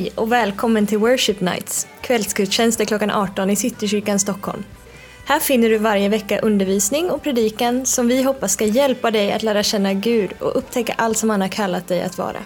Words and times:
Hej 0.00 0.12
och 0.14 0.32
välkommen 0.32 0.86
till 0.86 0.98
Worship 0.98 1.40
Nights, 1.40 1.86
kvällsgudstjänster 2.00 2.84
klockan 2.84 3.10
18 3.10 3.50
i 3.50 3.56
Citykyrkan 3.56 4.18
Stockholm. 4.18 4.64
Här 5.26 5.40
finner 5.40 5.68
du 5.68 5.78
varje 5.78 6.08
vecka 6.08 6.40
undervisning 6.40 7.10
och 7.10 7.22
predikan 7.22 7.86
som 7.86 8.08
vi 8.08 8.22
hoppas 8.22 8.52
ska 8.52 8.64
hjälpa 8.64 9.10
dig 9.10 9.32
att 9.32 9.42
lära 9.42 9.62
känna 9.62 9.92
Gud 9.94 10.30
och 10.38 10.58
upptäcka 10.58 10.94
allt 10.98 11.18
som 11.18 11.30
han 11.30 11.40
har 11.40 11.48
kallat 11.48 11.88
dig 11.88 12.02
att 12.02 12.18
vara. 12.18 12.38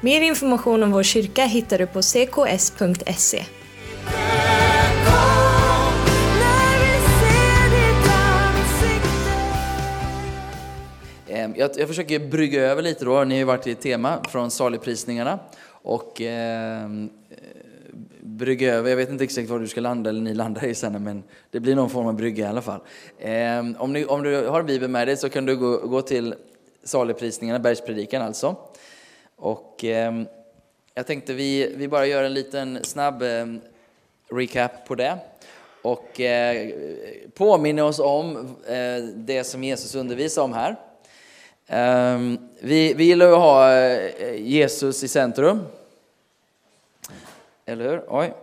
Mer 0.00 0.20
information 0.20 0.82
om 0.82 0.90
vår 0.90 1.02
kyrka 1.02 1.44
hittar 1.44 1.78
du 1.78 1.86
på 1.86 2.02
cks.se. 2.02 3.44
Ehm, 11.28 11.54
jag, 11.56 11.70
jag 11.76 11.88
försöker 11.88 12.18
brygga 12.18 12.62
över 12.62 12.82
lite 12.82 13.04
då. 13.04 13.24
Ni 13.24 13.34
har 13.34 13.38
ju 13.38 13.44
varit 13.44 13.66
i 13.66 13.74
tema 13.74 14.22
från 14.28 14.50
saligprisningarna. 14.50 15.38
Och 15.82 16.20
ehm, 16.20 17.10
eh, 17.30 17.36
brygga 18.20 18.74
över, 18.74 18.90
jag 18.90 18.96
vet 18.96 19.10
inte 19.10 19.24
exakt 19.24 19.48
var 19.48 19.58
du 19.58 19.68
ska 19.68 19.80
landa 19.80 20.10
eller 20.10 20.20
ni 20.20 20.34
landar 20.34 20.64
i 20.64 20.74
sen, 20.74 21.04
men 21.04 21.22
det 21.50 21.60
blir 21.60 21.74
någon 21.74 21.90
form 21.90 22.06
av 22.06 22.14
brygga 22.14 22.44
i 22.44 22.48
alla 22.48 22.62
fall. 22.62 22.80
Eh, 23.18 23.58
om, 23.78 23.92
ni, 23.92 24.04
om 24.04 24.22
du 24.22 24.46
har 24.46 24.62
Bibeln 24.62 24.92
med 24.92 25.08
dig 25.08 25.16
så 25.16 25.28
kan 25.28 25.46
du 25.46 25.56
gå, 25.56 25.76
gå 25.76 26.02
till 26.02 26.34
saligprisningarna, 26.84 27.58
bergspredikan 27.58 28.22
alltså. 28.22 28.56
Och 29.36 29.84
eh, 29.84 30.22
jag 30.94 31.06
tänkte 31.06 31.34
vi, 31.34 31.74
vi 31.76 31.88
bara 31.88 32.06
gör 32.06 32.24
en 32.24 32.34
liten 32.34 32.78
snabb 32.84 33.22
eh, 33.22 33.46
recap 34.30 34.86
på 34.86 34.94
det. 34.94 35.18
Och 35.82 36.20
eh, 36.20 36.70
påminner 37.34 37.82
oss 37.82 37.98
om 37.98 38.36
eh, 38.66 39.04
det 39.14 39.44
som 39.44 39.64
Jesus 39.64 39.94
undervisar 39.94 40.42
om 40.42 40.52
här. 40.52 40.76
Ehm, 41.74 42.38
vi, 42.60 42.94
vi 42.94 43.04
gillar 43.04 43.32
att 43.32 43.38
ha 43.38 43.72
eh, 43.72 44.34
Jesus 44.34 45.04
i 45.04 45.08
centrum. 45.08 45.66
Eller 47.66 47.90
hur? 47.90 48.04
Oj. 48.08 48.34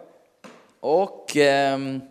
Och... 0.79 1.37
Ehm, 1.37 2.01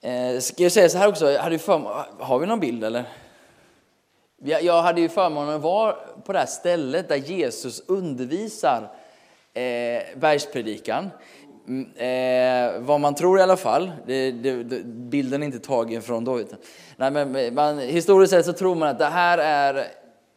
eh, 0.00 0.38
ska 0.38 0.62
jag 0.62 0.72
säga 0.72 0.88
så 0.88 0.98
här 0.98 1.08
också, 1.08 1.36
hade 1.36 1.58
för, 1.58 2.04
har 2.18 2.38
vi 2.38 2.46
någon 2.46 2.60
bild 2.60 2.84
eller? 2.84 3.04
Jag, 4.36 4.62
jag 4.62 4.82
hade 4.82 5.00
ju 5.00 5.08
förmånen 5.08 5.54
att 5.54 5.62
vara 5.62 5.96
på 6.24 6.32
det 6.32 6.38
här 6.38 6.46
stället 6.46 7.08
där 7.08 7.16
Jesus 7.16 7.82
undervisar 7.86 8.90
eh, 9.54 10.02
bergspredikan. 10.16 11.10
Mm, 11.70 11.86
eh, 11.96 12.80
vad 12.80 13.00
man 13.00 13.14
tror 13.14 13.38
i 13.38 13.42
alla 13.42 13.56
fall. 13.56 13.92
Det, 14.06 14.30
det, 14.30 14.62
det, 14.62 14.84
bilden 14.84 15.42
är 15.42 15.46
inte 15.46 15.58
tagen 15.58 16.02
från 16.02 16.24
då. 16.24 16.40
Utan, 16.40 16.58
nej, 16.96 17.10
men 17.10 17.54
man, 17.54 17.78
historiskt 17.78 18.30
sett 18.30 18.46
så 18.46 18.52
tror 18.52 18.74
man 18.74 18.88
att 18.88 18.98
det 18.98 19.04
här 19.04 19.38
är 19.38 19.86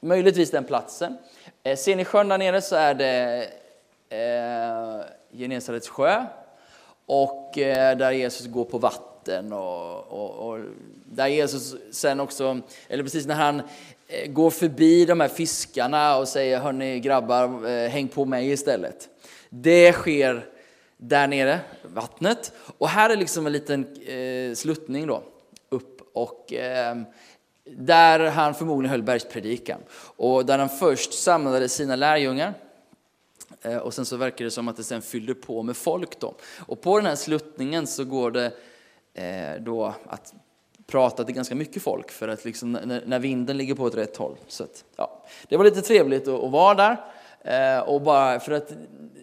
möjligtvis 0.01 0.51
den 0.51 0.63
platsen. 0.63 1.17
Eh, 1.63 1.77
ser 1.77 1.95
ni 1.95 2.05
sjön 2.05 2.29
där 2.29 2.37
nere 2.37 2.61
så 2.61 2.75
är 2.75 2.93
det 2.93 3.47
eh, 4.09 5.05
Genesarets 5.39 5.89
sjö. 5.89 6.25
Och 7.05 7.57
eh, 7.57 7.97
där 7.97 8.11
Jesus 8.11 8.47
går 8.47 8.65
på 8.65 8.77
vatten. 8.77 9.53
Och, 9.53 10.07
och, 10.07 10.49
och 10.49 10.59
där 11.05 11.27
Jesus 11.27 11.75
sen 11.91 12.19
också, 12.19 12.59
eller 12.87 13.03
precis 13.03 13.25
när 13.25 13.35
han 13.35 13.61
eh, 14.07 14.31
går 14.31 14.49
förbi 14.49 15.05
de 15.05 15.19
här 15.19 15.27
fiskarna 15.27 16.17
och 16.17 16.27
säger 16.27 16.59
hörni 16.59 16.99
grabbar, 16.99 17.69
eh, 17.69 17.89
häng 17.89 18.07
på 18.07 18.25
mig 18.25 18.51
istället. 18.51 19.09
Det 19.49 19.93
sker 19.93 20.52
där 21.07 21.27
nere, 21.27 21.59
vattnet. 21.83 22.51
Och 22.77 22.89
här 22.89 23.09
är 23.09 23.15
liksom 23.15 23.45
en 23.45 23.51
liten 23.53 23.87
eh, 24.05 24.55
sluttning 24.55 25.07
då, 25.07 25.23
upp. 25.69 26.01
Och 26.13 26.53
eh, 26.53 26.97
där 27.65 28.19
han 28.19 28.55
förmodligen 28.55 28.91
höll 28.91 29.03
bergspredikan. 29.03 29.79
Och 30.15 30.45
där 30.45 30.59
han 30.59 30.69
först 30.69 31.13
samlade 31.13 31.69
sina 31.69 31.95
lärjungar. 31.95 32.53
Eh, 33.61 33.77
och 33.77 33.93
sen 33.93 34.05
så 34.05 34.17
verkar 34.17 34.45
det 34.45 34.51
som 34.51 34.67
att 34.67 34.77
det 34.77 34.83
sen 34.83 35.01
fyllde 35.01 35.35
på 35.35 35.63
med 35.63 35.77
folk 35.77 36.19
då. 36.19 36.35
Och 36.59 36.81
på 36.81 36.97
den 36.97 37.05
här 37.05 37.15
sluttningen 37.15 37.87
så 37.87 38.05
går 38.05 38.31
det 38.31 38.51
eh, 39.13 39.61
då 39.61 39.93
att 40.05 40.33
prata 40.87 41.23
till 41.23 41.35
ganska 41.35 41.55
mycket 41.55 41.83
folk 41.83 42.11
för 42.11 42.27
att 42.27 42.45
liksom 42.45 42.71
när, 42.71 43.03
när 43.05 43.19
vinden 43.19 43.57
ligger 43.57 43.75
på 43.75 43.87
ett 43.87 43.95
rätt 43.95 44.17
håll. 44.17 44.35
Så 44.47 44.63
att, 44.63 44.83
ja, 44.95 45.25
det 45.47 45.57
var 45.57 45.65
lite 45.65 45.81
trevligt 45.81 46.27
att, 46.27 46.43
att 46.43 46.51
vara 46.51 46.73
där. 46.73 46.97
Eh, 47.43 47.79
och 47.79 48.01
bara 48.01 48.39
för 48.39 48.51
att 48.51 48.71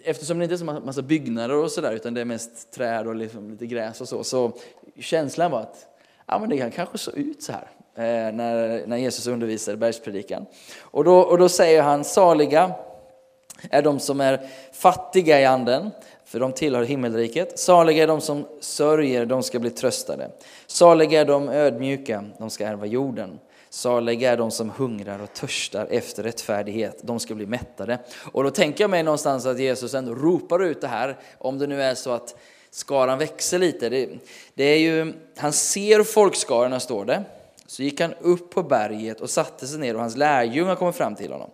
eftersom 0.04 0.38
det 0.38 0.44
inte 0.44 0.54
är 0.54 0.58
så 0.58 0.64
massa 0.64 1.03
byggnader 1.03 1.56
och 1.56 1.70
sådär 1.70 1.92
utan 1.92 2.14
det 2.14 2.20
är 2.20 2.25
mest 2.25 2.70
träd 2.70 3.06
och 3.06 3.14
liksom 3.14 3.50
lite 3.50 3.66
gräs 3.66 4.00
och 4.00 4.08
så, 4.08 4.25
så 4.25 4.53
känslan 4.98 5.50
var 5.50 5.60
att 5.60 5.86
ja, 6.26 6.38
men 6.38 6.48
det 6.48 6.59
kan 6.59 6.70
kanske 6.70 6.98
så 6.98 7.10
ut 7.10 7.42
så 7.42 7.53
här 7.53 7.66
eh, 7.94 8.34
när, 8.34 8.86
när 8.86 8.97
Jesus 8.97 9.26
undervisade 9.26 9.76
bergspredikan. 9.76 10.47
Och 10.80 11.04
då, 11.04 11.19
och 11.19 11.38
då 11.38 11.48
säger 11.48 11.82
han, 11.82 12.04
saliga 12.04 12.72
är 13.70 13.82
de 13.82 13.98
som 13.98 14.20
är 14.20 14.41
fattiga 14.72 15.41
i 15.41 15.44
anden, 15.44 15.91
för 16.25 16.41
de 16.41 16.53
tillhör 16.53 16.82
himmelriket. 16.82 17.59
Saliga 17.59 18.03
är 18.03 18.06
de 18.06 18.20
som 18.20 18.47
sörjer, 18.60 19.26
de 19.26 19.42
ska 19.42 19.59
bli 19.59 19.70
tröstade. 19.70 20.30
Saliga 20.66 21.20
är 21.20 21.25
de 21.25 21.48
ödmjuka, 21.48 22.25
de 22.38 22.50
ska 22.50 22.66
ärva 22.66 22.86
jorden. 22.86 23.38
Saliga 23.70 24.32
är 24.32 24.36
de 24.36 24.50
som 24.50 24.70
hungrar 24.70 25.22
och 25.22 25.32
törstar 25.32 25.86
efter 25.91 26.22
rättfärdighet, 26.22 26.98
de 27.03 27.20
ska 27.20 27.34
bli 27.34 27.47
mättade. 27.47 27.98
Och 28.32 28.44
då 28.44 28.50
tänker 28.50 28.84
jag 28.84 28.91
mig 28.91 29.03
någonstans 29.03 29.47
att 29.47 29.58
Jesus 29.58 29.94
ändå 29.94 30.14
ropar 30.14 30.64
ut 30.64 30.81
det 30.81 30.88
här, 30.88 31.19
om 31.38 31.58
det 31.58 31.66
nu 31.66 31.82
är 31.82 31.94
så 31.94 32.10
att 32.10 32.36
skaran 32.70 33.19
växer 33.19 33.59
lite. 33.59 33.88
Det, 33.88 34.09
det 34.54 34.64
är 34.64 34.78
ju, 34.78 35.12
han 35.36 35.53
ser 35.53 36.03
folkskarorna 36.03 36.80
står 36.80 37.04
det, 37.04 37.25
så 37.66 37.82
gick 37.82 38.00
han 38.00 38.14
upp 38.20 38.50
på 38.50 38.62
berget 38.62 39.20
och 39.20 39.30
satte 39.30 39.66
sig 39.66 39.78
ner 39.78 39.94
och 39.94 40.00
hans 40.00 40.16
lärjungar 40.16 40.76
kommer 40.76 40.92
fram 40.92 41.14
till 41.14 41.32
honom. 41.32 41.50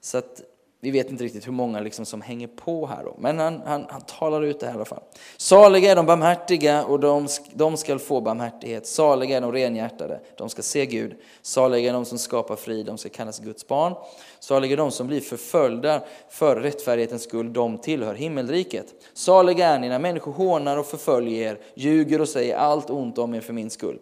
Så 0.00 0.18
att 0.18 0.42
vi 0.82 0.90
vet 0.90 1.10
inte 1.10 1.24
riktigt 1.24 1.46
hur 1.46 1.52
många 1.52 1.80
liksom 1.80 2.06
som 2.06 2.20
hänger 2.20 2.46
på 2.46 2.86
här 2.86 3.04
då, 3.04 3.16
men 3.18 3.38
han, 3.38 3.62
han, 3.66 3.86
han 3.88 4.00
talar 4.00 4.42
ut 4.42 4.60
det 4.60 4.66
här 4.66 4.72
i 4.72 4.76
alla 4.76 4.84
fall. 4.84 5.02
Saliga 5.36 5.90
är 5.90 5.96
de 5.96 6.06
barmhärtiga 6.06 6.84
och 6.84 7.00
de, 7.00 7.28
de 7.52 7.76
ska 7.76 7.98
få 7.98 8.20
barmhärtighet. 8.20 8.86
Saliga 8.86 9.36
är 9.36 9.40
de 9.40 9.52
renhjärtade, 9.52 10.20
de 10.36 10.48
ska 10.48 10.62
se 10.62 10.86
Gud. 10.86 11.14
Saliga 11.42 11.88
är 11.88 11.92
de 11.92 12.04
som 12.04 12.18
skapar 12.18 12.56
frid, 12.56 12.86
de 12.86 12.98
ska 12.98 13.08
kallas 13.08 13.38
Guds 13.38 13.68
barn. 13.68 13.94
Saliga 14.40 14.72
är 14.72 14.76
de 14.76 14.90
som 14.90 15.06
blir 15.06 15.20
förföljda 15.20 16.02
för 16.28 16.56
rättfärdighetens 16.56 17.22
skull, 17.22 17.52
de 17.52 17.78
tillhör 17.78 18.14
himmelriket. 18.14 18.86
Saliga 19.14 19.68
är 19.68 19.78
ni 19.78 19.88
när 19.88 19.98
människor 19.98 20.32
hånar 20.32 20.76
och 20.76 20.86
förföljer 20.86 21.50
er, 21.50 21.58
ljuger 21.74 22.20
och 22.20 22.28
säger 22.28 22.56
allt 22.56 22.90
ont 22.90 23.18
om 23.18 23.34
er 23.34 23.40
för 23.40 23.52
min 23.52 23.70
skull. 23.70 23.98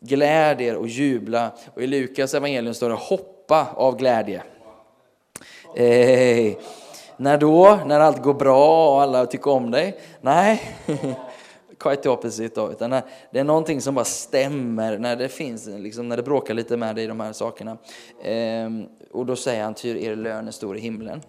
Gläd 0.00 0.60
er 0.60 0.76
och 0.76 0.88
jubla. 0.88 1.50
Och 1.74 1.82
i 1.82 1.86
Lukas 1.86 2.34
evangelium 2.34 2.74
står 2.74 2.88
det 2.88 2.94
hoppa 2.94 3.66
av 3.74 3.96
glädje. 3.96 4.42
Hey. 5.74 6.56
när 7.16 7.38
då? 7.38 7.80
När 7.86 8.00
allt 8.00 8.22
går 8.22 8.34
bra 8.34 8.94
och 8.94 9.02
alla 9.02 9.26
tycker 9.26 9.50
om 9.50 9.70
dig? 9.70 10.00
Nej, 10.20 10.62
quite 11.78 12.08
opposite 12.10 12.60
då. 12.60 12.72
Utan 12.72 12.90
när 12.90 13.02
det 13.30 13.38
är 13.38 13.44
någonting 13.44 13.80
som 13.80 13.94
bara 13.94 14.04
stämmer, 14.04 14.98
när 14.98 15.16
det 15.16 15.28
finns, 15.28 15.66
liksom, 15.66 16.08
när 16.08 16.16
det 16.16 16.22
bråkar 16.22 16.54
lite 16.54 16.76
med 16.76 16.96
dig 16.96 17.04
i 17.04 17.06
de 17.06 17.20
här 17.20 17.32
sakerna. 17.32 17.76
Ehm, 18.22 18.86
och 19.10 19.26
då 19.26 19.36
säger 19.36 19.64
han, 19.64 19.74
ty 19.74 20.04
er 20.04 20.16
lön 20.16 20.48
är 20.48 20.52
stor 20.52 20.76
i 20.76 20.80
himlen. 20.80 21.22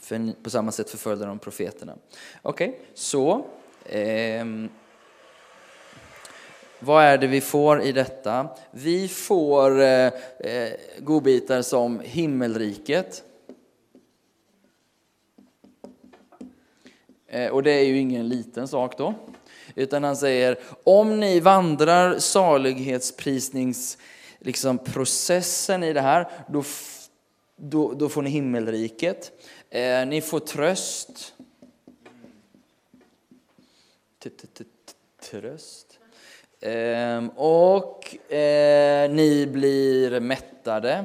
För 0.00 0.42
på 0.42 0.50
samma 0.50 0.72
sätt 0.72 0.90
förföljde 0.90 1.26
de 1.26 1.38
profeterna. 1.38 1.94
Okej, 2.42 2.68
okay, 2.68 2.80
så. 2.94 3.44
Ehm, 3.90 4.68
vad 6.78 7.04
är 7.04 7.18
det 7.18 7.26
vi 7.26 7.40
får 7.40 7.82
i 7.82 7.92
detta? 7.92 8.48
Vi 8.70 9.08
får 9.08 9.80
eh, 9.80 10.06
eh 10.38 10.70
godbitar 10.98 11.62
som 11.62 12.00
himmelriket. 12.00 13.24
Eh, 17.30 17.48
och 17.48 17.62
det 17.62 17.70
är 17.70 17.84
ju 17.84 17.98
ingen 17.98 18.28
liten 18.28 18.68
sak 18.68 18.98
då. 18.98 19.14
Utan 19.74 20.04
han 20.04 20.16
säger, 20.16 20.58
om 20.84 21.20
ni 21.20 21.40
vandrar 21.40 22.18
salighetsprisningsprocessen 22.18 24.06
liksom, 24.40 24.78
processen 24.78 25.82
i 25.82 25.92
det 25.92 26.00
här, 26.00 26.28
då, 26.48 26.64
då, 27.56 27.92
då 27.92 28.08
får 28.08 28.22
ni 28.22 28.30
himmelriket. 28.30 29.32
Eh, 29.70 30.06
ni 30.06 30.20
får 30.20 30.40
tröst. 30.40 31.34
Tröst. 35.30 35.98
Eh, 36.60 37.26
och 37.36 38.32
eh, 38.32 39.10
ni 39.10 39.46
blir 39.46 40.20
mättade. 40.20 41.04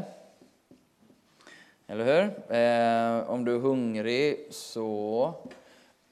Eller 1.88 2.06
hur? 2.06 2.56
Ehm, 2.56 3.28
om 3.28 3.46
du 3.46 3.56
är 3.56 3.60
hungrig 3.60 4.48
så 4.52 5.34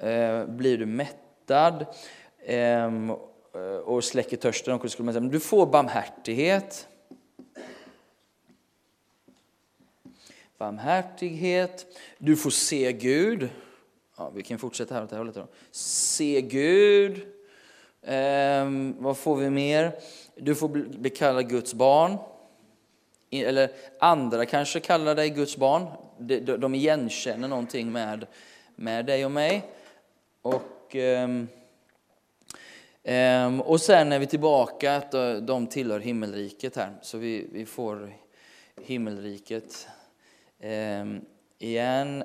Eh, 0.04 0.46
blir 0.46 0.78
du 0.78 0.86
mättad 0.86 1.86
ehm, 2.46 3.10
eh, 3.56 3.78
och 3.86 4.04
släcker 4.04 4.38
törsten. 4.38 4.90
skulle 4.90 5.06
man 5.06 5.14
säga. 5.14 5.26
du 5.26 5.40
får 5.40 5.66
barmhärtighet. 5.66 6.88
Barmhärtighet. 10.58 11.86
Du 12.18 12.36
får 12.36 12.50
se 12.50 12.92
Gud. 12.92 13.50
Ja, 14.18 14.32
vi 14.36 14.44
kan 14.44 14.60
fortsätta 14.60 14.96
här 14.96 15.04
åt 15.04 15.10
det 15.10 15.16
här 15.16 15.20
hållet. 15.20 15.36
Då. 15.36 15.48
Se 15.72 16.42
Gud. 16.42 17.28
Eh, 18.02 18.70
vad 18.98 19.18
får 19.18 19.36
vi 19.36 19.50
mer? 19.50 19.92
Du 20.36 20.56
får 20.56 20.68
bli 20.68 21.10
kallad 21.10 21.50
Guds 21.50 21.74
barn. 21.74 22.18
Eller 23.32 23.70
andra 24.00 24.46
kanske 24.46 24.80
kallar 24.80 25.16
dig 25.16 25.30
Guds 25.30 25.58
barn. 25.58 25.88
De 26.60 26.76
igenkänner 26.76 27.48
någonting 27.48 27.92
med 27.92 28.26
med 28.76 29.06
dig 29.06 29.26
och 29.26 29.32
mig. 29.32 29.64
Och, 30.44 30.96
ehm, 30.96 31.48
ehm, 33.04 33.62
och 33.62 33.82
sen 33.82 34.12
är 34.12 34.20
vi 34.20 34.28
tillbaka, 34.28 34.96
att 34.96 35.12
de 35.42 35.68
tillhör 35.68 36.00
himmelriket 36.00 36.76
här. 36.76 36.96
Så 37.02 37.18
vi, 37.18 37.48
vi 37.52 37.66
får 37.66 38.14
himmelriket 38.82 39.88
ehm, 40.60 41.22
igen. 41.60 42.24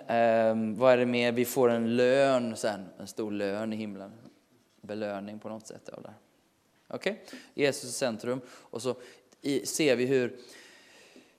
Vad 0.76 0.92
är 0.92 0.96
det 0.96 1.06
mer? 1.06 1.32
Vi 1.32 1.44
får 1.44 1.70
en 1.70 1.96
lön 1.96 2.56
sen, 2.56 2.88
en 2.98 3.06
stor 3.06 3.30
lön 3.30 3.72
i 3.72 3.76
himlen. 3.76 4.12
Belöning 4.80 5.38
på 5.38 5.48
något 5.48 5.66
sätt. 5.66 5.90
Okej? 5.92 6.12
Okay? 6.88 7.14
Jesus 7.54 7.96
centrum. 7.96 8.40
Och 8.50 8.82
så 8.82 8.94
i, 9.42 9.66
ser 9.66 9.96
vi 9.96 10.06
hur, 10.06 10.36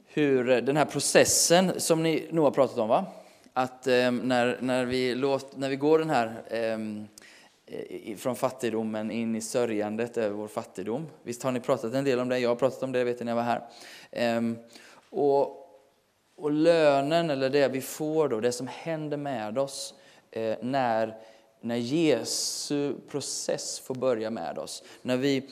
hur 0.05 0.61
den 0.61 0.77
här 0.77 0.85
processen 0.85 1.79
som 1.79 2.03
ni 2.03 2.27
nog 2.31 2.43
har 2.43 2.51
pratat 2.51 2.77
om, 2.77 2.89
va? 2.89 3.05
Att 3.59 3.87
eh, 3.87 4.11
när, 4.11 4.57
när, 4.61 4.85
vi 4.85 5.15
låt, 5.15 5.57
när 5.57 5.69
vi 5.69 5.75
går 5.75 5.99
den 5.99 6.09
här 6.09 6.43
eh, 6.47 8.17
från 8.17 8.35
fattigdomen 8.35 9.11
in 9.11 9.35
i 9.35 9.41
sörjandet 9.41 10.17
över 10.17 10.35
vår 10.35 10.47
fattigdom. 10.47 11.07
Visst 11.23 11.43
har 11.43 11.51
ni 11.51 11.59
pratat 11.59 11.93
en 11.93 12.03
del 12.03 12.19
om 12.19 12.29
det? 12.29 12.39
Jag 12.39 12.49
har 12.49 12.55
pratat 12.55 12.83
om 12.83 12.91
det, 12.91 13.03
vet 13.03 13.19
ni, 13.19 13.25
när 13.25 13.31
jag 13.31 13.35
var 13.35 13.43
här. 13.43 13.61
Eh, 14.11 14.41
och, 15.09 15.41
och 16.35 16.51
lönen, 16.51 17.29
eller 17.29 17.49
det 17.49 17.67
vi 17.67 17.81
får 17.81 18.29
då, 18.29 18.39
det 18.39 18.51
som 18.51 18.67
händer 18.67 19.17
med 19.17 19.57
oss 19.57 19.93
eh, 20.31 20.57
när, 20.61 21.17
när 21.61 21.75
Jesu 21.75 22.95
process 23.09 23.79
får 23.79 23.95
börja 23.95 24.29
med 24.29 24.57
oss. 24.57 24.83
När 25.01 25.17
vi 25.17 25.49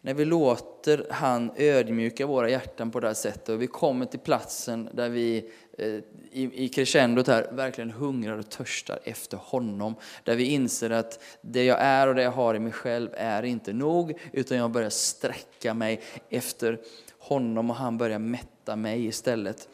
när 0.00 0.14
vi 0.14 0.24
låter 0.24 1.06
han 1.10 1.50
ödmjuka 1.56 2.26
våra 2.26 2.50
hjärtan 2.50 2.90
på 2.90 3.00
det 3.00 3.06
här 3.06 3.14
sättet 3.14 3.48
och 3.48 3.62
vi 3.62 3.66
kommer 3.66 4.06
till 4.06 4.20
platsen 4.20 4.88
där 4.92 5.08
vi 5.08 5.50
eh, 5.78 5.86
i, 6.32 6.64
i 6.64 6.68
crescendot 6.68 7.26
här 7.26 7.48
verkligen 7.52 7.90
hungrar 7.90 8.38
och 8.38 8.50
törstar 8.50 8.98
efter 9.04 9.36
honom. 9.36 9.94
Där 10.24 10.36
vi 10.36 10.44
inser 10.44 10.90
att 10.90 11.22
det 11.40 11.64
jag 11.64 11.80
är 11.80 12.06
och 12.06 12.14
det 12.14 12.22
jag 12.22 12.30
har 12.30 12.54
i 12.54 12.58
mig 12.58 12.72
själv 12.72 13.10
är 13.14 13.42
inte 13.42 13.72
nog, 13.72 14.18
utan 14.32 14.58
jag 14.58 14.70
börjar 14.70 14.90
sträcka 14.90 15.74
mig 15.74 16.00
efter 16.28 16.80
honom 17.18 17.70
och 17.70 17.76
han 17.76 17.98
börjar 17.98 18.18
mätta 18.18 18.76
mig 18.76 19.06
istället. 19.06 19.68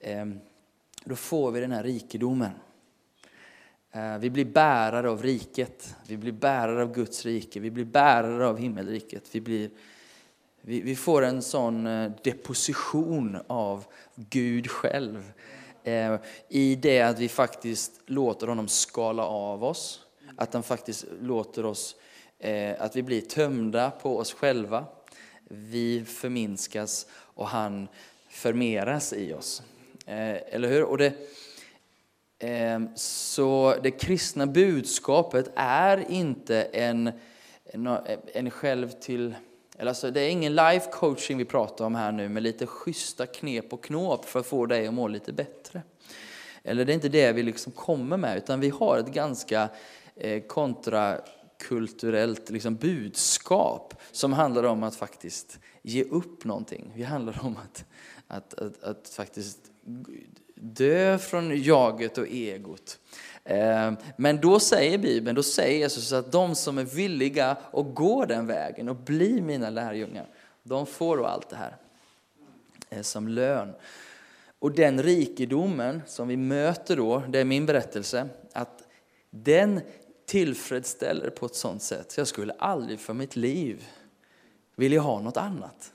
Ehm, 0.00 0.40
då 1.04 1.16
får 1.16 1.50
vi 1.50 1.60
den 1.60 1.72
här 1.72 1.82
rikedomen. 1.82 2.50
Eh, 3.92 4.18
vi 4.18 4.30
blir 4.30 4.44
bärare 4.44 5.10
av 5.10 5.22
riket, 5.22 5.94
vi 6.06 6.16
blir 6.16 6.32
bärare 6.32 6.82
av 6.82 6.94
Guds 6.94 7.24
rike, 7.24 7.60
vi 7.60 7.70
blir 7.70 7.84
bärare 7.84 8.46
av 8.46 8.58
himmelriket. 8.58 9.24
Vi, 9.32 9.40
blir, 9.40 9.70
vi, 10.60 10.80
vi 10.80 10.96
får 10.96 11.22
en 11.22 11.42
sån 11.42 11.86
eh, 11.86 12.10
deposition 12.22 13.38
av 13.46 13.84
Gud 14.14 14.70
själv 14.70 15.32
eh, 15.84 16.16
i 16.48 16.74
det 16.74 17.00
att 17.00 17.18
vi 17.18 17.28
faktiskt 17.28 18.00
låter 18.06 18.46
honom 18.46 18.68
skala 18.68 19.24
av 19.24 19.64
oss, 19.64 20.00
att 20.36 20.54
han 20.54 20.62
faktiskt 20.62 21.04
låter 21.20 21.66
oss, 21.66 21.96
att 22.78 22.96
vi 22.96 23.02
blir 23.02 23.20
tömda 23.20 23.90
på 23.90 24.18
oss 24.18 24.32
själva. 24.32 24.84
Vi 25.48 26.04
förminskas 26.04 27.06
och 27.12 27.46
han 27.46 27.88
förmeras 28.28 29.12
i 29.12 29.32
oss. 29.32 29.62
Eller 30.06 30.68
hur? 30.68 30.84
Och 30.84 30.98
det, 30.98 31.14
Ehm, 32.42 32.88
så 32.94 33.74
det 33.82 33.90
kristna 33.90 34.46
budskapet 34.46 35.50
är 35.56 36.10
inte 36.10 36.62
en, 36.62 37.12
en 38.32 38.50
själv 38.50 38.88
till... 38.88 39.34
Alltså 39.78 40.10
det 40.10 40.20
är 40.20 40.28
ingen 40.28 40.54
life 40.54 40.90
coaching 40.92 41.38
vi 41.38 41.44
pratar 41.44 41.84
om 41.84 41.94
här 41.94 42.12
nu 42.12 42.28
med 42.28 42.42
lite 42.42 42.66
schyssta 42.66 43.26
knep 43.26 43.72
och 43.72 43.84
knåp 43.84 44.24
för 44.24 44.40
att 44.40 44.46
få 44.46 44.66
dig 44.66 44.86
att 44.86 44.94
må 44.94 45.08
lite 45.08 45.32
bättre. 45.32 45.82
Eller 46.62 46.84
det 46.84 46.92
är 46.92 46.94
inte 46.94 47.08
det 47.08 47.32
vi 47.32 47.42
liksom 47.42 47.72
kommer 47.72 48.16
med, 48.16 48.36
utan 48.36 48.60
vi 48.60 48.68
har 48.68 48.98
ett 48.98 49.12
ganska 49.12 49.68
eh, 50.16 50.42
kontrakulturellt 50.42 52.50
liksom 52.50 52.76
budskap 52.76 53.94
som 54.12 54.32
handlar 54.32 54.64
om 54.64 54.82
att 54.82 54.96
faktiskt 54.96 55.58
ge 55.82 56.04
upp 56.04 56.44
någonting. 56.44 56.92
Det 56.96 57.02
handlar 57.02 57.44
om 57.44 57.56
att, 57.56 57.84
att, 58.26 58.54
att, 58.54 58.82
att 58.82 59.08
faktiskt 59.08 59.58
Dö 60.62 61.18
från 61.18 61.62
jaget 61.62 62.18
och 62.18 62.26
egot. 62.28 62.98
Ehm, 63.44 63.96
men 64.16 64.40
då 64.40 64.60
säger 64.60 64.98
Bibeln, 64.98 65.34
då 65.34 65.42
säger 65.42 65.78
Jesus 65.78 66.12
att 66.12 66.32
de 66.32 66.54
som 66.54 66.78
är 66.78 66.84
villiga 66.84 67.56
att 67.72 67.94
gå 67.94 68.24
den 68.24 68.46
vägen 68.46 68.88
och 68.88 68.96
bli 68.96 69.40
mina 69.40 69.70
lärjungar, 69.70 70.26
de 70.62 70.86
får 70.86 71.16
då 71.16 71.26
allt 71.26 71.48
det 71.50 71.56
här 71.56 71.76
eh, 72.90 73.02
som 73.02 73.28
lön. 73.28 73.74
Och 74.58 74.72
den 74.72 75.02
rikedomen 75.02 76.02
som 76.06 76.28
vi 76.28 76.36
möter 76.36 76.96
då, 76.96 77.22
det 77.28 77.38
är 77.38 77.44
min 77.44 77.66
berättelse, 77.66 78.28
att 78.52 78.88
den 79.30 79.80
tillfredsställer 80.26 81.30
på 81.30 81.46
ett 81.46 81.54
sånt 81.54 81.82
sätt 81.82 82.12
så 82.12 82.20
jag 82.20 82.28
skulle 82.28 82.52
aldrig 82.52 83.00
för 83.00 83.14
mitt 83.14 83.36
liv 83.36 83.84
vilja 84.76 85.00
ha 85.00 85.20
något 85.20 85.36
annat. 85.36 85.92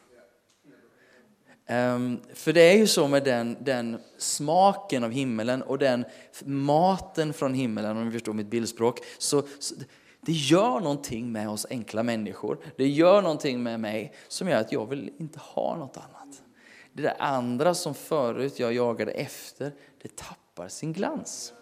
Um, 1.69 2.19
för 2.33 2.53
det 2.53 2.62
är 2.62 2.77
ju 2.77 2.88
så 2.88 3.07
med 3.07 3.23
den, 3.23 3.57
den 3.59 3.97
smaken 4.17 5.03
av 5.03 5.12
himmelen 5.12 5.62
och 5.62 5.77
den 5.77 6.06
maten 6.44 7.33
från 7.33 7.53
himmelen, 7.53 7.97
om 7.97 8.06
ni 8.06 8.12
förstår 8.12 8.33
mitt 8.33 8.47
bildspråk, 8.47 9.00
så, 9.17 9.44
så 9.59 9.75
det 10.21 10.31
gör 10.31 10.79
någonting 10.79 11.31
med 11.31 11.50
oss 11.50 11.65
enkla 11.69 12.03
människor. 12.03 12.57
Det 12.77 12.88
gör 12.88 13.21
någonting 13.21 13.63
med 13.63 13.79
mig 13.79 14.13
som 14.27 14.50
gör 14.50 14.57
att 14.57 14.71
jag 14.71 14.89
vill 14.89 15.13
inte 15.17 15.39
ha 15.39 15.75
något 15.77 15.97
annat. 15.97 16.41
Det 16.94 17.01
där 17.01 17.15
andra 17.19 17.73
som 17.73 17.94
förut 17.94 18.59
jag 18.59 18.73
jagade 18.73 19.12
efter, 19.12 19.71
det 20.01 20.15
tappar 20.15 20.67
sin 20.67 20.94
glans. 20.94 21.53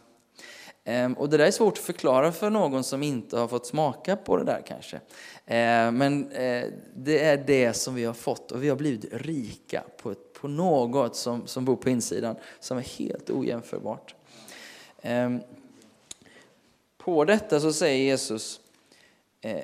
Ehm, 0.85 1.13
och 1.13 1.29
det 1.29 1.37
där 1.37 1.45
är 1.45 1.51
svårt 1.51 1.77
att 1.77 1.83
förklara 1.83 2.31
för 2.31 2.49
någon 2.49 2.83
som 2.83 3.03
inte 3.03 3.37
har 3.37 3.47
fått 3.47 3.65
smaka 3.65 4.15
på 4.15 4.37
det 4.37 4.43
där 4.43 4.63
kanske. 4.67 4.99
Ehm, 5.45 5.97
men 5.97 6.31
eh, 6.31 6.65
det 6.95 7.19
är 7.19 7.37
det 7.37 7.73
som 7.73 7.95
vi 7.95 8.05
har 8.05 8.13
fått 8.13 8.51
och 8.51 8.63
vi 8.63 8.69
har 8.69 8.75
blivit 8.75 9.05
rika 9.11 9.83
på, 9.97 10.15
på 10.33 10.47
något 10.47 11.15
som, 11.15 11.47
som 11.47 11.65
bor 11.65 11.75
på 11.75 11.89
insidan 11.89 12.35
som 12.59 12.77
är 12.77 12.81
helt 12.81 13.29
ojämförbart. 13.29 14.15
Ehm, 15.01 15.39
på 16.97 17.25
detta 17.25 17.59
så 17.59 17.73
säger 17.73 18.03
Jesus 18.03 18.59
eh, 19.41 19.63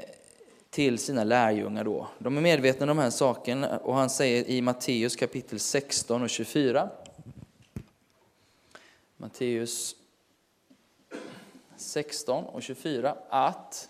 till 0.70 0.98
sina 0.98 1.24
lärjungar 1.24 1.84
då. 1.84 2.08
De 2.20 2.38
är 2.38 2.42
medvetna 2.42 2.84
om 2.84 2.88
de 2.88 2.98
här 2.98 3.10
sakerna 3.10 3.78
och 3.78 3.96
han 3.96 4.10
säger 4.10 4.50
i 4.50 4.62
Matteus 4.62 5.16
kapitel 5.16 5.60
16 5.60 6.22
och 6.22 6.30
24. 6.30 6.90
Matteus 9.18 9.96
16 11.80 12.44
och 12.44 12.64
24 12.64 13.16
att 13.30 13.90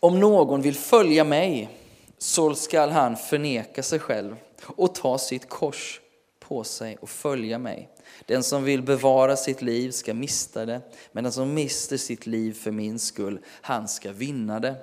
om 0.00 0.20
någon 0.20 0.62
vill 0.62 0.74
följa 0.74 1.24
mig 1.24 1.70
så 2.18 2.54
skall 2.54 2.90
han 2.90 3.16
förneka 3.16 3.82
sig 3.82 3.98
själv 3.98 4.36
och 4.62 4.94
ta 4.94 5.18
sitt 5.18 5.48
kors 5.48 6.00
på 6.38 6.64
sig 6.64 6.96
och 7.00 7.08
följa 7.08 7.58
mig. 7.58 7.88
Den 8.26 8.42
som 8.42 8.64
vill 8.64 8.82
bevara 8.82 9.36
sitt 9.36 9.62
liv 9.62 9.90
ska 9.90 10.14
mista 10.14 10.66
det, 10.66 10.80
men 11.12 11.24
den 11.24 11.32
som 11.32 11.54
mister 11.54 11.96
sitt 11.96 12.26
liv 12.26 12.52
för 12.52 12.70
min 12.70 12.98
skull, 12.98 13.38
han 13.46 13.88
ska 13.88 14.12
vinna 14.12 14.60
det. 14.60 14.74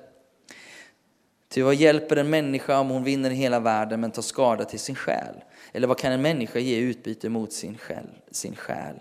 Ty 1.50 1.62
vad 1.62 1.76
hjälper 1.76 2.16
en 2.16 2.30
människa 2.30 2.80
om 2.80 2.90
hon 2.90 3.04
vinner 3.04 3.30
hela 3.30 3.60
världen 3.60 4.02
men 4.02 4.12
tar 4.12 4.22
skada 4.22 4.66
till 4.66 4.80
sin 4.80 4.96
själ? 4.96 5.36
Eller 5.76 5.88
vad 5.88 5.98
kan 5.98 6.12
en 6.12 6.22
människa 6.22 6.60
ge 6.60 6.78
utbyte 6.78 7.30
mot 7.30 7.54
sin 7.54 7.78
själ? 7.78 8.10
Sin 8.32 8.56
själ? 8.56 9.00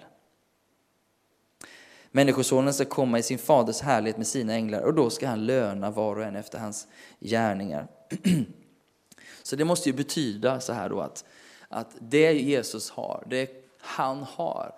Människosonen 2.11 2.75
ska 2.75 2.85
komma 2.85 3.19
i 3.19 3.23
sin 3.23 3.39
faders 3.39 3.81
härlighet 3.81 4.17
med 4.17 4.27
sina 4.27 4.53
änglar 4.53 4.81
och 4.81 4.95
då 4.95 5.11
ska 5.11 5.29
han 5.29 5.47
löna 5.47 5.91
var 5.91 6.17
och 6.17 6.25
en 6.25 6.37
efter 6.37 6.59
hans 6.59 6.89
gärningar. 7.21 7.89
Så 9.43 9.57
det 9.57 9.65
måste 9.65 9.89
ju 9.89 9.93
betyda 9.93 10.61
så 10.61 10.73
här 10.73 10.89
då 10.89 11.01
att, 11.01 11.25
att 11.69 11.97
det 11.99 12.33
Jesus 12.33 12.91
har, 12.91 13.25
det 13.27 13.51
han 13.79 14.23
har, 14.23 14.75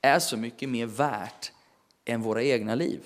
är 0.00 0.18
så 0.18 0.36
mycket 0.36 0.68
mer 0.68 0.86
värt 0.86 1.52
än 2.04 2.22
våra 2.22 2.42
egna 2.42 2.74
liv 2.74 3.00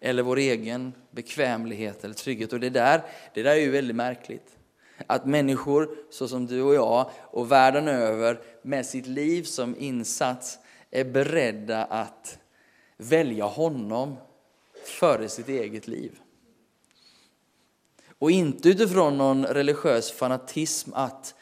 eller 0.00 0.22
vår 0.22 0.36
egen 0.36 0.92
bekvämlighet 1.10 2.04
eller 2.04 2.14
trygghet. 2.14 2.52
Och 2.52 2.60
det 2.60 2.70
där, 2.70 3.02
det 3.34 3.42
där 3.42 3.50
är 3.50 3.60
ju 3.60 3.70
väldigt 3.70 3.96
märkligt. 3.96 4.56
Att 5.06 5.26
människor 5.26 5.90
såsom 6.10 6.46
du 6.46 6.62
och 6.62 6.74
jag 6.74 7.10
och 7.20 7.52
världen 7.52 7.88
över 7.88 8.40
med 8.62 8.86
sitt 8.86 9.06
liv 9.06 9.42
som 9.42 9.76
insats 9.78 10.58
är 10.90 11.04
beredda 11.04 11.84
att 11.84 12.38
välja 12.96 13.44
honom 13.44 14.16
före 14.84 15.28
sitt 15.28 15.48
eget 15.48 15.88
liv. 15.88 16.18
Och 18.18 18.30
inte 18.30 18.68
utifrån 18.68 19.18
någon 19.18 19.46
religiös 19.46 20.12
fanatism 20.12 20.90
att 20.94 21.34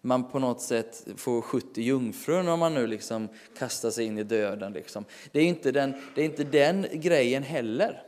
man 0.00 0.30
på 0.30 0.38
något 0.38 0.60
sätt 0.60 1.06
får 1.16 1.42
70 1.42 1.80
jungfrun 1.80 2.48
om 2.48 2.58
man 2.58 2.74
nu 2.74 2.86
liksom 2.86 3.28
kastar 3.58 3.90
sig 3.90 4.04
in 4.04 4.18
i 4.18 4.22
döden. 4.22 4.72
Liksom. 4.72 5.04
Det, 5.32 5.40
är 5.40 5.44
inte 5.44 5.72
den, 5.72 5.94
det 6.14 6.20
är 6.20 6.24
inte 6.24 6.44
den 6.44 6.86
grejen 6.92 7.42
heller. 7.42 8.02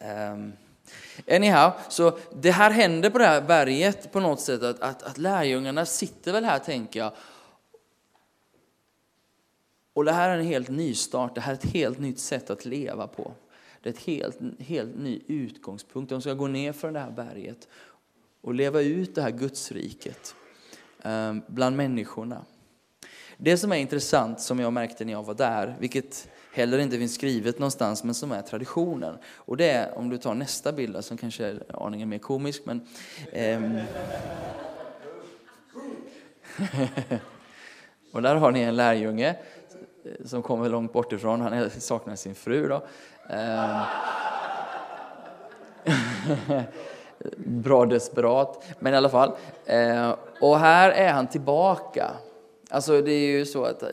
um, 0.00 0.52
Anyhow, 1.30 1.72
så 1.88 2.18
det 2.34 2.50
här 2.50 2.70
händer 2.70 3.10
på 3.10 3.18
det 3.18 3.26
här 3.26 3.40
berget 3.40 4.12
på 4.12 4.20
något 4.20 4.40
sätt 4.40 4.62
att, 4.62 4.80
att, 4.80 5.02
att 5.02 5.18
lärjungarna 5.18 5.86
sitter 5.86 6.32
väl 6.32 6.44
här 6.44 6.58
tänker 6.58 7.00
jag. 7.00 7.12
Och 9.92 10.04
det 10.04 10.12
här 10.12 10.30
är 10.30 10.38
en 10.38 10.46
helt 10.46 10.68
ny 10.68 10.94
start, 10.94 11.34
det 11.34 11.40
här 11.40 11.52
är 11.52 11.56
ett 11.56 11.72
helt 11.72 11.98
nytt 11.98 12.18
sätt 12.18 12.50
att 12.50 12.64
leva 12.64 13.06
på. 13.06 13.32
Det 13.82 13.88
är 13.88 13.92
ett 13.92 14.02
helt, 14.02 14.38
helt 14.58 14.96
ny 14.96 15.20
utgångspunkt. 15.26 16.10
De 16.10 16.20
ska 16.20 16.34
gå 16.34 16.46
ner 16.46 16.72
från 16.72 16.92
det 16.92 17.00
här 17.00 17.10
berget 17.10 17.68
och 18.40 18.54
leva 18.54 18.80
ut 18.80 19.14
det 19.14 19.22
här 19.22 19.30
Gudsriket 19.30 20.34
eh, 21.02 21.34
bland 21.46 21.76
människorna. 21.76 22.44
Det 23.36 23.56
som 23.56 23.72
är 23.72 23.76
intressant, 23.76 24.40
som 24.40 24.60
jag 24.60 24.72
märkte 24.72 25.04
när 25.04 25.12
jag 25.12 25.22
var 25.22 25.34
där, 25.34 25.76
vilket 25.80 26.28
heller 26.52 26.78
inte 26.78 26.98
finns 26.98 27.14
skrivet 27.14 27.58
någonstans, 27.58 28.04
men 28.04 28.14
som 28.14 28.32
är 28.32 28.42
traditionen. 28.42 29.18
Och 29.36 29.56
det 29.56 29.70
är, 29.70 29.98
om 29.98 30.08
du 30.08 30.18
tar 30.18 30.34
nästa 30.34 30.72
bild, 30.72 31.04
som 31.04 31.16
kanske 31.16 31.46
är 31.46 31.62
aningen 31.86 32.08
mer 32.08 32.18
komisk, 32.18 32.62
men... 32.64 32.86
Ehm, 33.32 33.78
och 38.12 38.22
där 38.22 38.34
har 38.34 38.52
ni 38.52 38.60
en 38.60 38.76
lärjunge 38.76 39.36
eh, 40.04 40.12
som 40.26 40.42
kommer 40.42 40.68
långt 40.68 40.92
bort 40.92 41.12
ifrån. 41.12 41.40
Han 41.40 41.70
saknar 41.70 42.16
sin 42.16 42.34
fru. 42.34 42.68
Då. 42.68 42.86
Ehm, 43.30 43.80
bra 47.36 47.86
desperat, 47.86 48.64
men 48.78 48.94
i 48.94 48.96
alla 48.96 49.08
fall. 49.08 49.32
Ehm, 49.66 50.12
och 50.40 50.58
här 50.58 50.90
är 50.90 51.12
han 51.12 51.26
tillbaka. 51.26 52.10
Alltså 52.70 53.02
det 53.02 53.12
är 53.12 53.38
ju 53.38 53.46
så 53.46 53.64
att 53.64 53.82
eh, 53.82 53.88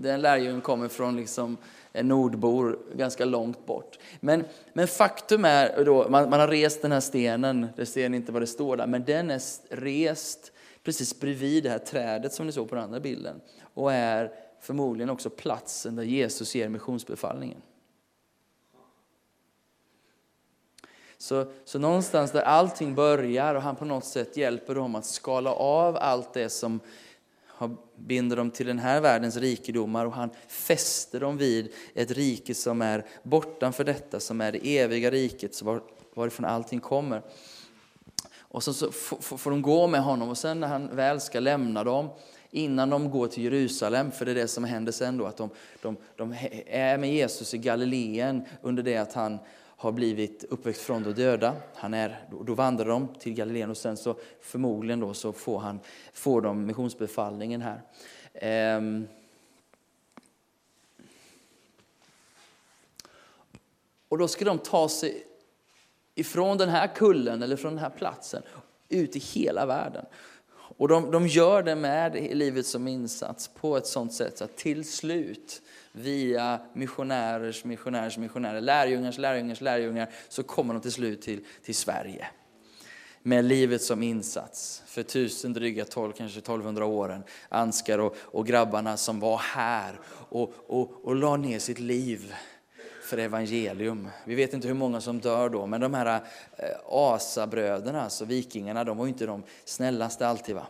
den 0.00 0.20
lärjungen 0.20 0.60
kommer 0.60 0.88
från 0.88 1.16
liksom 1.16 1.56
Eh, 1.92 2.04
nordbor 2.04 2.78
ganska 2.94 3.24
långt 3.24 3.66
bort. 3.66 3.98
Men, 4.20 4.44
men 4.72 4.88
faktum 4.88 5.44
är, 5.44 5.84
då, 5.84 6.08
man, 6.08 6.30
man 6.30 6.40
har 6.40 6.48
rest 6.48 6.82
den 6.82 6.92
här 6.92 7.00
stenen, 7.00 7.66
det 7.76 7.86
ser 7.86 8.08
ni 8.08 8.16
inte 8.16 8.32
vad 8.32 8.42
det 8.42 8.46
står 8.46 8.76
där, 8.76 8.86
men 8.86 9.04
den 9.04 9.30
är 9.30 9.40
rest 9.76 10.52
precis 10.82 11.20
bredvid 11.20 11.62
det 11.62 11.70
här 11.70 11.78
trädet 11.78 12.32
som 12.32 12.46
ni 12.46 12.52
såg 12.52 12.68
på 12.68 12.74
den 12.74 12.84
andra 12.84 13.00
bilden 13.00 13.40
och 13.74 13.92
är 13.92 14.32
förmodligen 14.60 15.10
också 15.10 15.30
platsen 15.30 15.96
där 15.96 16.02
Jesus 16.02 16.54
ger 16.54 16.68
missionsbefallningen. 16.68 17.62
Så, 21.18 21.46
så 21.64 21.78
någonstans 21.78 22.32
där 22.32 22.42
allting 22.42 22.94
börjar 22.94 23.54
och 23.54 23.62
han 23.62 23.76
på 23.76 23.84
något 23.84 24.04
sätt 24.04 24.36
hjälper 24.36 24.74
dem 24.74 24.94
att 24.94 25.04
skala 25.04 25.52
av 25.52 25.96
allt 25.96 26.32
det 26.32 26.48
som 26.48 26.80
binder 28.06 28.36
dem 28.36 28.50
till 28.50 28.66
den 28.66 28.78
här 28.78 29.00
världens 29.00 29.36
rikedomar 29.36 30.06
och 30.06 30.12
han 30.12 30.30
fäster 30.48 31.20
dem 31.20 31.36
vid 31.36 31.72
ett 31.94 32.10
rike 32.10 32.54
som 32.54 32.82
är 32.82 33.06
bortanför 33.22 33.84
detta, 33.84 34.20
som 34.20 34.40
är 34.40 34.52
det 34.52 34.78
eviga 34.78 35.10
riket, 35.10 35.62
var, 35.62 35.82
varifrån 36.14 36.46
allting 36.46 36.80
kommer. 36.80 37.22
Och 38.38 38.62
så, 38.62 38.74
så 38.74 38.92
får, 38.92 39.36
får 39.36 39.50
de 39.50 39.62
gå 39.62 39.86
med 39.86 40.02
honom 40.02 40.28
och 40.28 40.38
sen 40.38 40.60
när 40.60 40.68
han 40.68 40.96
väl 40.96 41.20
ska 41.20 41.40
lämna 41.40 41.84
dem 41.84 42.08
innan 42.50 42.90
de 42.90 43.10
går 43.10 43.26
till 43.26 43.44
Jerusalem, 43.44 44.10
för 44.10 44.24
det 44.24 44.30
är 44.30 44.34
det 44.34 44.48
som 44.48 44.64
händer 44.64 44.92
sen 44.92 45.18
då, 45.18 45.26
att 45.26 45.36
de, 45.36 45.50
de, 45.82 45.96
de 46.16 46.34
är 46.66 46.98
med 46.98 47.14
Jesus 47.14 47.54
i 47.54 47.58
Galileen 47.58 48.44
under 48.62 48.82
det 48.82 48.96
att 48.96 49.12
han 49.12 49.38
har 49.80 49.92
blivit 49.92 50.44
uppväxt 50.44 50.82
från 50.82 51.02
de 51.02 51.12
döda. 51.12 51.56
Han 51.74 51.94
är, 51.94 52.24
då 52.46 52.54
vandrar 52.54 52.86
de 52.86 53.08
till 53.18 53.34
Galileen 53.34 53.70
och 53.70 53.76
sen 53.76 53.96
så 53.96 54.16
förmodligen 54.40 55.00
då 55.00 55.14
så 55.14 55.32
får, 55.32 55.58
han, 55.58 55.80
får 56.12 56.40
de 56.40 56.66
missionsbefallningen 56.66 57.62
här. 57.62 57.82
Ehm. 58.34 59.08
Och 64.08 64.18
då 64.18 64.28
ska 64.28 64.44
de 64.44 64.58
ta 64.58 64.88
sig 64.88 65.24
ifrån 66.14 66.58
den 66.58 66.68
här 66.68 66.94
kullen 66.94 67.42
eller 67.42 67.56
från 67.56 67.72
den 67.72 67.82
här 67.82 67.90
platsen 67.90 68.42
ut 68.88 69.16
i 69.16 69.18
hela 69.18 69.66
världen. 69.66 70.06
Och 70.52 70.88
de, 70.88 71.10
de 71.10 71.26
gör 71.26 71.62
det 71.62 71.76
med 71.76 72.36
livet 72.36 72.66
som 72.66 72.88
insats 72.88 73.48
på 73.48 73.76
ett 73.76 73.86
sånt 73.86 74.12
sätt 74.12 74.42
att 74.42 74.56
till 74.56 74.84
slut 74.92 75.62
via 75.92 76.60
missionärers 76.72 77.64
missionärers 77.64 78.18
missionärer, 78.18 78.60
lärjungars 78.60 79.18
lärjungars 79.18 79.60
lärjungar, 79.60 80.10
så 80.28 80.42
kommer 80.42 80.74
de 80.74 80.80
till 80.80 80.92
slut 80.92 81.22
till, 81.22 81.44
till 81.62 81.74
Sverige. 81.74 82.26
Med 83.22 83.44
livet 83.44 83.82
som 83.82 84.02
insats 84.02 84.82
för 84.86 85.02
tusen, 85.02 85.52
dryga 85.52 85.84
tolv, 85.84 86.12
kanske 86.12 86.38
1200 86.38 86.84
åren. 86.84 87.22
Anskar 87.48 87.98
och, 87.98 88.16
och 88.20 88.46
grabbarna 88.46 88.96
som 88.96 89.20
var 89.20 89.38
här 89.38 90.00
och, 90.28 90.54
och, 90.66 91.04
och 91.04 91.16
la 91.16 91.36
ner 91.36 91.58
sitt 91.58 91.78
liv 91.78 92.34
för 93.02 93.18
evangelium. 93.18 94.08
Vi 94.24 94.34
vet 94.34 94.54
inte 94.54 94.68
hur 94.68 94.74
många 94.74 95.00
som 95.00 95.20
dör 95.20 95.48
då, 95.48 95.66
men 95.66 95.80
de 95.80 95.94
här 95.94 96.20
eh, 96.56 96.68
asabröderna, 96.86 98.02
alltså 98.02 98.24
vikingarna, 98.24 98.84
de 98.84 98.96
var 98.96 99.04
ju 99.04 99.12
inte 99.12 99.26
de 99.26 99.42
snällaste 99.64 100.26
alltid. 100.26 100.54
Va? 100.54 100.66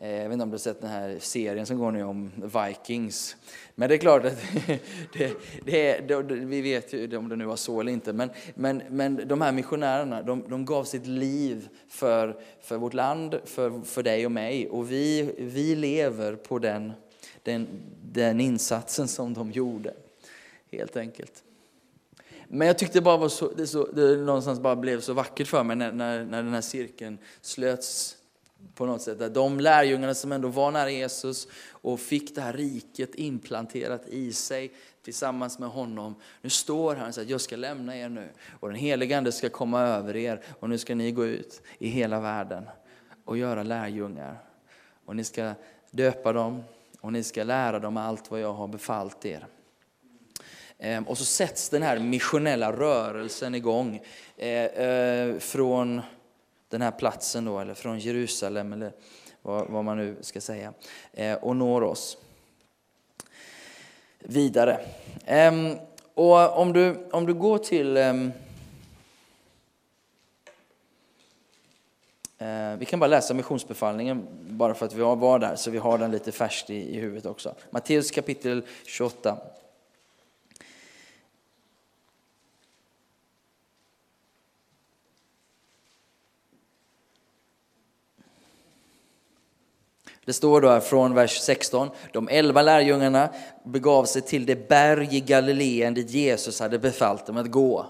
Eh, 0.00 0.10
jag 0.10 0.24
vet 0.24 0.32
inte 0.32 0.42
om 0.42 0.50
du 0.50 0.54
har 0.54 0.58
sett 0.58 0.80
den 0.80 0.90
här 0.90 1.18
serien 1.20 1.66
som 1.66 1.78
går 1.78 1.92
nu 1.92 2.04
om 2.04 2.30
Vikings. 2.36 3.36
Men 3.74 3.88
det 3.88 3.94
är 3.94 3.98
klart 3.98 4.24
att 4.24 4.38
det, 5.12 5.32
det, 5.64 6.08
det, 6.08 6.22
vi 6.22 6.60
vet 6.60 6.92
ju 6.92 7.16
om 7.16 7.28
det 7.28 7.36
nu 7.36 7.44
var 7.44 7.56
så 7.56 7.80
eller 7.80 7.92
inte. 7.92 8.12
Men, 8.12 8.30
men, 8.54 8.82
men 8.90 9.28
de 9.28 9.40
här 9.40 9.52
missionärerna, 9.52 10.22
de, 10.22 10.44
de 10.48 10.64
gav 10.64 10.84
sitt 10.84 11.06
liv 11.06 11.68
för, 11.88 12.40
för 12.60 12.76
vårt 12.76 12.94
land, 12.94 13.40
för, 13.44 13.80
för 13.84 14.02
dig 14.02 14.26
och 14.26 14.32
mig. 14.32 14.68
Och 14.68 14.90
vi, 14.90 15.34
vi 15.38 15.74
lever 15.74 16.36
på 16.36 16.58
den, 16.58 16.92
den, 17.42 17.68
den 18.12 18.40
insatsen 18.40 19.08
som 19.08 19.34
de 19.34 19.52
gjorde, 19.52 19.94
helt 20.72 20.96
enkelt. 20.96 21.44
Men 22.48 22.66
jag 22.66 22.78
tyckte 22.78 22.98
det 22.98 23.02
bara 23.02 23.16
var 23.16 23.28
så, 23.28 23.52
det, 23.56 23.66
så, 23.66 23.86
det 23.86 24.16
någonstans 24.16 24.60
bara 24.60 24.76
blev 24.76 25.00
så 25.00 25.12
vackert 25.12 25.48
för 25.48 25.64
mig 25.64 25.76
när, 25.76 25.92
när, 25.92 26.24
när 26.24 26.42
den 26.42 26.54
här 26.54 26.60
cirkeln 26.60 27.18
slöts 27.40 28.17
på 28.74 28.86
något 28.86 29.02
sätt. 29.02 29.34
De 29.34 29.60
lärjungarna 29.60 30.14
som 30.14 30.32
ändå 30.32 30.48
var 30.48 30.70
nära 30.70 30.90
Jesus 30.90 31.48
och 31.70 32.00
fick 32.00 32.34
det 32.34 32.40
här 32.40 32.52
riket 32.52 33.14
implanterat 33.14 34.08
i 34.08 34.32
sig 34.32 34.72
tillsammans 35.02 35.58
med 35.58 35.68
honom. 35.68 36.14
Nu 36.40 36.50
står 36.50 36.96
han 36.96 37.08
och 37.08 37.14
säger 37.14 37.30
jag 37.30 37.40
ska 37.40 37.56
lämna 37.56 37.96
er 37.96 38.08
nu 38.08 38.28
och 38.60 38.68
den 38.68 38.78
helige 38.78 39.18
Ande 39.18 39.32
ska 39.32 39.48
komma 39.48 39.80
över 39.80 40.16
er 40.16 40.42
och 40.60 40.68
nu 40.68 40.78
ska 40.78 40.94
ni 40.94 41.12
gå 41.12 41.26
ut 41.26 41.62
i 41.78 41.88
hela 41.88 42.20
världen 42.20 42.64
och 43.24 43.38
göra 43.38 43.62
lärjungar. 43.62 44.38
Och 45.04 45.16
ni 45.16 45.24
ska 45.24 45.54
döpa 45.90 46.32
dem 46.32 46.64
och 47.00 47.12
ni 47.12 47.22
ska 47.22 47.44
lära 47.44 47.78
dem 47.78 47.96
allt 47.96 48.30
vad 48.30 48.40
jag 48.40 48.52
har 48.52 48.68
befallt 48.68 49.24
er. 49.24 49.46
Ehm, 50.78 51.04
och 51.04 51.18
så 51.18 51.24
sätts 51.24 51.68
den 51.68 51.82
här 51.82 51.98
missionella 51.98 52.72
rörelsen 52.72 53.54
igång 53.54 54.02
eh, 54.36 54.64
eh, 54.64 55.38
från 55.38 56.02
den 56.68 56.82
här 56.82 56.90
platsen 56.90 57.44
då, 57.44 57.58
eller 57.58 57.74
från 57.74 57.98
Jerusalem 57.98 58.72
eller 58.72 58.92
vad, 59.42 59.68
vad 59.68 59.84
man 59.84 59.96
nu 59.96 60.16
ska 60.20 60.40
säga, 60.40 60.72
eh, 61.12 61.34
och 61.34 61.56
når 61.56 61.82
oss 61.82 62.18
vidare. 64.18 64.80
Eh, 65.24 65.52
och 66.14 66.58
om 66.58 66.72
du, 66.72 67.08
om 67.10 67.26
du 67.26 67.34
går 67.34 67.58
till 67.58 67.96
ehm, 67.96 68.32
eh, 72.38 72.76
Vi 72.78 72.84
kan 72.84 73.00
bara 73.00 73.06
läsa 73.06 73.34
missionsbefallningen 73.34 74.26
bara 74.40 74.74
för 74.74 74.86
att 74.86 74.94
vi 74.94 75.00
var 75.00 75.38
där, 75.38 75.56
så 75.56 75.70
vi 75.70 75.78
har 75.78 75.98
den 75.98 76.10
lite 76.10 76.32
färskt 76.32 76.70
i, 76.70 76.96
i 76.96 77.00
huvudet 77.00 77.26
också. 77.26 77.54
Matteus 77.70 78.10
kapitel 78.10 78.62
28. 78.86 79.38
Det 90.28 90.34
står 90.34 90.60
då 90.60 90.68
här 90.68 90.80
från 90.80 91.14
vers 91.14 91.40
16. 91.40 91.90
De 92.12 92.28
elva 92.28 92.62
lärjungarna 92.62 93.28
begav 93.64 94.04
sig 94.04 94.22
till 94.22 94.46
det 94.46 94.68
berg 94.68 95.08
i 95.16 95.20
Galileen 95.20 95.94
dit 95.94 96.10
Jesus 96.10 96.60
hade 96.60 96.78
befallt 96.78 97.26
dem 97.26 97.36
att 97.36 97.50
gå. 97.50 97.86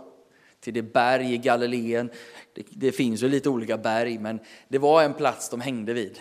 Till 0.61 0.75
det 0.75 0.83
berg 0.83 1.35
i 1.35 1.39
Galileen. 1.39 2.11
Det, 2.55 2.63
det 2.71 2.93
finns 2.93 3.23
ju 3.23 3.29
lite 3.29 3.49
olika 3.49 3.79
berg, 3.79 4.19
men 4.19 4.41
det 4.69 4.79
var 4.79 5.03
en 5.03 5.15
plats 5.15 5.49
de 5.49 5.61
hängde 5.61 5.93
vid. 5.93 6.21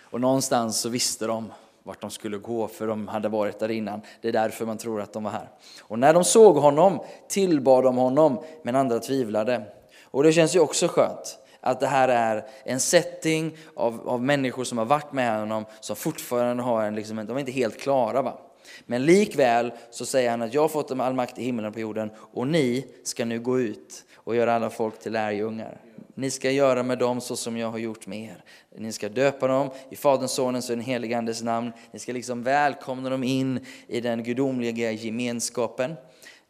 Och 0.00 0.20
någonstans 0.20 0.80
så 0.80 0.88
visste 0.88 1.26
de 1.26 1.52
vart 1.82 2.00
de 2.00 2.10
skulle 2.10 2.38
gå, 2.38 2.68
för 2.68 2.86
de 2.86 3.08
hade 3.08 3.28
varit 3.28 3.58
där 3.58 3.70
innan. 3.70 4.00
Det 4.20 4.28
är 4.28 4.32
därför 4.32 4.66
man 4.66 4.78
tror 4.78 5.00
att 5.00 5.12
de 5.12 5.24
var 5.24 5.30
här. 5.30 5.48
Och 5.80 5.98
när 5.98 6.14
de 6.14 6.24
såg 6.24 6.56
honom 6.56 7.00
tillbad 7.28 7.84
de 7.84 7.96
honom, 7.96 8.44
men 8.62 8.76
andra 8.76 8.98
tvivlade. 8.98 9.62
Och 10.04 10.22
det 10.22 10.32
känns 10.32 10.56
ju 10.56 10.60
också 10.60 10.88
skönt 10.88 11.38
att 11.64 11.80
det 11.80 11.86
här 11.86 12.08
är 12.08 12.44
en 12.64 12.80
setting 12.80 13.56
av, 13.74 14.08
av 14.08 14.22
människor 14.22 14.64
som 14.64 14.78
har 14.78 14.84
varit 14.84 15.12
med 15.12 15.38
honom, 15.38 15.64
som 15.80 15.96
fortfarande 15.96 16.62
har 16.62 16.82
en, 16.82 16.94
liksom, 16.94 17.16
de 17.16 17.36
är 17.36 17.40
inte 17.40 17.52
helt 17.52 17.80
klara. 17.80 18.22
Va? 18.22 18.38
Men 18.86 19.04
likväl 19.04 19.72
så 19.90 20.06
säger 20.06 20.30
han 20.30 20.42
att 20.42 20.54
jag 20.54 20.60
har 20.60 20.68
fått 20.68 20.90
all 20.90 21.14
makt 21.14 21.38
i 21.38 21.44
himlen 21.44 21.66
och 21.66 21.74
på 21.74 21.80
jorden 21.80 22.10
och 22.16 22.46
ni 22.46 22.86
ska 23.04 23.24
nu 23.24 23.40
gå 23.40 23.60
ut 23.60 24.04
och 24.14 24.36
göra 24.36 24.54
alla 24.54 24.70
folk 24.70 24.98
till 24.98 25.12
lärjungar. 25.12 25.80
Ni 26.14 26.30
ska 26.30 26.50
göra 26.50 26.82
med 26.82 26.98
dem 26.98 27.20
så 27.20 27.36
som 27.36 27.56
jag 27.56 27.70
har 27.70 27.78
gjort 27.78 28.06
med 28.06 28.18
er. 28.18 28.44
Ni 28.76 28.92
ska 28.92 29.08
döpa 29.08 29.48
dem 29.48 29.70
i 29.90 29.96
Faderns, 29.96 30.32
Sonens 30.32 30.70
och 30.70 30.76
den 30.76 30.84
helige 30.84 31.18
Andes 31.18 31.42
namn. 31.42 31.72
Ni 31.92 31.98
ska 31.98 32.12
liksom 32.12 32.42
välkomna 32.42 33.10
dem 33.10 33.24
in 33.24 33.66
i 33.86 34.00
den 34.00 34.22
gudomliga 34.22 34.90
gemenskapen 34.90 35.94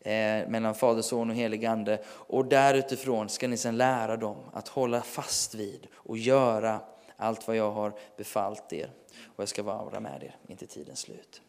eh, 0.05 0.49
mellan 0.49 0.75
Fader, 0.75 1.03
Son 1.03 1.31
och 1.31 1.37
helig 1.37 1.65
Ande. 1.65 1.99
Och 2.07 2.45
därutifrån 2.45 3.29
ska 3.29 3.49
ni 3.49 3.57
sedan 3.57 3.77
lära 3.77 4.17
dem 4.17 4.37
att 4.53 4.69
hålla 4.69 5.03
fast 5.03 5.55
vid 5.55 5.87
och 5.95 6.19
göra 6.19 6.81
allt 7.17 7.47
vad 7.47 7.57
jag 7.57 7.71
har 7.71 7.93
befallt 8.17 8.73
er. 8.73 8.91
Och 9.37 9.43
jag 9.43 9.49
ska 9.49 9.63
vara 9.63 10.01
med 10.01 10.23
er 10.23 10.37
intill 10.47 10.69
tidens 10.69 11.01
slut. 11.01 11.43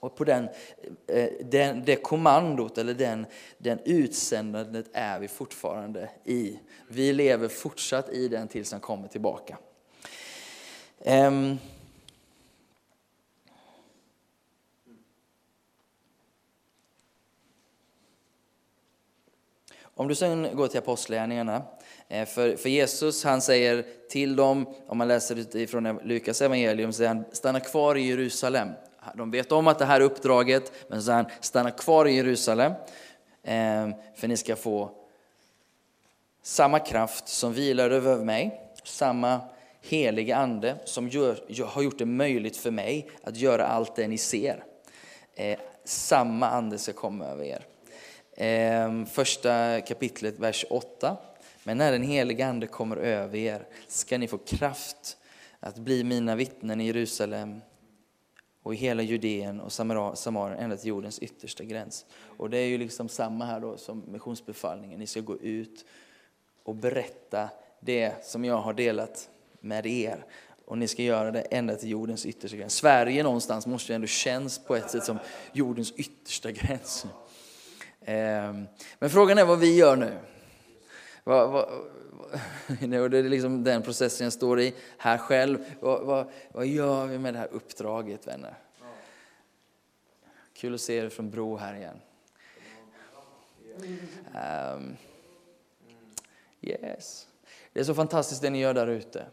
Och 0.00 0.16
på 0.16 0.24
den, 0.24 0.48
eh, 1.06 1.28
den, 1.40 1.82
det 1.84 1.96
kommandot 1.96 2.78
eller 2.78 2.94
den, 2.94 3.26
den 3.58 3.78
utsändandet 3.84 4.86
är 4.92 5.18
vi 5.18 5.28
fortfarande 5.28 6.10
i. 6.24 6.58
Vi 6.88 7.12
lever 7.12 7.48
fortsatt 7.48 8.08
i 8.08 8.28
den 8.28 8.48
tills 8.48 8.72
han 8.72 8.80
kommer 8.80 9.08
tillbaka. 9.08 9.58
Um, 10.98 11.58
Om 19.96 20.08
du 20.08 20.14
sen 20.14 20.56
går 20.56 20.68
till 20.68 20.78
Apostlagärningarna, 20.78 21.62
eh, 22.08 22.26
för, 22.26 22.56
för 22.56 22.68
Jesus 22.68 23.24
han 23.24 23.40
säger 23.40 23.84
till 24.08 24.36
dem, 24.36 24.66
om 24.86 24.98
man 24.98 25.08
läser 25.08 25.38
utifrån 25.38 26.00
Lukas 26.02 26.42
evangelium, 26.42 26.92
säger 26.92 27.08
han 27.08 27.24
stanna 27.32 27.60
kvar 27.60 27.96
i 27.96 28.08
Jerusalem. 28.08 28.68
De 29.14 29.30
vet 29.30 29.52
om 29.52 29.68
att 29.68 29.78
det 29.78 29.84
här 29.84 30.00
är 30.00 30.04
uppdraget, 30.04 30.72
men 30.88 30.98
så 30.98 31.04
säger 31.04 31.16
han 31.16 31.30
stanna 31.40 31.70
kvar 31.70 32.06
i 32.06 32.14
Jerusalem, 32.14 32.72
eh, 33.42 33.88
för 34.14 34.28
ni 34.28 34.36
ska 34.36 34.56
få 34.56 34.90
samma 36.42 36.78
kraft 36.78 37.28
som 37.28 37.52
vilar 37.52 37.90
över 37.90 38.16
mig, 38.16 38.60
samma 38.84 39.40
heliga 39.80 40.36
ande 40.36 40.76
som 40.84 41.08
gör, 41.08 41.64
har 41.64 41.82
gjort 41.82 41.98
det 41.98 42.06
möjligt 42.06 42.56
för 42.56 42.70
mig 42.70 43.10
att 43.22 43.36
göra 43.36 43.66
allt 43.66 43.96
det 43.96 44.08
ni 44.08 44.18
ser. 44.18 44.64
Eh, 45.34 45.58
samma 45.84 46.48
ande 46.48 46.78
ska 46.78 46.92
komma 46.92 47.26
över 47.26 47.44
er. 47.44 47.66
Ehm, 48.36 49.06
första 49.06 49.80
kapitlet, 49.80 50.38
vers 50.38 50.64
8. 50.70 51.16
Men 51.64 51.78
när 51.78 51.92
den 51.92 52.02
helige 52.02 52.46
Ande 52.46 52.66
kommer 52.66 52.96
över 52.96 53.38
er 53.38 53.66
ska 53.88 54.18
ni 54.18 54.28
få 54.28 54.38
kraft 54.38 55.16
att 55.60 55.78
bli 55.78 56.04
mina 56.04 56.36
vittnen 56.36 56.80
i 56.80 56.86
Jerusalem 56.86 57.60
och 58.62 58.74
i 58.74 58.76
hela 58.76 59.02
Judeen 59.02 59.60
och 59.60 59.72
Samarien 59.72 60.58
ända 60.58 60.76
till 60.76 60.88
jordens 60.88 61.18
yttersta 61.18 61.64
gräns. 61.64 62.06
Och 62.36 62.50
det 62.50 62.58
är 62.58 62.66
ju 62.66 62.78
liksom 62.78 63.08
samma 63.08 63.44
här 63.44 63.60
då 63.60 63.76
som 63.76 64.02
missionsbefallningen. 64.06 65.00
Ni 65.00 65.06
ska 65.06 65.20
gå 65.20 65.36
ut 65.36 65.84
och 66.62 66.74
berätta 66.74 67.48
det 67.80 68.24
som 68.24 68.44
jag 68.44 68.56
har 68.56 68.72
delat 68.72 69.28
med 69.60 69.86
er. 69.86 70.24
Och 70.66 70.78
ni 70.78 70.88
ska 70.88 71.02
göra 71.02 71.30
det 71.30 71.40
ända 71.40 71.76
till 71.76 71.90
jordens 71.90 72.26
yttersta 72.26 72.56
gräns. 72.56 72.74
Sverige 72.74 73.22
någonstans 73.22 73.66
måste 73.66 73.92
ju 73.92 73.94
ändå 73.94 74.06
känns 74.06 74.58
på 74.58 74.76
ett 74.76 74.90
sätt 74.90 75.04
som 75.04 75.18
jordens 75.52 75.92
yttersta 75.92 76.50
gräns. 76.52 77.06
Ehm, 78.04 78.66
men 78.98 79.10
frågan 79.10 79.38
är 79.38 79.44
vad 79.44 79.58
vi 79.58 79.76
gör 79.76 79.96
nu. 79.96 80.18
Det 82.80 82.96
är 82.96 83.22
liksom 83.28 83.64
den 83.64 83.82
processen 83.82 84.24
jag 84.24 84.32
står 84.32 84.60
i 84.60 84.74
här 84.98 85.18
själv. 85.18 85.64
Vad, 85.80 86.26
vad, 86.52 86.66
gör 86.66 87.06
vi 87.06 87.18
med 87.18 87.34
det 87.34 87.38
här 87.38 87.48
uppdraget, 87.52 88.26
vänner? 88.26 88.54
Kul 90.52 90.74
att 90.74 90.80
se 90.80 90.96
er 90.96 91.08
från 91.08 91.30
Bro 91.30 91.56
här 91.56 91.74
igen. 91.74 92.00
Um, 94.74 94.96
yes. 96.60 97.28
Det 97.72 97.80
är 97.80 97.84
så 97.84 97.94
fantastiskt 97.94 98.42
det 98.42 98.50
ni 98.50 98.60
gör 98.60 98.74
där 98.74 98.86
ute. 98.86 99.26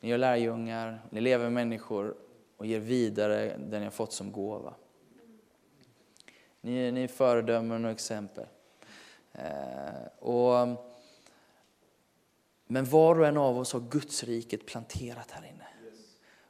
Ni 0.00 0.08
gör 0.08 0.18
lärjungar, 0.18 1.00
ni 1.10 1.20
lever 1.20 1.44
med 1.44 1.52
människor 1.52 2.14
och 2.56 2.66
ger 2.66 2.80
vidare 2.80 3.56
det 3.58 3.78
ni 3.78 3.84
har 3.84 3.90
fått 3.90 4.12
som 4.12 4.32
gåva. 4.32 4.74
Ni, 6.64 6.92
ni 6.92 7.04
är 7.04 7.08
föredömen 7.08 7.84
och 7.84 7.90
exempel. 7.90 8.46
Eh, 9.32 10.06
och, 10.18 10.68
men 12.66 12.84
var 12.84 13.20
och 13.20 13.26
en 13.26 13.36
av 13.36 13.58
oss 13.58 13.72
har 13.72 13.80
Guds 13.80 14.24
riket 14.24 14.66
planterat 14.66 15.30
här 15.30 15.46
inne. 15.46 15.66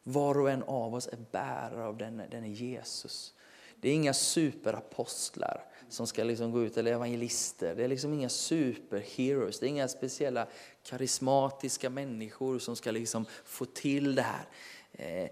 Var 0.02 0.40
och 0.40 0.50
en 0.50 0.62
av 0.62 0.94
oss 0.94 1.08
är 1.08 1.18
bärare 1.30 1.84
av 1.84 1.96
den, 1.96 2.22
den 2.30 2.44
är 2.44 2.48
Jesus. 2.48 3.34
Det 3.76 3.88
är 3.88 3.94
inga 3.94 4.14
superapostlar 4.14 5.64
som 5.88 6.06
ska 6.06 6.24
liksom 6.24 6.52
gå 6.52 6.62
ut, 6.62 6.76
eller 6.76 6.92
evangelister. 6.92 7.74
Det 7.74 7.84
är 7.84 7.88
liksom 7.88 8.12
inga 8.12 8.28
superheroes. 8.28 9.58
Det 9.58 9.66
är 9.66 9.68
inga 9.68 9.88
speciella 9.88 10.46
karismatiska 10.82 11.90
människor 11.90 12.58
som 12.58 12.76
ska 12.76 12.90
liksom 12.90 13.26
få 13.44 13.64
till 13.64 14.14
det 14.14 14.22
här. 14.22 14.46
Eh, 14.92 15.30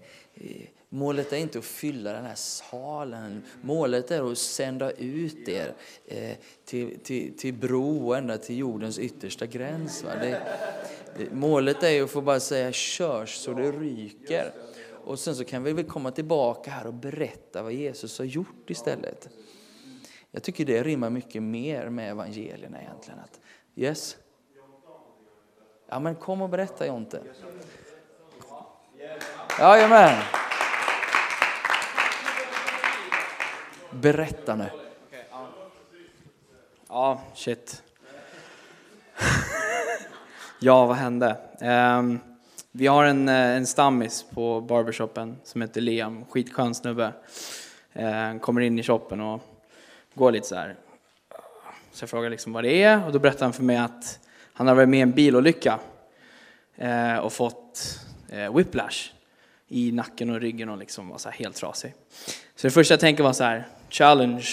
Målet 0.89 1.33
är 1.33 1.37
inte 1.37 1.59
att 1.59 1.65
fylla 1.65 2.13
den 2.13 2.25
här 2.25 2.35
salen. 2.35 3.43
Målet 3.61 4.11
är 4.11 4.31
att 4.31 4.37
sända 4.37 4.91
ut 4.91 5.47
er 5.49 5.73
eh, 6.05 6.37
till, 6.65 6.99
till, 6.99 7.37
till 7.37 7.53
bro 7.53 8.13
ända 8.13 8.37
till 8.37 8.57
jordens 8.57 8.99
yttersta 8.99 9.45
gräns. 9.45 10.05
Det, 10.21 10.41
målet 11.31 11.83
är 11.83 12.03
att 12.03 12.11
få 12.11 12.21
bara 12.21 12.39
säga 12.39 12.71
körs 12.71 13.35
så 13.35 13.53
det 13.53 13.71
ryker. 13.71 14.53
Och 15.05 15.19
sen 15.19 15.35
så 15.35 15.43
kan 15.43 15.63
vi 15.63 15.73
väl 15.73 15.85
komma 15.85 16.11
tillbaka 16.11 16.71
här 16.71 16.87
och 16.87 16.93
berätta 16.93 17.63
vad 17.63 17.73
Jesus 17.73 18.19
har 18.19 18.25
gjort 18.25 18.69
istället. 18.69 19.29
Jag 20.31 20.43
tycker 20.43 20.65
det 20.65 20.83
rimmar 20.83 21.09
mycket 21.09 21.43
mer 21.43 21.89
med 21.89 22.11
evangelierna 22.11 22.81
egentligen. 22.81 23.19
Att, 23.19 23.39
yes? 23.75 24.17
Ja 25.89 25.99
men 25.99 26.15
kom 26.15 26.41
och 26.41 26.49
berätta 26.49 26.87
Jonte. 26.87 27.21
Jajamän. 29.61 30.23
Berätta 33.91 34.55
nu. 34.55 34.65
Ja, 36.87 37.21
shit. 37.35 37.83
ja, 40.59 40.85
vad 40.85 40.97
hände? 40.97 41.37
Um, 41.61 42.19
vi 42.71 42.87
har 42.87 43.05
en, 43.05 43.29
eh, 43.29 43.35
en 43.35 43.67
stammis 43.67 44.25
på 44.33 44.61
barbershopen 44.61 45.37
som 45.43 45.61
heter 45.61 45.81
Liam, 45.81 46.25
skitskön 46.25 46.75
snubbe. 46.75 47.13
Ehm, 47.93 48.39
kommer 48.39 48.61
in 48.61 48.79
i 48.79 48.83
shoppen 48.83 49.21
och 49.21 49.41
går 50.13 50.31
lite 50.31 50.47
så 50.47 50.55
här. 50.55 50.75
Så 51.91 52.03
jag 52.03 52.09
frågar 52.09 52.29
liksom 52.29 52.53
vad 52.53 52.63
det 52.63 52.83
är 52.83 53.05
och 53.05 53.11
då 53.11 53.19
berättar 53.19 53.45
han 53.45 53.53
för 53.53 53.63
mig 53.63 53.77
att 53.77 54.19
han 54.53 54.67
har 54.67 54.75
varit 54.75 54.89
med 54.89 54.99
i 54.99 55.01
en 55.01 55.11
bilolycka 55.11 55.79
uh, 56.81 57.17
och 57.17 57.33
fått 57.33 57.99
uh, 58.33 58.55
whiplash 58.55 59.20
i 59.71 59.91
nacken 59.91 60.29
och 60.29 60.41
ryggen 60.41 60.69
och 60.69 60.77
liksom 60.77 61.09
var 61.09 61.17
så 61.17 61.29
helt 61.29 61.55
trasig. 61.55 61.93
Så 62.55 62.67
det 62.67 62.71
första 62.71 62.93
jag 62.93 62.99
tänker 62.99 63.23
var 63.23 63.33
så 63.33 63.43
här, 63.43 63.67
challenge. 63.89 64.47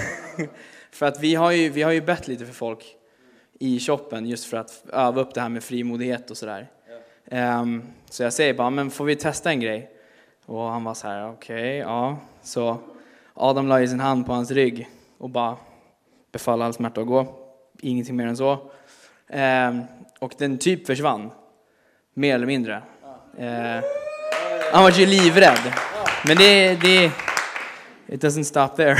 för 0.90 1.06
att 1.06 1.20
vi 1.20 1.34
har, 1.34 1.50
ju, 1.50 1.68
vi 1.68 1.82
har 1.82 1.92
ju 1.92 2.00
bett 2.00 2.28
lite 2.28 2.46
för 2.46 2.52
folk 2.52 2.96
i 3.58 3.80
shoppen 3.80 4.26
just 4.26 4.44
för 4.44 4.56
att 4.56 4.84
öva 4.92 5.20
upp 5.20 5.34
det 5.34 5.40
här 5.40 5.48
med 5.48 5.64
frimodighet 5.64 6.30
och 6.30 6.36
sådär. 6.36 6.70
Ja. 7.30 7.60
Um, 7.60 7.82
så 8.10 8.22
jag 8.22 8.32
säger 8.32 8.54
bara, 8.54 8.70
men 8.70 8.90
får 8.90 9.04
vi 9.04 9.16
testa 9.16 9.50
en 9.50 9.60
grej? 9.60 9.90
Och 10.46 10.62
han 10.62 10.84
var 10.84 10.94
så 10.94 11.08
här, 11.08 11.28
okej, 11.30 11.56
okay, 11.56 11.76
ja. 11.76 12.16
Så 12.42 12.78
Adam 13.34 13.68
la 13.68 13.80
ju 13.80 13.88
sin 13.88 14.00
hand 14.00 14.26
på 14.26 14.32
hans 14.32 14.50
rygg 14.50 14.88
och 15.18 15.30
bara 15.30 15.56
befallde 16.32 16.64
all 16.64 16.74
smärta 16.74 17.00
att 17.00 17.06
gå. 17.06 17.34
Ingenting 17.80 18.16
mer 18.16 18.26
än 18.26 18.36
så. 18.36 18.70
Um, 19.28 19.84
och 20.18 20.34
den 20.38 20.58
typ 20.58 20.86
försvann, 20.86 21.30
mer 22.14 22.34
eller 22.34 22.46
mindre. 22.46 22.82
Eh, 23.38 23.84
han 24.72 24.82
var 24.82 24.90
ju 24.90 25.06
livrädd. 25.06 25.72
Men 26.26 26.36
det, 26.36 26.74
det, 26.74 27.10
it 28.06 28.24
doesn't 28.24 28.42
stop 28.42 28.68
there. 28.76 28.96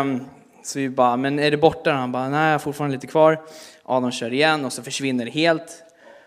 um, 0.00 0.24
så 0.62 0.78
vi 0.78 0.88
bara, 0.88 1.16
men 1.16 1.38
är 1.38 1.50
det 1.50 1.56
borta? 1.56 1.92
Han 1.92 2.12
bara, 2.12 2.28
nej 2.28 2.44
jag 2.46 2.54
har 2.54 2.58
fortfarande 2.58 2.96
lite 2.96 3.06
kvar. 3.06 3.40
Adam 3.84 4.10
kör 4.10 4.32
igen 4.32 4.64
och 4.64 4.72
så 4.72 4.82
försvinner 4.82 5.24
det 5.24 5.30
helt. 5.30 5.82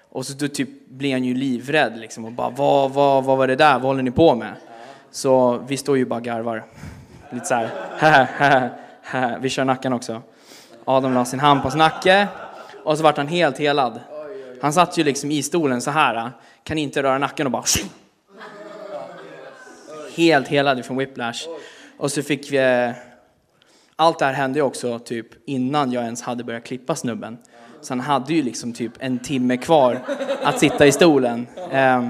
Och 0.10 0.26
så 0.26 0.34
då 0.34 0.48
typ 0.48 0.89
blir 0.89 1.12
han 1.12 1.24
ju 1.24 1.34
livrädd 1.34 1.98
liksom 1.98 2.26
och 2.26 2.32
bara, 2.32 2.50
vad, 2.50 2.91
vad, 2.91 3.24
vad 3.24 3.38
var 3.38 3.48
det 3.48 3.56
där? 3.56 3.74
Vad 3.74 3.82
håller 3.82 4.04
ni 4.04 4.12
på 4.12 4.36
med? 4.36 4.54
Så 5.12 5.58
vi 5.67 5.78
står 5.78 5.98
ju 5.98 6.06
bara 6.06 6.20
garvar. 6.20 6.63
Lite 7.30 7.46
så 7.46 7.67
här, 7.98 9.39
vi 9.39 9.50
kör 9.50 9.65
nacken 9.65 9.94
också. 9.94 10.22
Adam 10.86 11.13
la 11.13 11.26
sin 11.26 11.39
hand 11.39 11.62
på 11.62 11.63
hans 11.63 11.76
nacke 11.76 12.28
och 12.84 12.98
så 12.98 13.04
vart 13.04 13.17
han 13.17 13.28
helt 13.28 13.58
helad. 13.58 14.00
Han 14.62 14.74
satt 14.74 14.97
ju 14.97 15.04
liksom 15.04 15.32
i 15.32 15.43
stolen 15.43 15.82
så 15.82 15.91
här, 15.91 16.32
kan 16.63 16.78
inte 16.78 17.04
röra 17.04 17.17
nacken 17.17 17.45
och 17.45 17.52
bara 17.52 17.63
helt 20.15 20.47
helad 20.47 20.86
från 20.86 20.97
whiplash. 20.97 21.47
Och 21.97 22.12
så 22.12 22.24
fick 22.24 22.52
vi, 22.52 22.58
eh, 22.58 22.91
allt 23.95 24.19
det 24.19 24.26
här 24.26 24.34
hände 24.34 24.60
ju 24.60 24.65
också 24.65 25.00
typ 25.00 25.28
innan 25.45 25.91
jag 25.91 26.04
ens 26.04 26.21
hade 26.21 26.43
börjat 26.43 26.63
klippa 26.63 26.95
snubben. 26.95 27.38
Så 27.82 27.93
han 27.93 28.00
hade 28.00 28.34
ju 28.34 28.43
liksom 28.43 28.74
typ 28.74 28.91
en 29.00 29.19
timme 29.19 29.58
kvar 29.58 30.00
att 30.43 30.60
sitta 30.60 30.88
i 30.88 30.91
stolen. 30.91 31.47
Ehm, 31.71 32.10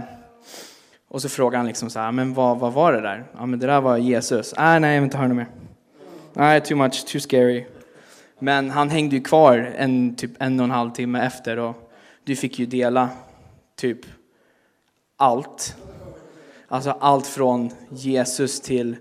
och 1.08 1.22
så 1.22 1.30
frågade 1.30 1.58
han 1.58 1.68
liksom 1.68 1.90
så 1.90 2.00
här, 2.00 2.12
men 2.12 2.34
vad, 2.34 2.60
vad 2.60 2.74
var 2.74 2.94
det 2.94 3.02
där? 3.02 3.26
Ja 3.38 3.46
men 3.46 3.60
det 3.60 3.68
där 3.68 3.82
var 3.82 3.98
Jesus. 3.98 4.54
Äh, 4.54 4.80
nej, 4.80 4.94
jag 4.94 5.02
vill 5.02 5.04
inte 5.04 5.18
höra 5.18 5.28
något 5.28 5.38
mer. 5.38 5.48
Nej, 6.34 6.62
too 6.62 6.78
much, 6.78 7.06
too 7.06 7.22
scary. 7.22 7.66
Men 8.40 8.70
han 8.70 8.90
hängde 8.90 9.16
ju 9.16 9.24
kvar 9.24 9.74
en, 9.78 10.16
typ 10.16 10.32
en 10.40 10.60
och 10.60 10.64
en 10.64 10.72
halv 10.72 10.92
timme 10.92 11.26
efter 11.26 11.60
och 11.60 11.91
du 12.24 12.36
fick 12.36 12.60
ju 12.60 12.66
dela 12.66 13.10
typ 13.76 14.00
allt. 15.18 15.76
Alltså 16.68 16.92
allt 17.00 17.28
från 17.28 17.72
Jesus 17.90 18.62
till 18.62 18.96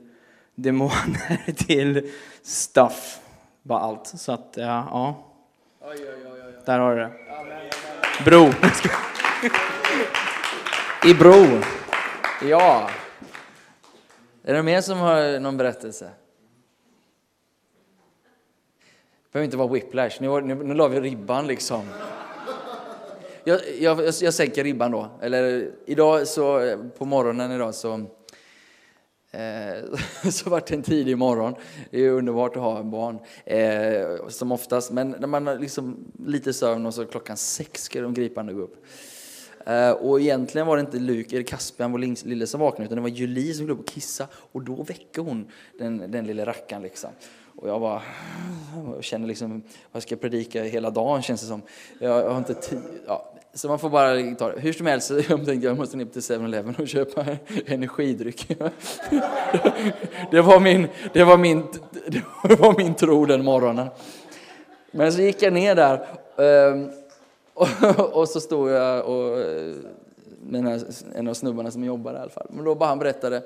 demoner 0.54 1.52
till 1.66 2.10
stuff. 2.42 3.20
Bara 3.62 3.80
allt. 3.80 4.06
Så 4.06 4.32
att, 4.32 4.54
ja. 4.56 4.88
ja. 4.90 5.24
Där 6.64 6.78
har 6.78 6.96
du 6.96 7.02
det. 7.02 7.12
Bro. 8.24 8.50
I 11.10 11.14
Bro. 11.14 11.60
Ja. 12.42 12.90
Är 14.42 14.54
det 14.54 14.62
mer 14.62 14.80
som 14.80 14.98
har 14.98 15.40
någon 15.40 15.56
berättelse? 15.56 16.10
Det 19.22 19.32
behöver 19.32 19.44
inte 19.44 19.56
vara 19.56 19.68
whiplash. 19.68 20.16
Nu, 20.20 20.40
nu, 20.40 20.54
nu 20.54 20.74
la 20.74 20.88
vi 20.88 21.00
ribban 21.00 21.46
liksom. 21.46 21.82
Jag, 23.44 23.60
jag, 23.80 24.00
jag, 24.00 24.14
jag 24.20 24.34
sänker 24.34 24.64
ribban 24.64 24.90
då. 24.90 25.10
Eller 25.22 25.70
idag 25.86 26.28
så, 26.28 26.76
på 26.98 27.04
morgonen 27.04 27.52
idag 27.52 27.74
så, 27.74 27.94
eh, 29.30 29.98
så 30.30 30.50
vart 30.50 30.66
det 30.66 30.74
en 30.74 30.82
tidig 30.82 31.18
morgon. 31.18 31.54
Det 31.90 32.00
är 32.00 32.10
underbart 32.10 32.56
att 32.56 32.62
ha 32.62 32.78
en 32.78 32.90
barn. 32.90 33.18
Eh, 33.44 34.28
som 34.28 34.52
oftast. 34.52 34.92
Men 34.92 35.10
när 35.10 35.26
man 35.26 35.46
har 35.46 35.58
liksom 35.58 36.12
lite 36.26 36.52
sömn 36.52 36.86
och 36.86 36.94
så 36.94 37.04
klockan 37.04 37.36
sex 37.36 37.82
ska 37.82 38.00
de 38.00 38.14
gripande 38.14 38.52
gå 38.52 38.60
upp. 38.60 38.84
Eh, 39.66 39.90
och 39.90 40.20
egentligen 40.20 40.66
var 40.66 40.76
det 40.76 40.80
inte 40.80 40.98
Luke 40.98 41.36
eller 41.36 41.46
Caspian, 41.46 41.92
vår 41.92 42.26
lille, 42.26 42.46
som 42.46 42.60
vaknade, 42.60 42.84
utan 42.84 42.96
det 42.96 43.02
var 43.02 43.08
Julie 43.08 43.54
som 43.54 43.56
skulle 43.56 43.72
upp 43.72 43.80
och 43.80 43.88
kissa. 43.88 44.26
Och 44.32 44.62
då 44.62 44.82
väckte 44.82 45.20
hon 45.20 45.50
den, 45.78 46.10
den 46.10 46.26
lilla 46.26 46.46
rackaren 46.46 46.82
liksom. 46.82 47.10
Och 47.60 47.68
jag 47.68 47.80
bara, 47.80 48.02
jag 48.94 49.04
känner 49.04 49.28
liksom, 49.28 49.62
vad 49.92 50.02
ska 50.02 50.12
jag 50.12 50.20
predika 50.20 50.62
hela 50.62 50.90
dagen 50.90 51.22
känns 51.22 51.40
det 51.40 51.46
som. 51.46 51.62
Jag, 51.98 52.24
jag 52.24 52.30
har 52.30 52.38
inte 52.38 52.54
tid. 52.54 52.80
Ja. 53.06 53.26
Så 53.54 53.68
man 53.68 53.78
får 53.78 53.90
bara 53.90 54.34
ta 54.34 54.52
det. 54.52 54.60
Hur 54.60 54.72
som 54.72 54.86
helst, 54.86 55.10
jag 55.10 55.26
tänkte 55.28 55.52
jag 55.52 55.76
måste 55.76 55.96
ner 55.96 56.04
till 56.04 56.20
7-Eleven 56.20 56.74
och 56.78 56.88
köpa 56.88 57.26
energidryck. 57.66 58.48
Det 60.30 60.40
var 60.40 60.60
min, 60.60 60.88
det 61.12 61.24
var 61.24 61.38
min, 61.38 61.66
det 62.42 62.60
var 62.60 62.78
min 62.78 62.94
tro 62.94 63.26
den 63.26 63.44
morgonen. 63.44 63.88
Men 64.90 65.12
så 65.12 65.22
gick 65.22 65.42
jag 65.42 65.52
ner 65.52 65.74
där 65.74 66.06
ehm, 66.38 66.90
och 68.12 68.28
så 68.28 68.40
stod 68.40 68.70
jag 68.70 69.04
och 69.04 69.40
eh, 69.40 69.74
mina, 70.42 70.80
en 71.14 71.28
av 71.28 71.34
snubbarna 71.34 71.70
som 71.70 71.84
jobbar 71.84 72.14
i 72.14 72.16
alla 72.16 72.30
fall. 72.30 72.46
Men 72.50 72.64
då 72.64 72.74
bara 72.74 72.88
han 72.88 72.98
berättade 72.98 73.42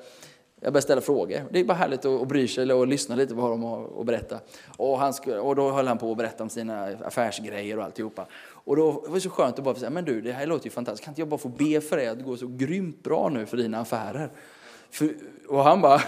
jag 0.65 0.73
började 0.73 0.83
ställa 0.83 1.01
frågor. 1.01 1.45
Det 1.51 1.61
är 1.61 1.65
bara 1.65 1.75
härligt 1.75 2.05
att, 2.05 2.29
bry 2.29 2.49
sig 2.49 2.73
och 2.73 2.87
lyssna 2.87 3.15
lite 3.15 3.35
på 3.35 3.41
vad 3.41 3.51
de 3.51 3.63
har 3.63 4.01
att 4.01 4.07
berätta. 4.07 4.41
Och, 4.77 4.99
han 4.99 5.15
skulle, 5.15 5.39
och 5.39 5.57
då 5.57 5.71
höll 5.71 5.89
han 5.89 5.99
på 5.99 6.11
att 6.11 6.17
berätta 6.17 6.43
om 6.43 6.49
sina 6.49 6.85
affärsgrejer 6.85 7.79
och 7.79 7.85
alltihopa. 7.85 8.27
Och 8.47 8.77
då 8.77 8.91
var 8.91 9.15
det 9.15 9.21
så 9.21 9.31
skönt 9.31 9.59
att 9.59 9.65
bara 9.65 9.75
säga, 9.75 9.91
men 9.91 10.05
du, 10.05 10.21
det 10.21 10.33
här 10.33 10.47
låter 10.47 10.65
ju 10.65 10.71
fantastiskt. 10.71 11.05
Kan 11.05 11.11
inte 11.11 11.21
jag 11.21 11.29
bara 11.29 11.39
få 11.39 11.49
be 11.49 11.81
för 11.81 11.97
dig 11.97 12.09
att 12.09 12.19
det 12.19 12.25
går 12.25 12.37
så 12.37 12.47
grymt 12.47 13.03
bra 13.03 13.29
nu 13.29 13.47
för 13.47 13.57
dina 13.57 13.81
affärer? 13.81 14.31
För, 14.91 15.15
och 15.49 15.65
han 15.65 15.81
bara, 15.81 16.01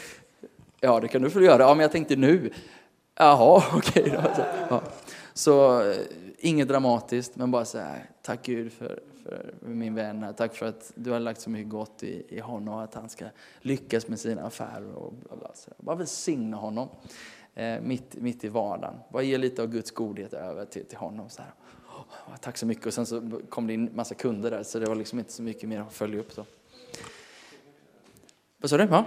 ja 0.80 1.00
det 1.00 1.08
kan 1.08 1.22
du 1.22 1.30
få 1.30 1.42
göra. 1.42 1.62
Ja 1.62 1.74
men 1.74 1.82
jag 1.82 1.92
tänkte 1.92 2.16
nu. 2.16 2.50
Jaha, 3.18 3.62
okej 3.74 4.02
okay 4.02 4.16
då. 4.16 4.22
Så, 4.34 4.42
ja. 4.68 4.82
så 5.34 5.82
eh, 5.90 5.96
inget 6.38 6.68
dramatiskt, 6.68 7.36
men 7.36 7.50
bara 7.50 7.64
så 7.64 7.78
här, 7.78 8.10
tack 8.22 8.42
Gud 8.42 8.72
för, 8.72 9.00
för 9.22 9.52
min 9.60 9.94
vän. 9.94 10.34
Tack 10.36 10.54
för 10.54 10.66
att 10.66 10.92
du 10.94 11.10
har 11.10 11.20
lagt 11.20 11.40
så 11.40 11.50
mycket 11.50 11.70
gott 11.70 12.02
i, 12.02 12.24
i 12.28 12.40
honom 12.40 12.74
att 12.74 12.94
han 12.94 13.08
ska 13.08 13.24
lyckas 13.60 14.08
med 14.08 14.20
sina 14.20 14.42
affärer. 14.42 14.92
Och 14.94 15.12
bla 15.12 15.36
bla. 15.36 15.50
Så 15.54 15.70
bara 15.76 15.96
välsigna 15.96 16.56
honom 16.56 16.88
eh, 17.54 17.80
mitt, 17.80 18.14
mitt 18.14 18.44
i 18.44 18.48
vardagen. 18.48 18.94
Bara 19.12 19.22
ge 19.22 19.38
lite 19.38 19.62
av 19.62 19.68
Guds 19.68 19.90
godhet 19.90 20.32
över 20.32 20.64
till, 20.64 20.84
till 20.84 20.98
honom. 20.98 21.28
Så 21.28 21.42
här. 21.42 21.52
Oh, 22.28 22.36
tack 22.40 22.58
så 22.58 22.66
mycket. 22.66 22.86
Och 22.86 22.94
sen 22.94 23.06
så 23.06 23.40
kom 23.48 23.66
det 23.66 23.74
in 23.74 23.90
massa 23.94 24.14
kunder 24.14 24.50
där 24.50 24.62
så 24.62 24.78
det 24.78 24.86
var 24.86 24.94
liksom 24.94 25.18
inte 25.18 25.32
så 25.32 25.42
mycket 25.42 25.68
mer 25.68 25.80
att 25.80 25.92
följa 25.92 26.20
upp. 26.20 26.36
Då. 26.36 26.44
Vad 28.58 28.70
sa 28.70 28.76
du? 28.76 28.84
Ja? 28.84 29.04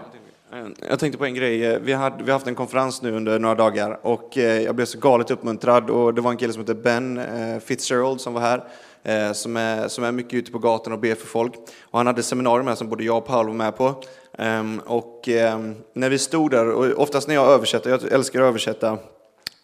Eh, 0.54 0.68
jag 0.90 1.00
tänkte 1.00 1.18
på 1.18 1.26
en 1.26 1.34
grej. 1.34 1.66
Eh, 1.66 1.80
vi 1.80 1.94
har, 1.94 2.14
vi 2.26 2.32
haft 2.32 2.48
en 2.48 2.56
konferens 2.56 3.02
nu 3.02 3.12
under 3.12 3.40
några 3.40 3.56
dagar 3.56 4.00
och 4.02 4.38
eh, 4.38 4.62
jag 4.62 4.76
blev 4.76 4.86
så 4.86 5.00
galet 5.00 5.32
uppmuntrad 5.32 5.90
och 5.90 6.14
det 6.14 6.22
var 6.22 6.32
en 6.32 6.38
kille 6.38 6.54
som 6.54 6.62
heter 6.62 6.74
Ben 6.74 7.22
Fitzgerald 7.62 8.22
som 8.22 8.34
var 8.34 8.42
här 8.42 8.64
Eh, 9.04 9.32
som 9.32 9.58
är, 9.58 9.88
som 9.88 10.04
är 10.04 10.12
mycket 10.12 10.34
ute 10.34 10.52
på 10.52 10.60
gatan 10.60 10.94
och 10.94 11.00
ber 11.00 11.16
för 11.16 11.28
folk. 11.28 11.54
Och 11.82 12.00
han 12.00 12.08
hade 12.08 12.24
seminarium 12.24 12.68
här 12.68 12.76
som 12.76 12.90
både 12.90 13.04
jag 13.04 13.18
och 13.18 13.26
Paul 13.26 13.48
var 13.48 13.54
med 13.54 13.78
på. 13.78 14.04
Ehm, 14.38 14.80
och 14.86 15.28
ehm, 15.28 15.76
när 15.94 16.10
vi 16.10 16.18
stod 16.18 16.52
där, 16.52 16.72
och 16.72 17.02
oftast 17.02 17.28
när 17.28 17.36
jag 17.36 17.52
översätter, 17.52 17.90
jag 17.90 18.12
älskar 18.12 18.42
att 18.42 18.48
översätta, 18.48 18.98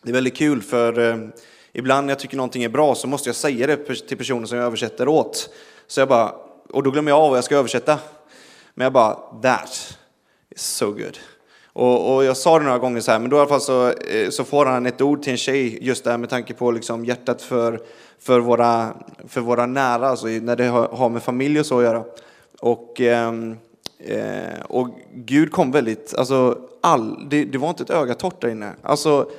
det 0.03 0.09
är 0.09 0.13
väldigt 0.13 0.37
kul 0.37 0.61
för 0.61 0.99
eh, 0.99 1.17
ibland 1.73 2.07
när 2.07 2.11
jag 2.11 2.19
tycker 2.19 2.37
någonting 2.37 2.63
är 2.63 2.69
bra 2.69 2.95
så 2.95 3.07
måste 3.07 3.29
jag 3.29 3.35
säga 3.35 3.67
det 3.67 4.07
till 4.07 4.17
personen 4.17 4.47
som 4.47 4.57
jag 4.57 4.67
översätter 4.67 5.07
åt. 5.07 5.49
Så 5.87 6.01
jag 6.01 6.07
bara, 6.07 6.35
och 6.69 6.83
då 6.83 6.91
glömmer 6.91 7.11
jag 7.11 7.19
av 7.19 7.29
vad 7.29 7.37
jag 7.37 7.43
ska 7.43 7.55
översätta. 7.55 7.99
Men 8.73 8.83
jag 8.83 8.93
bara, 8.93 9.13
that 9.41 9.97
is 10.49 10.61
so 10.61 10.91
good. 10.91 11.17
Och, 11.73 12.15
och, 12.15 12.23
jag 12.23 12.37
sa 12.37 12.59
det 12.59 12.65
några 12.65 12.77
gånger 12.77 13.01
så 13.01 13.11
här, 13.11 13.19
men 13.19 13.29
då 13.29 13.37
i 13.37 13.39
alla 13.39 13.49
fall 13.49 13.61
så, 13.61 13.87
eh, 13.87 14.29
så 14.29 14.43
får 14.43 14.65
han 14.65 14.85
ett 14.85 15.01
ord 15.01 15.21
till 15.21 15.31
en 15.31 15.37
tjej 15.37 15.77
just 15.81 16.03
där 16.03 16.17
med 16.17 16.29
tanke 16.29 16.53
på 16.53 16.71
liksom 16.71 17.05
hjärtat 17.05 17.41
för, 17.41 17.79
för, 18.19 18.39
våra, 18.39 18.93
för 19.27 19.41
våra 19.41 19.65
nära, 19.65 20.07
alltså 20.07 20.27
när 20.27 20.55
det 20.55 20.67
har 20.67 21.09
med 21.09 21.23
familj 21.23 21.59
och 21.59 21.65
så 21.65 21.77
att 21.77 21.83
göra. 21.83 22.03
Och, 22.59 23.01
ehm, 23.01 23.57
eh, 23.99 24.61
och 24.67 24.89
Gud 25.13 25.51
kom 25.51 25.71
väldigt, 25.71 26.15
alltså 26.17 26.57
all, 26.81 27.29
det, 27.29 27.45
det 27.45 27.57
var 27.57 27.69
inte 27.69 27.83
ett 27.83 27.89
öga 27.89 28.13
torrt 28.13 28.41
där 28.41 28.49
inne. 28.49 28.73
Alltså, 28.81 29.29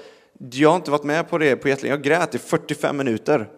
jag 0.53 0.69
har 0.69 0.77
inte 0.77 0.90
varit 0.90 1.05
med 1.05 1.31
på 1.31 1.38
det 1.38 1.57
på 1.57 1.69
jättelänge, 1.69 1.95
jag 1.95 2.03
grät 2.03 2.35
i 2.35 2.38
45 2.38 2.97
minuter. 2.97 3.49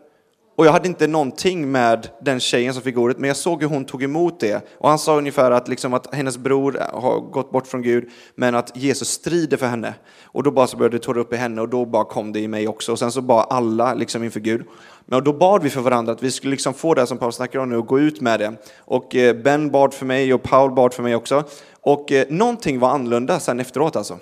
Och 0.57 0.67
jag 0.67 0.73
hade 0.73 0.89
inte 0.89 1.07
någonting 1.07 1.71
med 1.71 2.09
den 2.21 2.41
tjejen 2.41 2.75
som 2.75 2.83
fick 2.83 2.99
ordet, 2.99 3.19
men 3.19 3.29
jag 3.29 3.37
såg 3.37 3.63
hur 3.63 3.69
hon 3.69 3.85
tog 3.85 4.03
emot 4.03 4.41
det. 4.41 4.67
Och 4.79 4.89
han 4.89 4.99
sa 4.99 5.19
ungefär 5.19 5.51
att, 5.51 5.69
liksom 5.69 5.95
att 5.95 6.15
hennes 6.15 6.39
bror 6.39 6.87
har 6.93 7.21
gått 7.21 7.51
bort 7.51 7.67
från 7.67 7.83
Gud, 7.83 8.11
men 8.35 8.55
att 8.55 8.77
Jesus 8.77 9.09
strider 9.09 9.57
för 9.57 9.67
henne. 9.67 9.95
Och 10.25 10.43
då 10.43 10.51
bara 10.51 10.67
så 10.67 10.77
började 10.77 10.97
det 10.97 11.03
torra 11.03 11.21
upp 11.21 11.33
i 11.33 11.37
henne 11.37 11.61
och 11.61 11.69
då 11.69 11.85
bara 11.85 12.05
kom 12.05 12.33
det 12.33 12.41
i 12.41 12.49
mig 12.49 12.69
också. 12.69 12.93
Och 12.93 12.99
sen 12.99 13.13
så 13.13 13.23
bara 13.23 13.43
alla 13.43 13.95
liksom 13.95 14.25
inför 14.25 14.41
Gud. 14.41 14.63
Men 15.07 15.25
då 15.25 15.33
bad 15.33 15.63
vi 15.63 15.71
för 15.71 15.81
varandra 15.81 16.13
att 16.13 16.23
vi 16.23 16.31
skulle 16.31 16.51
liksom 16.51 16.75
få 16.75 16.95
det 16.95 17.07
som 17.07 17.19
Paul 17.19 17.33
snackar 17.33 17.59
om 17.59 17.71
nu 17.71 17.77
och 17.77 17.87
gå 17.87 18.01
ut 18.01 18.21
med 18.21 18.41
det. 18.41 18.53
Och 18.79 19.17
eh, 19.17 19.37
Ben 19.37 19.71
bad 19.71 19.95
för 19.95 20.07
mig 20.07 20.35
och 20.35 20.43
Paul 20.43 20.75
bad 20.75 20.95
för 20.95 21.03
mig 21.03 21.15
också. 21.15 21.45
Och 21.81 22.13
eh, 22.13 22.27
någonting 22.29 22.79
var 22.79 22.91
annorlunda 22.91 23.41
sen 23.41 23.61
efteråt 23.61 23.97
alltså. 23.97 24.19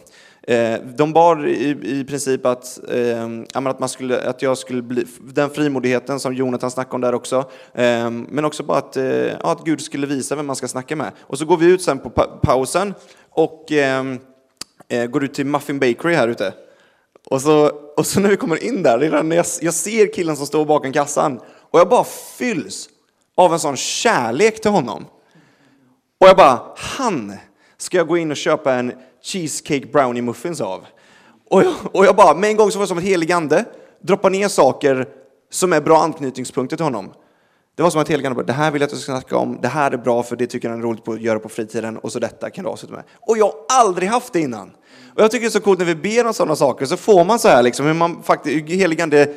Eh, 0.51 0.81
de 0.97 1.13
bad 1.13 1.49
i, 1.49 1.77
i 1.83 2.05
princip 2.05 2.47
att, 2.47 2.81
eh, 2.89 3.29
att, 3.53 3.79
man 3.79 3.89
skulle, 3.89 4.29
att 4.29 4.43
jag 4.43 4.59
skulle 4.59 4.83
bli, 4.83 5.07
den 5.21 5.51
frimodigheten 5.51 6.21
som 6.21 6.35
Jonathan 6.35 6.71
snackade 6.71 6.95
om 6.95 7.01
där 7.01 7.15
också, 7.15 7.37
eh, 7.75 8.11
men 8.11 8.45
också 8.45 8.63
bara 8.63 8.79
att, 8.79 8.97
eh, 8.97 9.33
att 9.41 9.65
Gud 9.65 9.81
skulle 9.81 10.07
visa 10.07 10.37
vem 10.37 10.47
man 10.47 10.57
ska 10.57 10.69
snacka 10.69 10.97
med. 10.97 11.13
Och 11.21 11.39
så 11.39 11.45
går 11.45 11.57
vi 11.57 11.67
ut 11.67 11.83
sen 11.83 11.99
på 11.99 12.11
pausen 12.43 12.95
och 13.31 13.73
eh, 13.73 14.05
går 15.11 15.25
ut 15.25 15.35
till 15.35 15.47
Muffin 15.47 15.79
Bakery 15.79 16.15
här 16.15 16.29
ute. 16.29 16.55
Och 17.27 17.43
så, 17.43 17.71
och 17.97 18.07
så 18.07 18.21
när 18.21 18.29
vi 18.29 18.37
kommer 18.37 18.65
in 18.65 18.83
där, 18.83 18.99
redan 18.99 19.29
när 19.29 19.37
jag, 19.37 19.47
jag 19.61 19.75
ser 19.75 20.13
killen 20.13 20.37
som 20.37 20.47
står 20.47 20.65
bakom 20.65 20.93
kassan 20.93 21.41
och 21.71 21.81
jag 21.81 21.89
bara 21.89 22.05
fylls 22.39 22.89
av 23.35 23.53
en 23.53 23.59
sån 23.59 23.77
kärlek 23.77 24.61
till 24.61 24.71
honom. 24.71 25.05
Och 26.21 26.29
jag 26.29 26.37
bara, 26.37 26.61
han 26.77 27.33
ska 27.77 27.97
jag 27.97 28.09
gå 28.09 28.17
in 28.17 28.31
och 28.31 28.37
köpa 28.37 28.75
en 28.75 28.93
cheesecake 29.23 29.87
brownie 29.87 30.23
muffins 30.23 30.61
av. 30.61 30.87
Och 31.51 31.63
jag, 31.63 31.75
och 31.93 32.07
jag 32.07 32.17
bara, 32.17 32.35
med 32.35 32.51
en 32.51 32.57
gång 32.57 32.71
så 32.71 32.79
var 32.79 32.85
det 32.85 32.89
som 32.89 32.99
ett 32.99 33.05
heligande, 33.05 33.65
droppa 34.03 34.29
ner 34.29 34.49
saker 34.49 35.09
som 35.51 35.73
är 35.73 35.81
bra 35.81 36.03
anknytningspunkter 36.03 36.77
till 36.77 36.85
honom. 36.85 37.13
Det 37.77 37.83
var 37.83 37.91
som 37.91 38.01
att 38.01 38.09
heligande 38.09 38.43
det 38.43 38.53
här 38.53 38.71
vill 38.71 38.83
jag 38.83 38.87
att 38.87 38.93
du 38.93 39.01
ska 39.01 39.13
snacka 39.13 39.37
om, 39.37 39.59
det 39.63 39.69
här 39.69 39.91
är 39.91 39.97
bra 39.97 40.23
för 40.23 40.37
det 40.37 40.47
tycker 40.47 40.69
han 40.69 40.79
är 40.79 40.83
roligt 40.83 41.05
på 41.05 41.13
att 41.13 41.21
göra 41.21 41.39
på 41.39 41.49
fritiden 41.49 41.99
och 41.99 42.13
så 42.13 42.19
detta 42.19 42.51
kan 42.51 42.65
du 42.65 42.71
avsluta 42.71 42.95
med. 42.95 43.05
Och 43.21 43.39
jag 43.39 43.45
har 43.45 43.55
aldrig 43.69 44.09
haft 44.09 44.33
det 44.33 44.41
innan. 44.41 44.71
Och 45.15 45.23
jag 45.23 45.31
tycker 45.31 45.41
det 45.41 45.49
är 45.49 45.51
så 45.51 45.61
coolt 45.61 45.79
när 45.79 45.87
vi 45.87 45.95
ber 45.95 46.27
om 46.27 46.35
sådana 46.35 46.57
saker 46.57 46.87
så 46.87 46.97
får 46.97 47.25
man 47.25 47.39
så 47.39 47.49
här 47.49 47.63
liksom 47.63 47.87
hur 47.87 47.95
man 47.95 48.23
faktiskt, 48.23 48.71
hur 48.71 48.77
heligande 48.77 49.35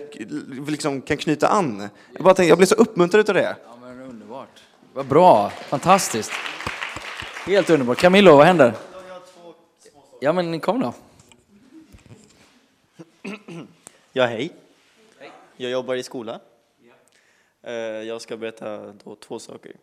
liksom 0.68 1.02
kan 1.02 1.18
knyta 1.18 1.48
an. 1.48 1.90
Jag 2.14 2.24
bara 2.24 2.34
tänkte, 2.34 2.50
jag 2.50 2.58
blir 2.58 2.68
så 2.68 2.76
uppmuntrad 2.76 3.30
av 3.30 3.36
det. 3.36 3.56
Ja 3.66 3.76
men 3.82 4.02
underbart. 4.02 4.64
Vad 4.94 5.06
bra, 5.06 5.50
fantastiskt. 5.50 6.32
Helt 7.46 7.70
underbart. 7.70 7.98
Camillo, 7.98 8.36
vad 8.36 8.46
händer? 8.46 8.74
Ja, 10.24 10.34
men 10.34 10.60
kom 10.60 10.80
då. 10.80 10.94
Ja, 14.14 14.26
hej. 14.26 14.52
Jag 15.58 15.72
jobbar 15.72 15.96
i 15.96 16.04
skola. 16.04 16.40
Eh, 17.62 17.74
jag 17.74 18.22
ska 18.22 18.38
berätta 18.38 18.94
då 19.04 19.16
två 19.16 19.40
saker, 19.40 19.76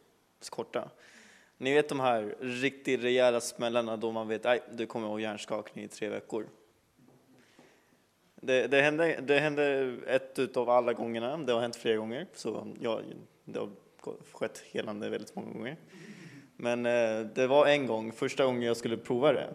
korta. 0.50 0.90
Ni 1.56 1.74
vet 1.74 1.88
de 1.88 2.00
här 2.00 2.34
riktigt 2.40 3.02
rejäla 3.02 3.40
smällarna 3.40 3.96
då 3.96 4.12
man 4.12 4.28
vet 4.28 4.46
att 4.46 4.78
du 4.78 4.86
kommer 4.86 5.06
att 5.06 5.12
ha 5.12 5.20
hjärnskakning 5.20 5.84
i 5.84 5.88
tre 5.88 6.08
veckor. 6.08 6.46
Det, 8.34 8.66
det, 8.66 8.82
hände, 8.82 9.20
det 9.20 9.38
hände 9.38 9.96
ett 10.06 10.56
av 10.56 10.70
alla 10.70 10.92
gångerna, 10.92 11.36
det 11.36 11.52
har 11.52 11.60
hänt 11.60 11.76
flera 11.76 11.96
gånger, 11.96 12.26
så 12.34 12.66
ja, 12.80 13.00
det 13.44 13.58
har 13.58 13.70
skett 14.32 14.62
helande 14.72 15.08
väldigt 15.08 15.36
många 15.36 15.52
gånger. 15.52 15.76
Men 16.56 16.86
eh, 16.86 17.20
det 17.20 17.46
var 17.46 17.66
en 17.66 17.86
gång, 17.86 18.12
första 18.12 18.44
gången 18.44 18.62
jag 18.62 18.76
skulle 18.76 18.96
prova 18.96 19.32
det, 19.32 19.54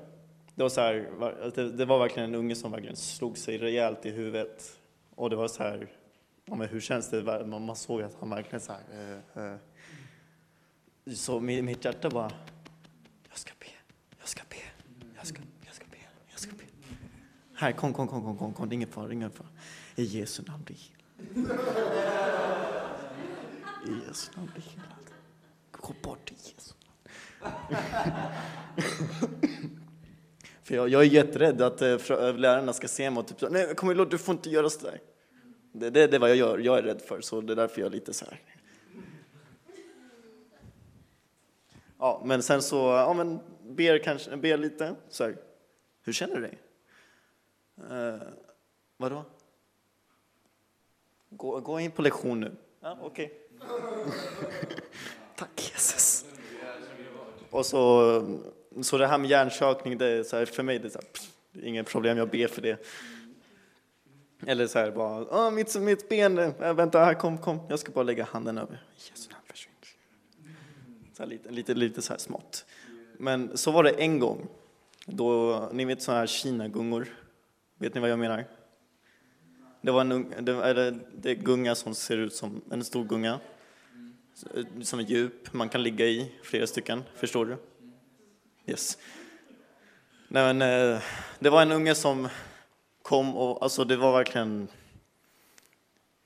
det 0.56 0.63
var 0.63 0.70
så 0.70 0.82
här, 0.82 1.10
alltså, 1.22 1.63
det, 1.63 1.72
det, 1.72 1.86
var 1.86 2.00
verkligen 2.00 2.30
en 2.30 2.36
unge 2.36 2.56
som 2.56 2.72
verkligen 2.72 2.96
slog 2.96 3.38
sig 3.38 3.58
rejält 3.58 4.06
i 4.06 4.12
huvudet. 4.12 4.80
Och 5.15 5.30
det 5.30 5.36
var 5.36 5.48
så 5.48 5.63
här, 5.63 5.91
ja, 6.46 6.56
men 6.56 6.68
hur 6.68 6.80
känns 6.80 7.10
det? 7.10 7.46
Man, 7.46 7.65
man 7.65 7.76
såg 7.76 8.02
att 8.02 8.15
han 8.20 8.30
verkligen 8.30 8.62
så 8.62 8.74
här, 8.74 8.82
eh, 9.36 9.44
eh. 9.44 9.58
Så 11.15 11.39
mitt 11.39 11.86
hjärta 11.86 12.10
bara, 12.10 12.32
jag 13.30 13.38
ska 13.38 13.52
be, 13.60 13.65
jag 14.20 14.28
ska 14.28 14.41
be, 14.50 14.56
jag 15.15 15.28
ska, 15.28 15.41
jag 15.65 15.76
Här, 17.58 17.72
kom, 17.72 17.94
kom, 17.94 18.08
kom, 18.08 18.24
kom, 18.24 18.38
kom, 18.38 18.54
kom. 18.54 18.70
Det 18.70 18.74
är 18.74 18.76
ingen 18.76 18.89
fara, 18.89 19.13
ingen 19.13 19.32
fara. 19.32 19.48
I 19.96 20.04
Jesu 20.04 20.44
namn 20.48 20.63
bli 20.63 20.76
helad. 20.76 21.50
I 23.88 24.08
Jesu 24.08 24.32
namn 24.36 24.52
bli 24.54 24.63
helad. 24.63 25.10
Gå 25.72 25.94
bort 26.04 26.32
i 26.32 26.34
Jesu 26.34 26.74
namn. 26.84 27.46
För 30.65 30.75
jag, 30.75 30.89
jag 30.89 31.01
är 31.01 31.06
jätterädd 31.06 31.62
att 31.62 31.82
eh, 31.82 31.89
eh 31.89 32.38
lärarna 32.38 32.73
ska 32.73 32.88
se 32.88 33.10
mig 33.10 33.19
och 33.19 33.28
typ 33.28 33.51
nej 33.51 33.75
kom 33.75 33.91
igen, 33.91 34.10
du 34.10 34.17
får 34.17 34.36
inte 34.36 34.49
göra 34.49 34.69
sådär. 34.69 35.01
Det, 35.71 35.89
det, 35.89 36.08
det 36.08 36.17
är 36.17 36.19
vad 36.19 36.30
jag 36.30 36.38
gör, 36.38 36.58
jag 36.58 36.78
är 36.78 36.84
rädd 36.84 37.01
för, 37.01 37.21
så 37.21 37.41
det 37.41 37.54
är 37.54 37.56
därför 37.56 37.82
jag 37.82 37.88
är 37.88 37.91
lite 37.91 38.13
så 38.13 38.25
här. 38.25 38.41
Ja, 41.97 42.21
men 42.25 42.43
sen 42.43 42.62
så, 42.62 42.75
ja 42.78 43.13
men 43.13 43.39
ber 43.63 43.97
kanske, 43.97 44.38
ber 44.38 44.58
lite, 44.58 44.95
så 45.10 45.23
här. 45.23 45.38
Hur 46.04 46.13
känner 46.13 46.36
du 46.36 46.41
dig? 46.41 46.60
Eh, 47.91 48.21
vadå? 48.97 49.23
Gå, 51.30 51.60
gå 51.60 51.80
in 51.80 51.91
på 51.91 52.01
lektion 52.01 52.39
nu. 52.39 52.56
Ja, 52.80 52.97
okej. 53.01 53.41
Tack 55.36 55.71
Jesus. 55.73 56.25
Och 57.49 57.65
så, 57.65 58.21
så 58.82 58.98
det 58.98 59.08
här 59.08 59.18
med 59.18 59.30
hjärnsökning, 59.30 59.98
det 59.98 60.06
är 60.06 60.24
så 60.24 60.38
här, 60.38 60.46
för 60.46 60.64
mig 60.64 60.80
det 60.80 60.88
är 60.88 60.90
så 60.90 61.00
här, 61.00 61.08
pff, 61.08 61.32
det 61.52 61.68
inget 61.68 61.88
problem, 61.88 62.18
jag 62.18 62.30
ber 62.30 62.48
för 62.48 62.62
det. 62.62 62.86
Eller 64.46 64.68
så 64.68 64.80
här 64.80 64.92
bara, 64.92 65.26
Åh, 65.32 65.52
mitt, 65.52 65.76
mitt 65.76 66.10
ben, 66.10 66.38
äh, 66.38 66.74
vänta 66.74 67.06
här, 67.06 67.14
kom, 67.14 67.38
kom, 67.38 67.60
jag 67.70 67.80
ska 67.80 67.92
bara 67.92 68.04
lägga 68.04 68.24
handen 68.24 68.58
över. 68.58 68.84
Jesu 68.96 69.32
namn, 69.32 69.44
försvinner. 69.48 69.78
Så 71.14 71.24
här, 71.24 71.30
lite, 71.30 71.52
lite, 71.52 71.74
lite 71.74 72.02
så 72.02 72.14
här 72.14 72.18
smått. 72.18 72.66
Men 73.18 73.58
så 73.58 73.72
var 73.72 73.84
det 73.84 73.90
en 73.90 74.20
gång, 74.20 74.48
då, 75.06 75.70
ni 75.74 75.86
vet 75.86 76.02
sådana 76.02 76.20
här 76.20 76.28
kinagungor, 76.28 77.08
vet 77.78 77.94
ni 77.94 78.02
vad 78.02 78.10
jag 78.10 78.20
menar? 78.20 78.46
Det 79.82 79.92
var 79.92 80.02
en 80.02 80.46
det, 80.46 80.52
eller, 80.52 81.00
det 81.18 81.32
är 81.32 81.36
gunga 81.36 81.76
som 81.76 81.96
ser 81.96 82.18
ut 82.18 82.34
som 82.34 82.62
en 82.72 82.84
stor 82.84 83.06
gunga, 83.06 83.40
eh, 84.56 84.82
som 84.82 85.00
är 85.00 85.04
djup, 85.04 85.54
man 85.54 85.70
kan 85.70 85.84
ligga 85.84 86.06
i, 86.06 86.32
flera 86.44 86.68
stycken, 86.68 87.04
förstår 87.16 87.46
du? 87.46 87.58
Yes. 88.67 88.97
Nej, 90.28 90.54
men, 90.54 90.93
eh, 90.93 91.01
det 91.39 91.49
var 91.49 91.62
en 91.62 91.71
unge 91.71 91.95
som 91.95 92.28
kom 93.01 93.36
och 93.36 93.63
alltså 93.63 93.84
det 93.84 93.95
var 93.95 94.13
verkligen, 94.13 94.67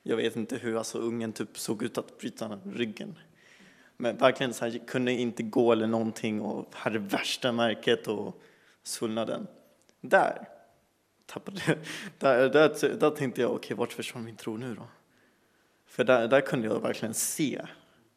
jag 0.04 0.18
vet 0.18 0.36
inte 0.36 0.58
hur 0.58 0.78
alltså 0.78 0.98
ungen 0.98 1.34
typ 1.34 1.58
såg 1.58 1.84
ut 1.84 1.98
att 1.98 2.18
bryta 2.18 2.60
ryggen. 2.66 3.20
Men 3.98 4.18
verkligen 4.18 4.54
så 4.54 4.66
här, 4.66 4.88
kunde 4.88 5.12
inte 5.12 5.44
gå 5.44 5.72
eller 5.72 5.88
någonting 5.88 6.42
och 6.42 6.66
hade 6.72 7.00
värsta 7.00 7.52
märket 7.52 8.08
och 8.08 8.42
svullnaden. 8.84 9.48
Där 10.02 10.48
tappade 11.26 11.62
där, 12.20 12.50
där, 12.50 12.96
där 13.00 13.10
tänkte 13.10 13.42
jag, 13.42 13.52
okej, 13.52 13.78
vart 13.78 13.94
försvann 13.94 14.24
min 14.24 14.36
tro 14.36 14.58
nu 14.58 14.76
då? 14.76 14.88
För 15.88 16.04
där, 16.04 16.28
där 16.28 16.42
kunde 16.42 16.68
jag 16.68 16.80
verkligen 16.80 17.14
se 17.14 17.66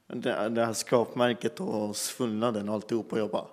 det, 0.07 0.49
det 0.49 0.65
här 0.65 0.73
skrapmärket 0.73 1.61
och 1.61 1.97
svullnaden 1.97 2.69
och 2.69 2.75
alltihop 2.75 3.13
och 3.13 3.19
jag 3.19 3.31
bara 3.31 3.47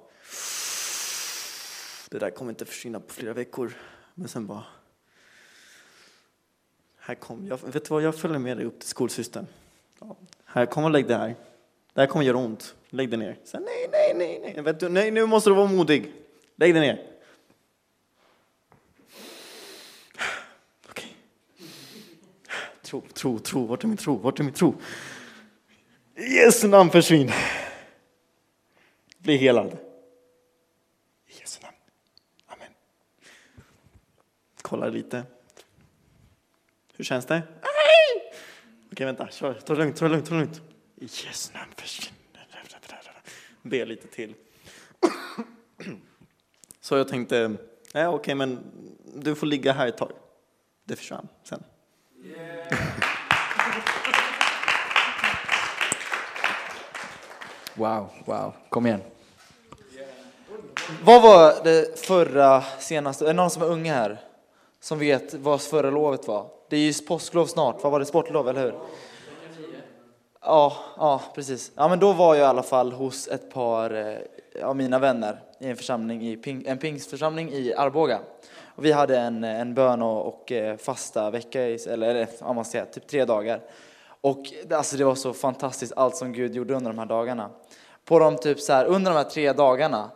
det 2.10 2.20
där 2.20 2.30
kommer 2.30 2.52
inte 2.52 2.66
försvinna 2.66 3.00
på 3.00 3.14
flera 3.14 3.34
veckor. 3.34 3.74
Men 4.14 4.28
sen 4.28 4.48
bara 4.48 4.64
här 7.00 7.16
kom 7.16 7.48
jag. 7.48 7.58
Vet 7.58 7.86
du 7.86 7.90
vad, 7.90 8.04
jag 8.04 8.16
följer 8.16 8.40
med 8.40 8.58
dig 8.58 8.66
upp 8.66 8.80
till 8.80 8.90
skolsystern. 8.90 9.48
Ja, 10.00 10.16
här, 10.46 10.66
kom 10.66 10.84
och 10.84 10.92
lägg 10.92 11.08
det 11.08 11.16
här. 11.16 11.36
Det 11.94 12.02
här 12.02 12.08
kommer 12.08 12.26
göra 12.26 12.38
ont. 12.38 12.76
Lägg 12.90 13.10
det 13.10 13.18
ner. 13.18 13.38
Sen, 13.44 13.64
nej, 13.64 13.90
nej, 13.92 14.14
nej, 14.16 14.54
nej. 14.56 14.64
Vet 14.64 14.80
du, 14.80 14.90
nej, 14.90 15.12
nu 15.12 15.26
måste 15.26 15.50
du 15.50 15.56
vara 15.56 15.68
modig. 15.68 16.14
Lägg 16.56 16.74
det 16.74 16.80
ner. 16.80 17.08
Okej. 20.90 21.16
Tro, 22.82 23.02
tro, 23.14 23.40
tro. 23.40 23.66
Vart 23.66 23.84
är 23.84 23.88
min 23.88 23.98
tro? 23.98 24.16
Vart 24.16 24.40
är 24.40 24.44
min 24.44 24.54
tro? 24.54 24.76
I 26.16 26.36
Jesu 26.36 26.68
namn 26.68 26.90
försvinn. 26.90 27.32
Bli 29.18 29.38
helad. 29.38 29.78
I 31.28 31.40
Jesu 31.40 31.62
namn. 31.62 31.76
Amen. 32.46 32.72
Kolla 34.70 34.88
lite. 34.88 35.24
Hur 36.94 37.04
känns 37.04 37.26
det? 37.26 37.42
Okej, 38.92 39.06
vänta. 39.06 39.28
Kör. 39.32 39.54
Ta 39.54 39.74
det 39.74 39.80
lugnt, 39.80 39.98
ta 39.98 40.06
det 40.06 40.12
lugnt, 40.12 40.26
ta 40.30 40.36
det 40.36 40.40
lugnt. 40.40 40.62
I 40.96 41.04
Jesu 41.04 41.54
namn. 41.54 41.72
Be 43.62 43.86
lite 43.86 44.08
till. 44.08 44.36
Så 46.82 46.98
jag 46.98 47.08
tänkte, 47.08 47.56
ja, 47.94 48.10
okej, 48.10 48.36
men 48.36 48.72
du 49.16 49.36
får 49.36 49.48
ligga 49.48 49.74
här 49.74 49.88
ett 49.88 49.98
tag. 49.98 50.12
Det 50.84 50.96
försvann 50.96 51.28
sen. 51.44 51.64
Wow, 57.74 58.10
wow. 58.26 58.54
Kom 58.70 58.86
igen. 58.86 59.02
Vad 61.04 61.22
var 61.22 61.64
det 61.64 62.00
förra 62.00 62.62
senaste, 62.62 63.26
är 63.26 63.28
det 63.28 63.34
någon 63.34 63.50
som 63.50 63.62
är 63.62 63.68
unga 63.68 63.94
här? 63.94 64.29
Som 64.82 65.00
vet 65.00 65.34
vad 65.34 65.62
förra 65.62 65.90
lovet 65.90 66.28
var? 66.28 66.46
Det 66.70 66.76
är 66.78 66.80
ju 66.80 66.94
påsklov 66.94 67.46
snart, 67.46 67.84
vad 67.84 67.92
var 67.92 68.00
det, 68.00 68.06
sportlov, 68.06 68.50
eller 68.50 68.62
hur? 68.62 68.74
Ja, 70.42 70.74
ja, 70.98 71.22
precis. 71.36 71.72
Ja, 71.76 71.88
men 71.88 72.00
då 72.00 72.14
var 72.14 72.36
jag 72.36 72.44
i 72.44 72.48
alla 72.48 72.64
fall 72.64 72.92
hos 72.92 73.28
ett 73.28 73.52
par 73.54 73.94
eh, 74.56 74.68
av 74.68 74.76
mina 74.76 75.00
vänner 75.00 75.40
i 75.60 75.68
en 75.70 75.76
församling, 75.76 76.28
i 76.28 76.38
ping, 76.38 76.64
en 76.68 76.78
pingstförsamling 76.78 77.50
i 77.54 77.74
Arboga. 77.74 78.20
Och 78.76 78.86
vi 78.86 78.92
hade 78.92 79.18
en, 79.20 79.44
en 79.44 79.74
bön 79.74 80.02
och, 80.02 80.28
och 80.28 80.52
eh, 80.52 80.78
fasta 80.78 81.30
vecka, 81.32 81.68
i- 81.68 81.76
eller, 81.90 82.08
eller 82.10 82.28
om 82.40 82.56
man 82.56 82.66
säger, 82.66 82.86
typ 82.86 83.08
tre 83.08 83.26
dagar. 83.26 83.62
Och 84.22 84.44
det- 84.68 84.76
alltså, 84.76 84.98
det 84.98 85.04
var 85.04 85.16
så 85.16 85.34
fantastiskt 85.34 85.94
allt 85.96 86.16
som 86.16 86.34
Gud 86.34 86.56
gjorde 86.56 86.74
under 86.74 86.92
de 86.92 87.00
här 87.00 87.06
dagarna. 87.06 87.50
På 88.06 88.20
de 88.20 88.38
typ 88.38 88.60
så 88.60 88.74
här, 88.74 88.86
under 88.86 89.12
de 89.12 89.18
här 89.18 89.24
tre 89.24 89.54
dagarna 89.54 90.12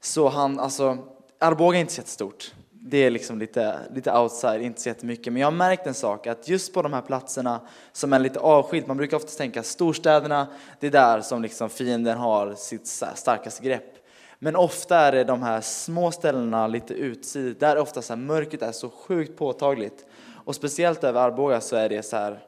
så 0.00 0.28
han, 0.28 0.60
alltså, 0.60 0.98
Arboga 1.38 1.76
är 1.76 1.80
inte 1.80 1.92
så 1.92 2.00
jättestort. 2.00 2.52
Det 2.82 2.98
är 2.98 3.10
liksom 3.10 3.38
lite, 3.38 3.78
lite 3.94 4.12
outside, 4.12 4.62
inte 4.62 4.80
så 4.80 4.88
jättemycket. 4.88 5.32
Men 5.32 5.40
jag 5.40 5.46
har 5.46 5.52
märkt 5.52 5.86
en 5.86 5.94
sak, 5.94 6.26
att 6.26 6.48
just 6.48 6.74
på 6.74 6.82
de 6.82 6.92
här 6.92 7.00
platserna 7.00 7.60
som 7.92 8.12
är 8.12 8.18
lite 8.18 8.40
avskilt, 8.40 8.86
man 8.86 8.96
brukar 8.96 9.16
ofta 9.16 9.38
tänka 9.38 9.62
storstäderna, 9.62 10.46
det 10.80 10.86
är 10.86 10.90
där 10.90 11.20
som 11.20 11.42
liksom 11.42 11.70
fienden 11.70 12.18
har 12.18 12.54
sitt 12.54 12.86
starkaste 13.14 13.64
grepp. 13.64 14.06
Men 14.38 14.56
ofta 14.56 14.96
är 14.96 15.12
det 15.12 15.24
de 15.24 15.42
här 15.42 15.60
små 15.60 16.12
ställena 16.12 16.66
lite 16.66 16.94
utsidigt, 16.94 17.60
där 17.60 17.78
ofta 17.78 18.02
så 18.02 18.12
här 18.12 18.20
mörkret 18.20 18.62
är 18.62 18.72
så 18.72 18.90
sjukt 18.90 19.38
påtagligt. 19.38 20.06
Och 20.44 20.54
speciellt 20.54 21.04
över 21.04 21.20
Arboga 21.20 21.60
så 21.60 21.76
är 21.76 21.88
det 21.88 22.02
så 22.02 22.16
här, 22.16 22.38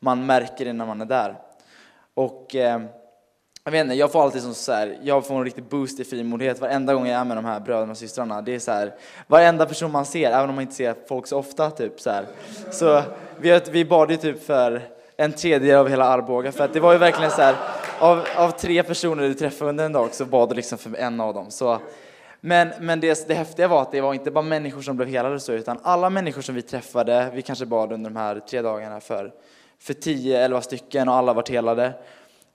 man 0.00 0.26
märker 0.26 0.64
det 0.64 0.72
när 0.72 0.86
man 0.86 1.00
är 1.00 1.06
där. 1.06 1.36
Och 2.14 2.54
eh, 2.54 2.82
jag 3.64 3.72
vet 3.72 3.80
inte, 3.80 3.94
jag 3.94 4.12
får 4.12 4.22
alltid 4.22 4.42
som 4.42 4.54
så 4.54 4.72
här, 4.72 4.98
jag 5.02 5.26
får 5.26 5.34
en 5.34 5.44
riktig 5.44 5.64
boost 5.64 6.00
i 6.00 6.04
frimodighet 6.04 6.60
varenda 6.60 6.94
gång 6.94 7.06
jag 7.06 7.20
är 7.20 7.24
med 7.24 7.36
de 7.36 7.44
här 7.44 7.60
bröderna 7.60 7.92
och 7.92 7.98
systrarna. 7.98 8.42
Det 8.42 8.54
är 8.54 8.58
så 8.58 8.72
här, 8.72 8.94
varenda 9.26 9.66
person 9.66 9.90
man 9.92 10.04
ser, 10.04 10.30
även 10.30 10.48
om 10.48 10.54
man 10.54 10.62
inte 10.62 10.74
ser 10.74 10.94
folk 11.08 11.26
så 11.26 11.38
ofta, 11.38 11.70
typ 11.70 12.00
så 12.00 12.10
här. 12.10 12.26
Så 12.70 13.02
vi, 13.40 13.60
vi 13.70 13.84
bad 13.84 14.10
ju 14.10 14.16
typ 14.16 14.44
för 14.44 14.82
en 15.16 15.32
tredjedel 15.32 15.76
av 15.76 15.88
hela 15.88 16.04
Arboga, 16.04 16.52
för 16.52 16.64
att 16.64 16.72
det 16.72 16.80
var 16.80 16.92
ju 16.92 16.98
verkligen 16.98 17.30
så 17.30 17.42
här, 17.42 17.54
av, 17.98 18.26
av 18.36 18.50
tre 18.50 18.82
personer 18.82 19.22
du 19.22 19.34
träffade 19.34 19.70
under 19.70 19.84
en 19.84 19.92
dag 19.92 20.14
så 20.14 20.24
bad 20.24 20.48
du 20.48 20.54
liksom 20.54 20.78
för 20.78 20.96
en 20.96 21.20
av 21.20 21.34
dem. 21.34 21.50
Så, 21.50 21.78
men 22.40 22.72
men 22.80 23.00
det, 23.00 23.28
det 23.28 23.34
häftiga 23.34 23.68
var 23.68 23.82
att 23.82 23.92
det 23.92 24.00
var 24.00 24.14
inte 24.14 24.30
bara 24.30 24.44
människor 24.44 24.82
som 24.82 24.96
blev 24.96 25.08
helade 25.08 25.40
så, 25.40 25.52
utan 25.52 25.78
alla 25.82 26.10
människor 26.10 26.42
som 26.42 26.54
vi 26.54 26.62
träffade, 26.62 27.30
vi 27.34 27.42
kanske 27.42 27.66
bad 27.66 27.92
under 27.92 28.10
de 28.10 28.16
här 28.16 28.40
tre 28.40 28.62
dagarna 28.62 29.00
för, 29.00 29.32
för 29.78 29.94
10-11 29.94 30.60
stycken 30.60 31.08
och 31.08 31.14
alla 31.14 31.32
vart 31.32 31.48
helade. 31.48 31.92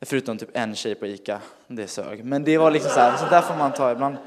Förutom 0.01 0.37
typ 0.37 0.49
en 0.53 0.75
tjej 0.75 0.95
på 0.95 1.07
ICA, 1.07 1.41
det 1.67 1.87
sög. 1.87 2.23
Men 2.23 2.43
det 2.43 2.57
var 2.57 2.71
liksom 2.71 2.91
så 2.91 2.99
här, 2.99 3.17
så 3.17 3.25
där 3.25 3.41
får 3.41 3.55
man 3.55 3.73
ta 3.73 3.91
ibland. 3.91 4.17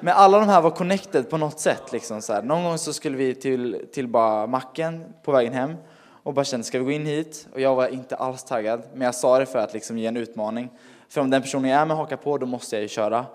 Men 0.00 0.14
alla 0.14 0.38
de 0.38 0.48
här 0.48 0.60
var 0.60 0.70
connected 0.70 1.30
på 1.30 1.36
något 1.36 1.60
sätt. 1.60 1.92
Liksom 1.92 2.22
så 2.22 2.32
här. 2.32 2.42
Någon 2.42 2.64
gång 2.64 2.78
så 2.78 2.92
skulle 2.92 3.16
vi 3.16 3.34
till, 3.34 3.86
till 3.92 4.08
bara 4.08 4.46
macken 4.46 5.04
på 5.22 5.32
vägen 5.32 5.52
hem 5.52 5.74
och 6.22 6.34
bara 6.34 6.44
kände, 6.44 6.64
ska 6.64 6.78
vi 6.78 6.84
gå 6.84 6.90
in 6.90 7.06
hit? 7.06 7.48
Och 7.52 7.60
jag 7.60 7.74
var 7.74 7.88
inte 7.88 8.16
alls 8.16 8.44
taggad, 8.44 8.82
men 8.92 9.02
jag 9.02 9.14
sa 9.14 9.38
det 9.38 9.46
för 9.46 9.58
att 9.58 9.74
liksom 9.74 9.98
ge 9.98 10.06
en 10.06 10.16
utmaning. 10.16 10.70
För 11.08 11.20
om 11.20 11.30
den 11.30 11.42
personen 11.42 11.70
jag 11.70 11.80
är 11.80 11.86
med 11.86 11.96
hakar 11.96 12.16
på, 12.16 12.38
då 12.38 12.46
måste 12.46 12.76
jag 12.76 12.82
ju 12.82 12.88
köra. 12.88 13.26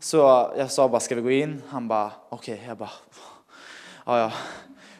Så 0.00 0.16
jag 0.56 0.70
sa 0.70 0.88
bara, 0.88 1.00
ska 1.00 1.14
vi 1.14 1.20
gå 1.20 1.30
in? 1.30 1.62
Han 1.68 1.88
bara, 1.88 2.10
okej. 2.28 2.64
Jag 2.68 2.76
bara, 2.76 2.90
ja 4.06 4.18
ja. 4.18 4.32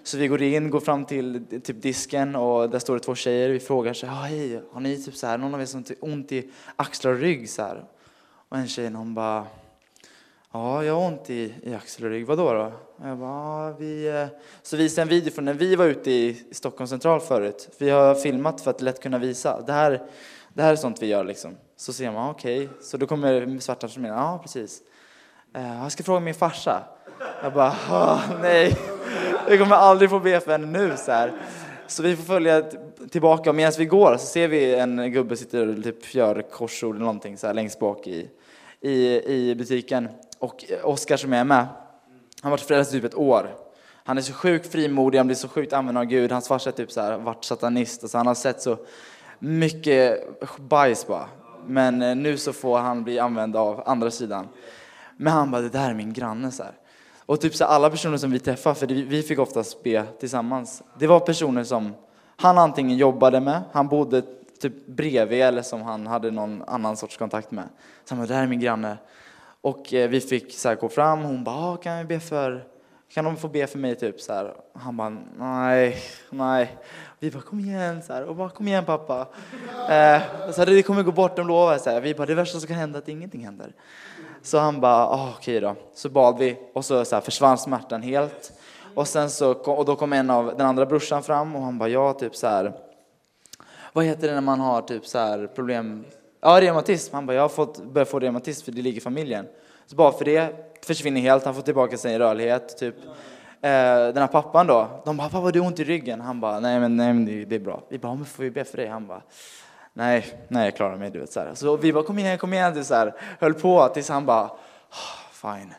Så 0.09 0.17
vi 0.17 0.29
går 0.29 0.43
in, 0.43 0.71
går 0.71 0.81
fram 0.81 1.05
till 1.05 1.45
typ 1.65 1.83
disken 1.83 2.37
och 2.37 2.71
där 2.71 2.79
står 2.79 2.95
det 2.95 3.01
två 3.01 3.15
tjejer. 3.15 3.51
Vi 3.51 3.61
frågar 3.61 3.93
så 3.93 4.07
här, 4.07 4.13
ah, 4.13 4.25
hej, 4.25 4.63
har 4.73 4.81
ni 4.81 5.03
typ 5.03 5.15
så 5.15 5.27
här, 5.27 5.39
någon 5.39 5.55
av 5.55 5.61
er 5.61 5.67
som 5.67 5.85
har 5.89 6.11
ont 6.11 6.33
i 6.33 6.51
axlar 6.77 7.13
och 7.13 7.19
rygg 7.19 7.51
så 7.51 7.63
här? 7.63 7.85
Och 8.49 8.57
en 8.57 8.69
tjej 8.69 8.91
hon 8.91 9.15
bara, 9.15 9.47
ja 10.53 10.85
jag 10.85 10.95
har 10.95 11.07
ont 11.07 11.31
i, 11.31 11.55
i 11.63 11.75
axel 11.75 12.05
och 12.05 12.11
rygg, 12.11 12.27
vadå 12.27 12.53
då? 12.53 12.73
Och 12.97 13.09
jag 13.09 13.19
bara, 13.19 13.31
ah, 13.31 13.73
vi, 13.79 14.09
eh. 14.09 14.27
så 14.63 14.77
visade 14.77 15.01
jag 15.01 15.13
en 15.13 15.19
video 15.19 15.33
från 15.33 15.45
när 15.45 15.55
vi 15.55 15.77
var 15.77 15.87
ute 15.87 16.11
i 16.11 16.45
Stockholm 16.51 16.89
central 16.89 17.21
förut. 17.21 17.69
Vi 17.79 17.91
har 17.91 18.15
filmat 18.15 18.61
för 18.61 18.71
att 18.71 18.81
lätt 18.81 19.03
kunna 19.03 19.19
visa. 19.19 19.61
Det 19.61 19.73
här, 19.73 20.03
det 20.55 20.63
här 20.63 20.73
är 20.73 20.77
sånt 20.77 21.03
vi 21.03 21.07
gör 21.07 21.25
liksom. 21.25 21.57
Så 21.77 21.93
ser 21.93 22.13
man, 22.13 22.29
ah, 22.29 22.31
okej, 22.31 22.69
så 22.81 22.97
då 22.97 23.07
kommer 23.07 23.59
svarta 23.59 23.89
som 23.89 24.03
menar, 24.03 24.17
ja 24.17 24.39
precis. 24.43 24.83
Eh, 25.55 25.83
Jag 25.83 25.93
ska 25.93 26.03
fråga 26.03 26.21
min 26.21 26.35
farsa. 26.35 26.83
Jag 27.43 27.53
bara, 27.53 28.21
nej. 28.43 28.77
vi 29.49 29.59
kommer 29.59 29.77
aldrig 29.77 30.11
få 30.11 30.21
be 30.21 30.41
för 30.41 30.53
henne 30.53 30.67
nu 30.67 30.97
så 30.97 31.13
här. 31.13 31.33
Så 31.87 32.03
vi 32.03 32.17
får 32.17 32.25
följa 32.25 32.63
tillbaka 33.11 33.51
och 33.51 33.57
medan 33.57 33.73
vi 33.79 33.85
går 33.85 34.17
så 34.17 34.27
ser 34.27 34.49
vi 34.49 34.75
en 34.75 35.13
gubbe 35.13 35.37
sitter 35.37 35.69
och 35.79 35.85
typ 35.85 36.15
gör 36.15 36.43
korsord 36.43 36.95
eller 36.95 37.05
någonting 37.05 37.39
så 37.39 37.47
här 37.47 37.55
längst 37.55 37.79
bak 37.81 38.07
i, 38.07 38.31
i, 38.81 39.23
i 39.35 39.55
butiken. 39.55 40.09
Och 40.39 40.65
eh, 40.69 40.89
Oskar 40.89 41.17
som 41.17 41.33
är 41.33 41.45
med, 41.45 41.57
han 41.59 41.67
har 42.43 42.51
varit 42.51 42.61
frälst 42.61 42.95
i 42.95 42.97
typ 42.97 43.05
ett 43.05 43.15
år. 43.15 43.55
Han 44.05 44.19
är 44.19 44.23
så 44.23 44.33
sjukt 44.33 44.73
frimodig, 44.73 45.19
han 45.19 45.27
blir 45.27 45.37
så 45.37 45.49
sjukt 45.49 45.73
använd 45.73 45.99
av 45.99 46.05
Gud. 46.05 46.33
Hans 46.33 46.49
farsa 46.49 46.71
är 46.71 46.75
typ 46.75 46.93
så 46.93 47.01
här, 47.01 47.19
varit 47.19 47.45
satanist, 47.45 48.11
så 48.11 48.19
han 48.19 48.27
har 48.27 48.35
sett 48.35 48.63
så 48.63 48.77
mycket 49.39 50.29
bajs 50.59 51.07
bara. 51.07 51.29
Men 51.67 52.03
eh, 52.03 52.17
nu 52.17 52.37
så 52.37 52.53
får 52.53 52.79
han 52.79 53.05
bli 53.05 53.19
använd 53.19 53.57
av 53.57 53.83
andra 53.87 54.11
sidan. 54.11 54.49
Men 55.21 55.33
han 55.33 55.51
bara, 55.51 55.63
det 55.63 55.69
där 55.69 55.91
är 55.91 55.95
min 55.95 56.13
granne 56.13 56.51
så 56.51 56.63
här. 56.63 56.73
Och 57.27 57.41
typ 57.41 57.55
så 57.55 57.65
alla 57.65 57.91
personer 57.91 58.17
som 58.17 58.31
vi 58.31 58.39
träffade, 58.39 58.75
för 58.75 58.87
vi- 58.87 59.23
fick 59.23 59.39
oftast 59.39 59.83
be 59.83 60.05
tillsammans. 60.21 60.83
Det 60.99 61.07
var 61.07 61.21
personer 61.21 61.65
som 61.65 61.95
han 62.37 62.59
antingen 62.59 62.97
jobbade 62.97 63.41
med, 63.41 63.61
han 63.73 63.89
bodde 63.89 64.23
typ 64.61 64.87
bredvid 64.87 65.43
eller 65.43 65.63
som 65.63 65.83
han 65.83 66.07
hade 66.07 66.31
någon 66.31 66.63
annan 66.67 66.97
sorts 66.97 67.17
kontakt 67.17 67.51
med. 67.51 67.65
Så 68.05 68.15
han 68.15 68.19
bara, 68.19 68.29
det 68.29 68.35
här 68.35 68.43
är 68.43 68.47
min 68.47 68.61
granne. 68.61 68.97
Och 69.61 69.95
eh, 69.95 70.09
vi 70.09 70.21
fick 70.21 70.55
så 70.55 70.69
här 70.69 70.77
gå 70.77 70.89
fram, 70.89 71.23
hon 71.23 71.45
bara, 71.45 71.57
ah, 71.57 71.77
kan 71.77 71.99
vi 71.99 72.05
be 72.05 72.21
för, 72.21 72.65
kan 73.15 73.25
de 73.25 73.37
få 73.37 73.49
be 73.49 73.67
för 73.67 73.79
mig 73.79 73.95
typ 73.95 74.21
så 74.21 74.33
här. 74.33 74.55
Han 74.75 74.97
bara, 74.97 75.17
nej, 75.39 75.97
nej. 76.31 76.79
Vi 77.19 77.31
bara, 77.31 77.43
kom 77.43 77.61
igen 77.61 78.03
så 78.03 78.13
här, 78.13 78.25
och 78.25 78.37
bara, 78.37 78.49
kom 78.51 78.69
igen 78.69 78.85
pappa. 78.85 79.21
Eh, 79.75 80.23
så 80.53 80.59
här, 80.61 80.67
det 80.67 80.83
kommer 80.83 81.03
gå 81.03 81.13
bort, 81.13 81.37
de 81.37 81.47
lovar. 81.47 81.79
Så 81.79 81.91
här. 81.91 82.01
Vi 82.01 82.15
bara, 82.15 82.27
det 82.27 82.35
värsta 82.35 82.59
som 82.61 82.67
kan 82.69 82.77
hända 82.77 82.99
är 82.99 83.03
att 83.03 83.09
ingenting 83.09 83.45
händer. 83.45 83.73
Så 84.43 84.59
han 84.59 84.81
bara, 84.81 85.07
ah, 85.07 85.35
okej 85.39 85.61
då. 85.61 85.77
Så 85.95 86.09
bad 86.09 86.39
vi 86.39 86.57
och 86.75 86.85
så, 86.85 87.05
så 87.05 87.17
här, 87.17 87.21
försvann 87.21 87.59
smärtan 87.59 88.03
helt. 88.03 88.53
Och 88.95 89.09
sen 89.09 89.31
så 89.31 89.53
och 89.53 89.85
då 89.85 89.97
kom 89.97 90.13
en 90.13 90.31
av 90.31 90.57
den 90.57 90.67
andra 90.67 90.87
brorsan 90.87 91.23
fram 91.23 91.57
och 91.57 91.63
han 91.63 91.79
bara, 91.79 91.89
ja 91.89 92.13
typ 92.13 92.37
så 92.37 92.47
här. 92.47 92.73
Vad 93.93 94.05
heter 94.05 94.29
det 94.29 94.35
när 94.35 94.41
man 94.41 94.61
har 94.61 94.83
typ 94.83 95.07
så 95.07 95.19
här 95.19 95.47
problem? 95.47 96.05
Ja, 96.41 96.61
reumatism. 96.61 97.15
Han 97.15 97.27
bara, 97.27 97.35
jag 97.35 97.43
har 97.43 97.49
fått, 97.49 97.85
börjat 97.85 98.09
få 98.09 98.19
reumatism 98.19 98.65
för 98.65 98.73
det 98.73 98.83
ligger 98.83 98.99
i 98.99 99.01
familjen. 99.01 99.47
Så 99.87 99.97
bara 99.97 100.13
för 100.13 100.25
det 100.25 100.55
försvinner 100.83 101.21
helt, 101.21 101.45
han 101.45 101.55
får 101.55 101.63
tillbaka 101.63 101.97
sin 101.97 102.19
rörlighet. 102.19 102.79
Typ. 102.79 102.95
Eh, 103.61 103.71
den 104.15 104.17
här 104.17 104.27
pappan 104.27 104.67
då, 104.67 105.03
de 105.05 105.17
bara, 105.17 105.29
pappa 105.29 105.51
du 105.51 105.61
har 105.61 105.67
ont 105.67 105.81
i 105.81 105.85
ryggen. 105.85 106.21
Han 106.21 106.41
bara, 106.41 106.61
nej 106.61 106.81
men, 106.81 106.97
nej, 106.97 107.13
men 107.13 107.27
det, 107.27 107.45
det 107.45 107.55
är 107.55 107.61
bra. 107.61 107.83
Vi 107.89 107.99
bara, 107.99 108.15
men 108.15 108.25
får 108.25 108.43
vi 108.43 108.51
be 108.51 108.65
för 108.65 108.77
dig? 108.77 108.87
Han 108.87 109.07
bara, 109.07 109.23
nej, 109.99 110.27
nej 110.49 110.65
jag 110.65 110.77
klarar 110.77 110.97
mig. 110.97 111.11
Du 111.11 111.19
vet, 111.19 111.33
så, 111.33 111.41
här. 111.41 111.55
så 111.55 111.77
vi 111.77 111.93
bara, 111.93 112.05
kom 112.05 112.19
igen, 112.19 112.39
kom 112.39 112.53
igen. 112.53 112.75
Du, 112.75 112.85
så 112.85 112.95
här, 112.95 113.15
höll 113.41 113.55
på 113.55 113.89
tills 113.89 114.09
han 114.09 114.27
bara, 114.27 114.43
ah, 114.43 114.57
fine. 115.33 115.75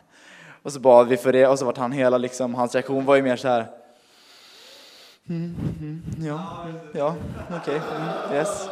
Och 0.62 0.72
så 0.72 0.80
bad 0.80 1.08
vi 1.08 1.16
för 1.16 1.32
det 1.32 1.46
och 1.46 1.58
så 1.58 1.64
vart 1.64 1.76
han 1.76 1.92
hela, 1.92 2.18
liksom, 2.18 2.54
hans 2.54 2.74
reaktion 2.74 3.04
var 3.04 3.16
ju 3.16 3.22
mer 3.22 3.36
så 3.36 3.48
här, 3.48 3.66
mm, 5.28 5.56
mm, 5.62 5.76
mm 5.80 6.26
ja, 6.26 6.66
ja, 6.94 7.14
okej, 7.60 7.80
mm, 7.96 8.36
yes. 8.36 8.68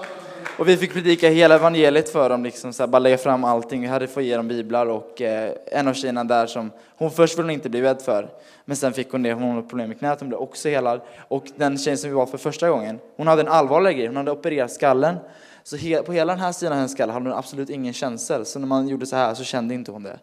Och 0.58 0.68
vi 0.68 0.76
fick 0.76 0.92
predika 0.92 1.28
hela 1.28 1.54
evangeliet 1.54 2.08
för 2.08 2.28
dem, 2.28 2.44
liksom, 2.44 2.72
så 2.72 2.82
här, 2.82 2.88
bara 2.88 2.98
lägga 2.98 3.18
fram 3.18 3.44
allting. 3.44 3.80
Vi 3.80 3.86
hade 3.86 4.06
fått 4.06 4.24
ge 4.24 4.36
dem 4.36 4.48
biblar 4.48 4.86
och 4.86 5.22
eh, 5.22 5.52
en 5.66 5.88
av 5.88 5.94
tjejerna 5.94 6.24
där 6.24 6.46
som, 6.46 6.70
hon 6.96 7.10
först 7.10 7.38
ville 7.38 7.44
hon 7.44 7.50
inte 7.50 7.68
bli 7.70 7.82
rädd 7.82 8.02
för, 8.02 8.28
men 8.64 8.76
sen 8.76 8.92
fick 8.92 9.10
hon 9.10 9.22
det, 9.22 9.32
hon 9.32 9.50
hade 9.50 9.68
problem 9.68 9.88
med 9.88 9.98
knät, 9.98 10.20
hon 10.20 10.28
blev 10.28 10.40
också 10.40 10.68
helad. 10.68 11.00
Och 11.28 11.44
den 11.56 11.78
tjejen 11.78 11.98
som 11.98 12.10
vi 12.10 12.16
var 12.16 12.26
för 12.26 12.38
första 12.38 12.70
gången, 12.70 12.98
hon 13.16 13.26
hade 13.26 13.42
en 13.42 13.48
allvarlig 13.48 13.96
grej, 13.96 14.06
hon 14.06 14.16
hade 14.16 14.30
opererat 14.30 14.72
skallen. 14.72 15.16
Så 15.62 15.76
he, 15.76 16.02
på 16.02 16.12
hela 16.12 16.32
den 16.32 16.40
här 16.40 16.52
sidan 16.52 16.72
av 16.72 16.76
hennes 16.76 16.92
skalle 16.92 17.12
hade 17.12 17.28
hon 17.30 17.38
absolut 17.38 17.70
ingen 17.70 17.92
känsel, 17.92 18.44
så 18.44 18.58
när 18.58 18.66
man 18.66 18.88
gjorde 18.88 19.06
så 19.06 19.16
här 19.16 19.34
så 19.34 19.44
kände 19.44 19.74
inte 19.74 19.92
hon 19.92 20.02
det. 20.02 20.18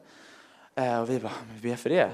Eh, 0.75 1.01
och 1.01 1.09
vi 1.09 1.19
bara, 1.19 1.31
men 1.47 1.59
vi 1.61 1.69
ber 1.69 1.75
för 1.75 1.89
det. 1.89 2.09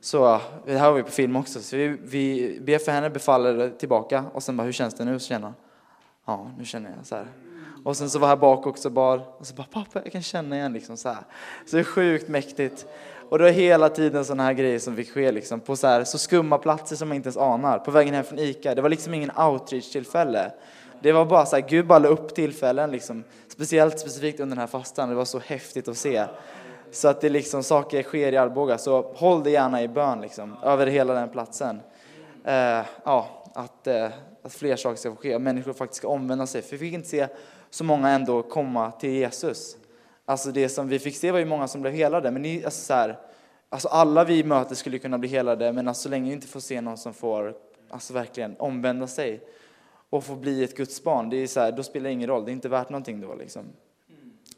Så 0.00 0.40
det 0.66 0.78
här 0.78 0.90
var 0.90 0.96
vi 0.96 1.02
på 1.02 1.10
film 1.10 1.36
också, 1.36 1.60
så 1.60 1.76
vi, 1.76 1.96
vi 2.02 2.58
ber 2.60 2.78
för 2.78 2.92
henne, 2.92 3.10
befaller 3.10 3.70
tillbaka 3.70 4.24
och 4.32 4.42
sen 4.42 4.56
bara, 4.56 4.64
hur 4.64 4.72
känns 4.72 4.94
det 4.94 5.04
nu? 5.04 5.18
Så 5.18 5.26
känner 5.26 5.46
hon, 5.46 5.54
ja 6.26 6.50
nu 6.58 6.64
känner 6.64 6.90
jag 6.96 7.06
så 7.06 7.16
här. 7.16 7.26
Och 7.84 7.96
sen 7.96 8.10
så 8.10 8.18
var 8.18 8.28
här 8.28 8.36
bak 8.36 8.66
också 8.66 8.90
bar 8.90 9.22
och 9.38 9.46
så 9.46 9.54
bara, 9.54 9.66
pappa 9.70 10.00
jag 10.04 10.12
kan 10.12 10.22
känna 10.22 10.56
igen 10.56 10.72
liksom 10.72 10.96
så 10.96 11.08
här. 11.08 11.24
Så 11.66 11.76
det 11.76 11.82
är 11.82 11.84
sjukt 11.84 12.28
mäktigt. 12.28 12.86
Och 13.28 13.38
det 13.38 13.44
var 13.44 13.50
hela 13.50 13.88
tiden 13.88 14.24
sådana 14.24 14.42
här 14.42 14.52
grejer 14.52 14.78
som 14.78 14.96
fick 14.96 15.10
ske 15.10 15.32
liksom 15.32 15.60
på 15.60 15.76
så 15.76 15.86
här 15.86 16.04
så 16.04 16.18
skumma 16.18 16.58
platser 16.58 16.96
som 16.96 17.08
man 17.08 17.16
inte 17.16 17.26
ens 17.26 17.36
anar. 17.36 17.78
På 17.78 17.90
vägen 17.90 18.14
hem 18.14 18.24
från 18.24 18.38
Ica, 18.38 18.74
det 18.74 18.82
var 18.82 18.88
liksom 18.88 19.14
ingen 19.14 19.30
outreach-tillfälle. 19.30 20.52
Det 21.02 21.12
var 21.12 21.24
bara 21.24 21.46
så 21.46 21.56
här, 21.56 21.68
Gud 21.68 21.86
bara 21.86 21.98
la 21.98 22.08
upp 22.08 22.34
tillfällen 22.34 22.90
liksom. 22.90 23.24
Speciellt 23.48 23.98
specifikt 23.98 24.40
under 24.40 24.56
den 24.56 24.60
här 24.60 24.66
fastan, 24.66 25.08
det 25.08 25.14
var 25.14 25.24
så 25.24 25.38
häftigt 25.38 25.88
att 25.88 25.96
se. 25.96 26.24
Så 26.90 27.08
att 27.08 27.20
det 27.20 27.28
liksom, 27.28 27.62
saker 27.62 28.02
sker 28.02 28.32
i 28.32 28.36
Arboga, 28.36 28.78
så 28.78 29.12
håll 29.14 29.42
dig 29.42 29.52
gärna 29.52 29.82
i 29.82 29.88
bön 29.88 30.20
liksom, 30.20 30.56
över 30.62 30.86
hela 30.86 31.14
den 31.14 31.28
platsen. 31.28 31.80
Uh, 32.46 32.86
ja, 33.04 33.44
att, 33.54 33.86
uh, 33.86 34.08
att 34.42 34.52
fler 34.52 34.76
saker 34.76 34.96
ska 34.96 35.10
få 35.10 35.16
ske, 35.16 35.38
människor 35.38 35.72
faktiskt 35.72 35.98
ska 35.98 36.08
omvända 36.08 36.46
sig. 36.46 36.62
För 36.62 36.70
vi 36.70 36.78
fick 36.78 36.94
inte 36.94 37.08
se 37.08 37.28
så 37.72 37.84
många 37.84 38.08
ändå 38.08 38.42
komma 38.42 38.90
till 38.90 39.10
Jesus. 39.10 39.76
Alltså 40.24 40.52
det 40.52 40.68
som 40.68 40.88
vi 40.88 40.98
fick 40.98 41.16
se 41.16 41.30
var 41.30 41.38
ju 41.38 41.44
många 41.44 41.68
som 41.68 41.80
blev 41.80 41.94
helade, 41.94 42.30
men 42.30 42.42
ni, 42.42 42.64
alltså 42.64 42.80
så 42.80 42.94
här, 42.94 43.18
alltså 43.68 43.88
alla 43.88 44.24
vi 44.24 44.44
möter 44.44 44.74
skulle 44.74 44.98
kunna 44.98 45.18
bli 45.18 45.28
helade, 45.28 45.72
men 45.72 45.88
alltså 45.88 46.02
så 46.02 46.08
länge 46.08 46.28
vi 46.28 46.34
inte 46.34 46.46
får 46.46 46.60
se 46.60 46.80
någon 46.80 46.98
som 46.98 47.14
får 47.14 47.54
alltså 47.90 48.12
verkligen 48.12 48.56
omvända 48.58 49.06
sig 49.06 49.40
och 50.10 50.24
få 50.24 50.34
bli 50.34 50.64
ett 50.64 50.76
Guds 50.76 51.02
barn, 51.02 51.30
det 51.30 51.36
är 51.36 51.46
så 51.46 51.60
här, 51.60 51.72
då 51.72 51.82
spelar 51.82 52.04
det 52.04 52.12
ingen 52.12 52.28
roll, 52.28 52.44
det 52.44 52.50
är 52.50 52.52
inte 52.52 52.68
värt 52.68 52.90
någonting 52.90 53.20
då 53.20 53.34
liksom. 53.34 53.64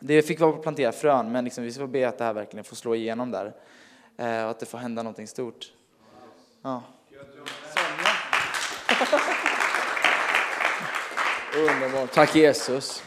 Det 0.01 0.23
fick 0.23 0.41
vara 0.41 0.55
att 0.55 0.63
plantera 0.63 0.93
frön, 0.93 1.33
men 1.33 1.45
liksom, 1.45 1.65
vi 1.65 1.73
ska 1.73 1.87
be 1.87 2.09
att 2.09 2.19
det 2.19 2.25
här 2.25 2.33
verkligen 2.33 2.65
får 2.65 2.77
slå 2.77 2.95
igenom 2.95 3.31
där. 3.31 3.55
Eh, 4.17 4.45
och 4.45 4.51
att 4.51 4.61
det 4.61 4.67
får 4.67 4.79
hända 4.79 5.03
någonting 5.03 5.27
stort. 5.27 5.73
Ja. 6.63 6.83
Underbart. 11.57 12.13
Tack 12.13 12.35
Jesus. 12.37 13.03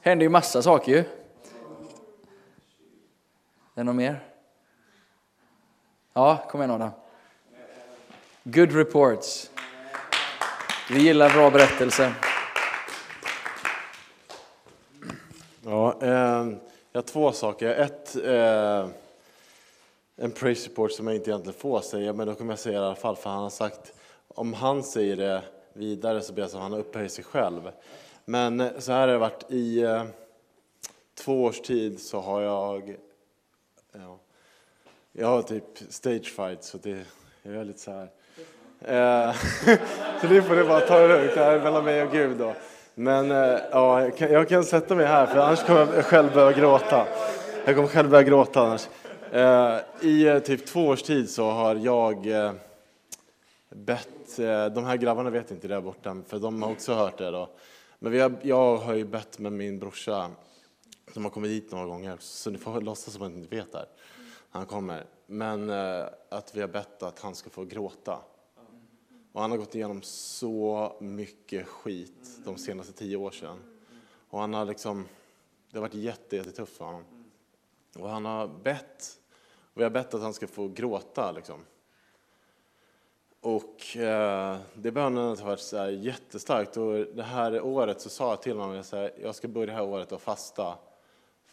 Händer 0.00 0.24
ju 0.24 0.28
massa 0.30 0.62
saker 0.62 0.92
ju. 0.92 0.98
Är 0.98 1.04
det 3.74 3.82
något 3.82 3.94
mer? 3.94 4.24
Ja, 6.12 6.46
kom 6.50 6.60
igen 6.60 6.70
Adam. 6.70 6.90
Good 8.42 8.72
reports. 8.72 9.50
Vi 10.90 11.00
gillar 11.00 11.30
bra 11.30 11.50
berättelser. 11.50 12.14
Ja, 15.64 15.98
eh, 16.02 16.08
jag 16.92 17.00
har 17.00 17.02
två 17.02 17.32
saker. 17.32 17.68
Ett, 17.68 18.16
eh, 18.16 18.88
en 20.16 20.30
praise 20.30 20.68
report 20.68 20.92
som 20.92 21.06
jag 21.06 21.16
inte 21.16 21.30
egentligen 21.30 21.60
får 21.60 21.80
säga, 21.80 22.12
men 22.12 22.26
då 22.26 22.34
kommer 22.34 22.52
jag 22.52 22.58
säga 22.58 22.78
det 22.78 22.84
i 22.84 22.86
alla 22.86 22.96
fall, 22.96 23.16
för 23.16 23.30
han 23.30 23.42
har 23.42 23.50
sagt 23.50 23.92
om 24.28 24.54
han 24.54 24.82
säger 24.82 25.16
det 25.16 25.42
vidare 25.78 26.20
så 26.20 26.32
blir 26.32 26.44
det 26.44 26.54
att 26.54 26.62
han 26.62 26.74
upphöjer 26.74 27.08
sig 27.08 27.24
själv. 27.24 27.70
Men 28.24 28.70
så 28.78 28.92
här 28.92 29.00
har 29.00 29.06
det 29.06 29.18
varit 29.18 29.50
i 29.50 29.82
eh, 29.82 30.04
två 31.14 31.44
års 31.44 31.60
tid 31.60 32.00
så 32.00 32.20
har 32.20 32.40
jag, 32.40 32.96
ja, 33.92 34.18
jag 35.12 35.26
har 35.26 35.42
typ 35.42 35.64
stage 35.88 36.34
fright 36.36 36.64
så 36.64 36.78
det 36.78 37.04
jag 37.42 37.54
är 37.54 37.64
lite 37.64 37.78
så 37.78 37.90
här. 37.90 38.08
Eh, 38.80 39.34
så 40.20 40.26
det 40.26 40.42
får 40.42 40.56
ni 40.56 40.64
bara 40.64 40.80
ta 40.80 40.98
det 40.98 41.08
lugnt, 41.08 41.34
det 41.34 41.44
här 41.44 41.52
är 41.52 41.62
mellan 41.62 41.84
mig 41.84 42.02
och 42.02 42.12
Gud 42.12 42.36
då. 42.36 42.54
Men 42.94 43.30
eh, 43.30 43.58
ja, 43.70 44.02
jag 44.02 44.16
kan, 44.16 44.32
jag 44.32 44.48
kan 44.48 44.64
sätta 44.64 44.94
mig 44.94 45.06
här 45.06 45.26
för 45.26 45.38
annars 45.38 45.64
kommer 45.64 45.94
jag 45.94 46.04
själv 46.04 46.34
börja 46.34 46.58
gråta. 46.58 47.06
Jag 47.64 47.76
kommer 47.76 47.88
själv 47.88 48.10
börja 48.10 48.22
gråta 48.22 48.60
annars. 48.60 48.88
Eh, 49.32 49.78
I 50.00 50.26
eh, 50.26 50.38
typ 50.38 50.66
två 50.66 50.86
års 50.86 51.02
tid 51.02 51.30
så 51.30 51.50
har 51.50 51.74
jag 51.74 52.26
eh, 52.26 52.52
bett, 53.70 54.08
Eh, 54.38 54.66
de 54.66 54.84
här 54.84 54.96
grabbarna 54.96 55.30
vet 55.30 55.50
inte 55.50 55.68
det 55.68 55.74
där 55.74 55.80
borta, 55.80 56.22
för 56.26 56.38
de 56.38 56.62
har 56.62 56.70
också 56.70 56.94
hört 56.94 57.18
det 57.18 57.30
då. 57.30 57.50
Men 57.98 58.12
vi 58.12 58.20
har, 58.20 58.32
jag 58.42 58.76
har 58.76 58.94
ju 58.94 59.04
bett 59.04 59.38
med 59.38 59.52
min 59.52 59.78
brorsa 59.78 60.30
som 61.12 61.24
har 61.24 61.30
kommit 61.30 61.50
hit 61.50 61.72
några 61.72 61.86
gånger, 61.86 62.16
så 62.20 62.50
ni 62.50 62.58
får 62.58 62.80
låtsas 62.80 63.14
som 63.14 63.22
att 63.22 63.30
ni 63.30 63.38
inte 63.38 63.56
vet 63.56 63.72
det 63.72 63.78
här. 63.78 63.88
Han 64.50 64.66
kommer. 64.66 65.06
Men 65.26 65.70
eh, 65.70 66.06
att 66.28 66.56
vi 66.56 66.60
har 66.60 66.68
bett 66.68 67.02
att 67.02 67.18
han 67.18 67.34
ska 67.34 67.50
få 67.50 67.64
gråta. 67.64 68.18
Och 69.32 69.40
han 69.40 69.50
har 69.50 69.58
gått 69.58 69.74
igenom 69.74 70.02
så 70.02 70.96
mycket 71.00 71.66
skit 71.66 72.38
de 72.44 72.56
senaste 72.56 72.92
tio 72.92 73.16
åren. 73.16 73.32
sedan. 73.32 73.58
Och 74.28 74.40
han 74.40 74.54
har 74.54 74.64
liksom, 74.64 75.06
det 75.70 75.78
har 75.78 75.82
varit 75.82 75.94
jätte, 75.94 76.36
jättetufft 76.36 76.76
för 76.76 76.84
honom. 76.84 77.04
Och 77.98 78.08
han 78.08 78.24
har 78.24 78.48
bett, 78.48 79.18
och 79.74 79.80
vi 79.80 79.82
har 79.82 79.90
bett 79.90 80.14
att 80.14 80.22
han 80.22 80.34
ska 80.34 80.46
få 80.46 80.68
gråta 80.68 81.32
liksom. 81.32 81.64
Och 83.40 83.96
eh, 83.96 84.58
det 84.74 84.90
bönandet 84.90 85.40
har 85.40 85.46
varit 85.46 85.60
så 85.60 85.90
jättestarkt. 85.90 86.76
Och 86.76 86.94
det 86.94 87.22
här 87.22 87.60
året 87.60 88.00
så 88.00 88.08
sa 88.08 88.30
jag 88.30 88.42
till 88.42 88.56
honom 88.56 88.80
att 88.80 89.12
jag 89.22 89.34
ska 89.34 89.48
börja 89.48 89.66
det 89.66 89.72
här 89.72 89.84
året 89.84 90.12
att 90.12 90.22
fasta. 90.22 90.78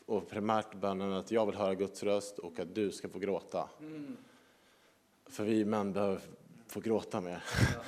Och 0.05 0.29
primärt 0.29 0.75
bönen 0.75 1.13
att 1.13 1.31
jag 1.31 1.45
vill 1.45 1.55
höra 1.55 1.75
Guds 1.75 2.03
röst 2.03 2.39
och 2.39 2.59
att 2.59 2.75
du 2.75 2.91
ska 2.91 3.09
få 3.09 3.19
gråta. 3.19 3.69
För 5.25 5.43
vi 5.43 5.65
män 5.65 5.93
behöver 5.93 6.19
få 6.67 6.79
gråta 6.79 7.21
mer. 7.21 7.43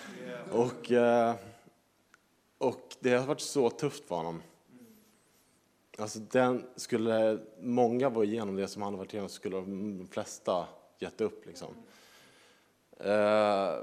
och, 0.52 0.92
eh, 0.92 1.36
och 2.58 2.96
det 3.00 3.14
har 3.14 3.28
varit 3.28 3.42
så 3.42 3.70
tufft 3.70 4.06
för 4.06 4.16
honom. 4.16 4.42
Alltså 5.98 6.20
den 6.20 6.66
skulle 6.76 7.40
många 7.60 8.10
vara 8.10 8.26
igenom 8.26 8.56
det 8.56 8.68
som 8.68 8.82
han 8.82 8.94
har 8.94 8.98
varit 8.98 9.14
igenom 9.14 9.30
skulle 9.30 9.56
de 9.56 10.08
flesta 10.12 10.68
gett 11.00 11.22
upp 11.22 11.46
liksom. 11.46 11.74
Eh, 13.00 13.76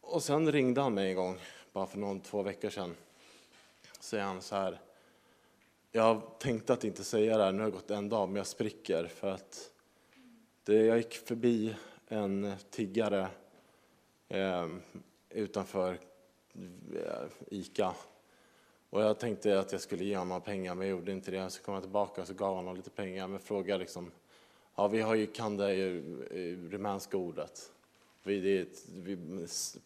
och 0.00 0.22
sen 0.22 0.52
ringde 0.52 0.80
han 0.80 0.94
mig 0.94 1.10
en 1.10 1.16
gång, 1.16 1.38
bara 1.72 1.86
för 1.86 1.98
någon 1.98 2.20
två 2.20 2.42
veckor 2.42 2.70
sedan. 2.70 2.96
Säger 4.00 4.24
han 4.24 4.42
så 4.42 4.56
här. 4.56 4.80
Jag 5.92 6.22
tänkte 6.38 6.72
att 6.72 6.84
inte 6.84 7.04
säga 7.04 7.36
det 7.36 7.44
här, 7.44 7.52
nu 7.52 7.58
har 7.58 7.70
det 7.70 7.76
gått 7.76 7.90
en 7.90 8.08
dag, 8.08 8.28
men 8.28 8.36
jag 8.36 8.46
spricker 8.46 9.06
för 9.06 9.30
att 9.30 9.70
det, 10.64 10.74
jag 10.86 10.96
gick 10.96 11.14
förbi 11.14 11.74
en 12.08 12.52
tiggare 12.70 13.28
eh, 14.28 14.68
utanför 15.30 15.98
eh, 16.94 17.26
ICA. 17.46 17.94
Och 18.90 19.02
jag 19.02 19.18
tänkte 19.18 19.60
att 19.60 19.72
jag 19.72 19.80
skulle 19.80 20.04
ge 20.04 20.16
honom 20.16 20.40
pengar, 20.40 20.74
men 20.74 20.88
jag 20.88 20.98
gjorde 20.98 21.12
inte 21.12 21.30
det. 21.30 21.50
Så 21.50 21.62
kom 21.62 21.74
jag 21.74 21.82
tillbaka 21.82 22.20
och 22.20 22.26
så 22.26 22.34
gav 22.34 22.54
honom 22.54 22.76
lite 22.76 22.90
pengar, 22.90 23.28
men 23.28 23.38
frågade 23.38 23.78
liksom, 23.78 24.10
ja 24.74 24.88
vi 24.88 25.00
har 25.00 25.14
ju 25.14 25.26
kan 25.26 25.56
det 25.56 25.74
ju, 25.74 26.22
eh, 26.22 26.70
rumänska 26.70 27.16
ordet. 27.16 27.72
Vi, 28.28 28.40
det 28.40 28.58
är 28.58 28.62
ett, 28.62 28.84
vi, 28.94 29.16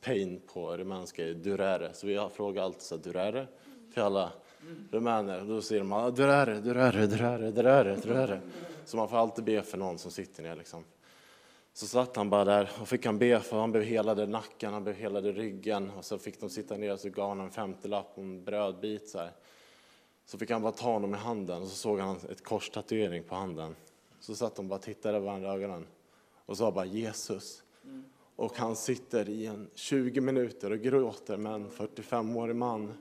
pain 0.00 0.40
på 0.52 0.76
rumänska 0.76 1.28
är 1.28 1.34
durere. 1.34 1.94
så 1.94 2.06
vi 2.06 2.28
frågar 2.34 2.62
alltid 2.62 2.82
så 2.82 2.96
här, 2.96 3.46
till 3.92 4.02
alla 4.02 4.32
rumäner. 4.90 5.40
Då 5.40 5.62
säger 5.62 5.80
de, 5.80 5.92
ah, 5.92 6.10
durere, 6.10 6.60
durere, 6.60 7.06
durere, 7.06 7.50
durere, 7.50 7.96
durere. 7.96 8.40
Så 8.84 8.96
man 8.96 9.08
får 9.08 9.16
alltid 9.16 9.44
be 9.44 9.62
för 9.62 9.78
någon 9.78 9.98
som 9.98 10.10
sitter 10.10 10.42
ner 10.42 10.56
liksom. 10.56 10.84
Så 11.72 11.86
satt 11.86 12.16
han 12.16 12.30
bara 12.30 12.44
där 12.44 12.70
och 12.80 12.88
fick 12.88 13.06
han 13.06 13.18
be 13.18 13.40
för 13.40 13.60
han 13.60 13.72
blev 13.72 13.84
helade 13.84 14.26
nacken, 14.26 14.72
han 14.72 14.84
blev 14.84 14.96
helade 14.96 15.32
ryggen 15.32 15.90
och 15.90 16.04
så 16.04 16.18
fick 16.18 16.40
de 16.40 16.50
sitta 16.50 16.76
ner 16.76 16.92
och 16.92 17.00
så 17.00 17.08
gav 17.08 17.28
han 17.28 17.40
en 17.40 17.50
femtiolapp 17.50 18.12
och 18.14 18.22
en 18.22 18.44
brödbit 18.44 19.08
så 19.08 19.18
här. 19.18 19.32
Så 20.24 20.38
fick 20.38 20.50
han 20.50 20.62
bara 20.62 20.72
ta 20.72 20.92
honom 20.92 21.14
i 21.14 21.18
handen 21.18 21.62
och 21.62 21.68
så 21.68 21.74
såg 21.74 21.98
han 21.98 22.16
ett 22.30 22.44
korstatuering 22.44 23.24
på 23.24 23.34
handen. 23.34 23.76
Så 24.20 24.34
satt 24.34 24.56
de 24.56 24.68
bara 24.68 24.74
och 24.74 24.82
tittade 24.82 25.20
varandra 25.20 25.48
i 25.48 25.52
ögonen 25.56 25.86
och 26.46 26.56
sa 26.56 26.72
bara 26.72 26.84
Jesus. 26.84 27.62
Och 28.36 28.56
han 28.56 28.76
sitter 28.76 29.28
i 29.28 29.46
en 29.46 29.68
20 29.74 30.20
minuter 30.20 30.70
och 30.70 30.78
gråter 30.78 31.36
med 31.36 31.52
en 31.52 31.70
45-årig 31.70 32.56
man. 32.56 32.92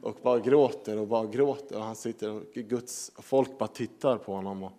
Och 0.00 0.18
bara 0.22 0.38
gråter 0.38 0.98
och 0.98 1.06
bara 1.06 1.26
gråter 1.26 1.76
och 1.76 1.84
han 1.84 1.96
sitter 1.96 2.30
och 2.30 2.42
Guds 2.54 3.12
folk 3.16 3.58
bara 3.58 3.68
tittar 3.68 4.16
på 4.16 4.32
honom 4.32 4.62
och 4.62 4.72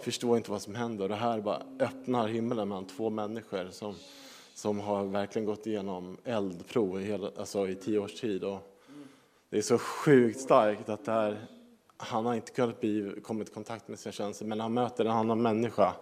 förstår 0.00 0.36
inte 0.36 0.50
vad 0.50 0.62
som 0.62 0.74
händer. 0.74 1.04
Och 1.04 1.08
det 1.08 1.16
här 1.16 1.40
bara 1.40 1.62
öppnar 1.78 2.28
himlen 2.28 2.68
mellan 2.68 2.86
två 2.86 3.10
människor 3.10 3.68
som, 3.70 3.94
som 4.54 4.80
har 4.80 5.04
verkligen 5.04 5.46
gått 5.46 5.66
igenom 5.66 6.16
eldprov 6.24 7.00
i, 7.00 7.04
hela, 7.04 7.30
alltså 7.36 7.68
i 7.68 7.74
tio 7.74 7.98
års 7.98 8.20
tid. 8.20 8.44
Och 8.44 8.58
det 9.50 9.58
är 9.58 9.62
så 9.62 9.78
sjukt 9.78 10.40
starkt 10.40 10.88
att 10.88 11.04
det 11.04 11.12
här, 11.12 11.46
han 11.96 12.26
har 12.26 12.34
inte 12.34 12.52
kunnat 12.52 12.80
bli, 12.80 13.12
kommit 13.22 13.48
i 13.48 13.52
kontakt 13.52 13.88
med 13.88 13.98
sina 13.98 14.12
känslor, 14.12 14.48
men 14.48 14.60
han 14.60 14.74
möter 14.74 15.04
en 15.04 15.10
annan 15.10 15.42
människa, 15.42 15.92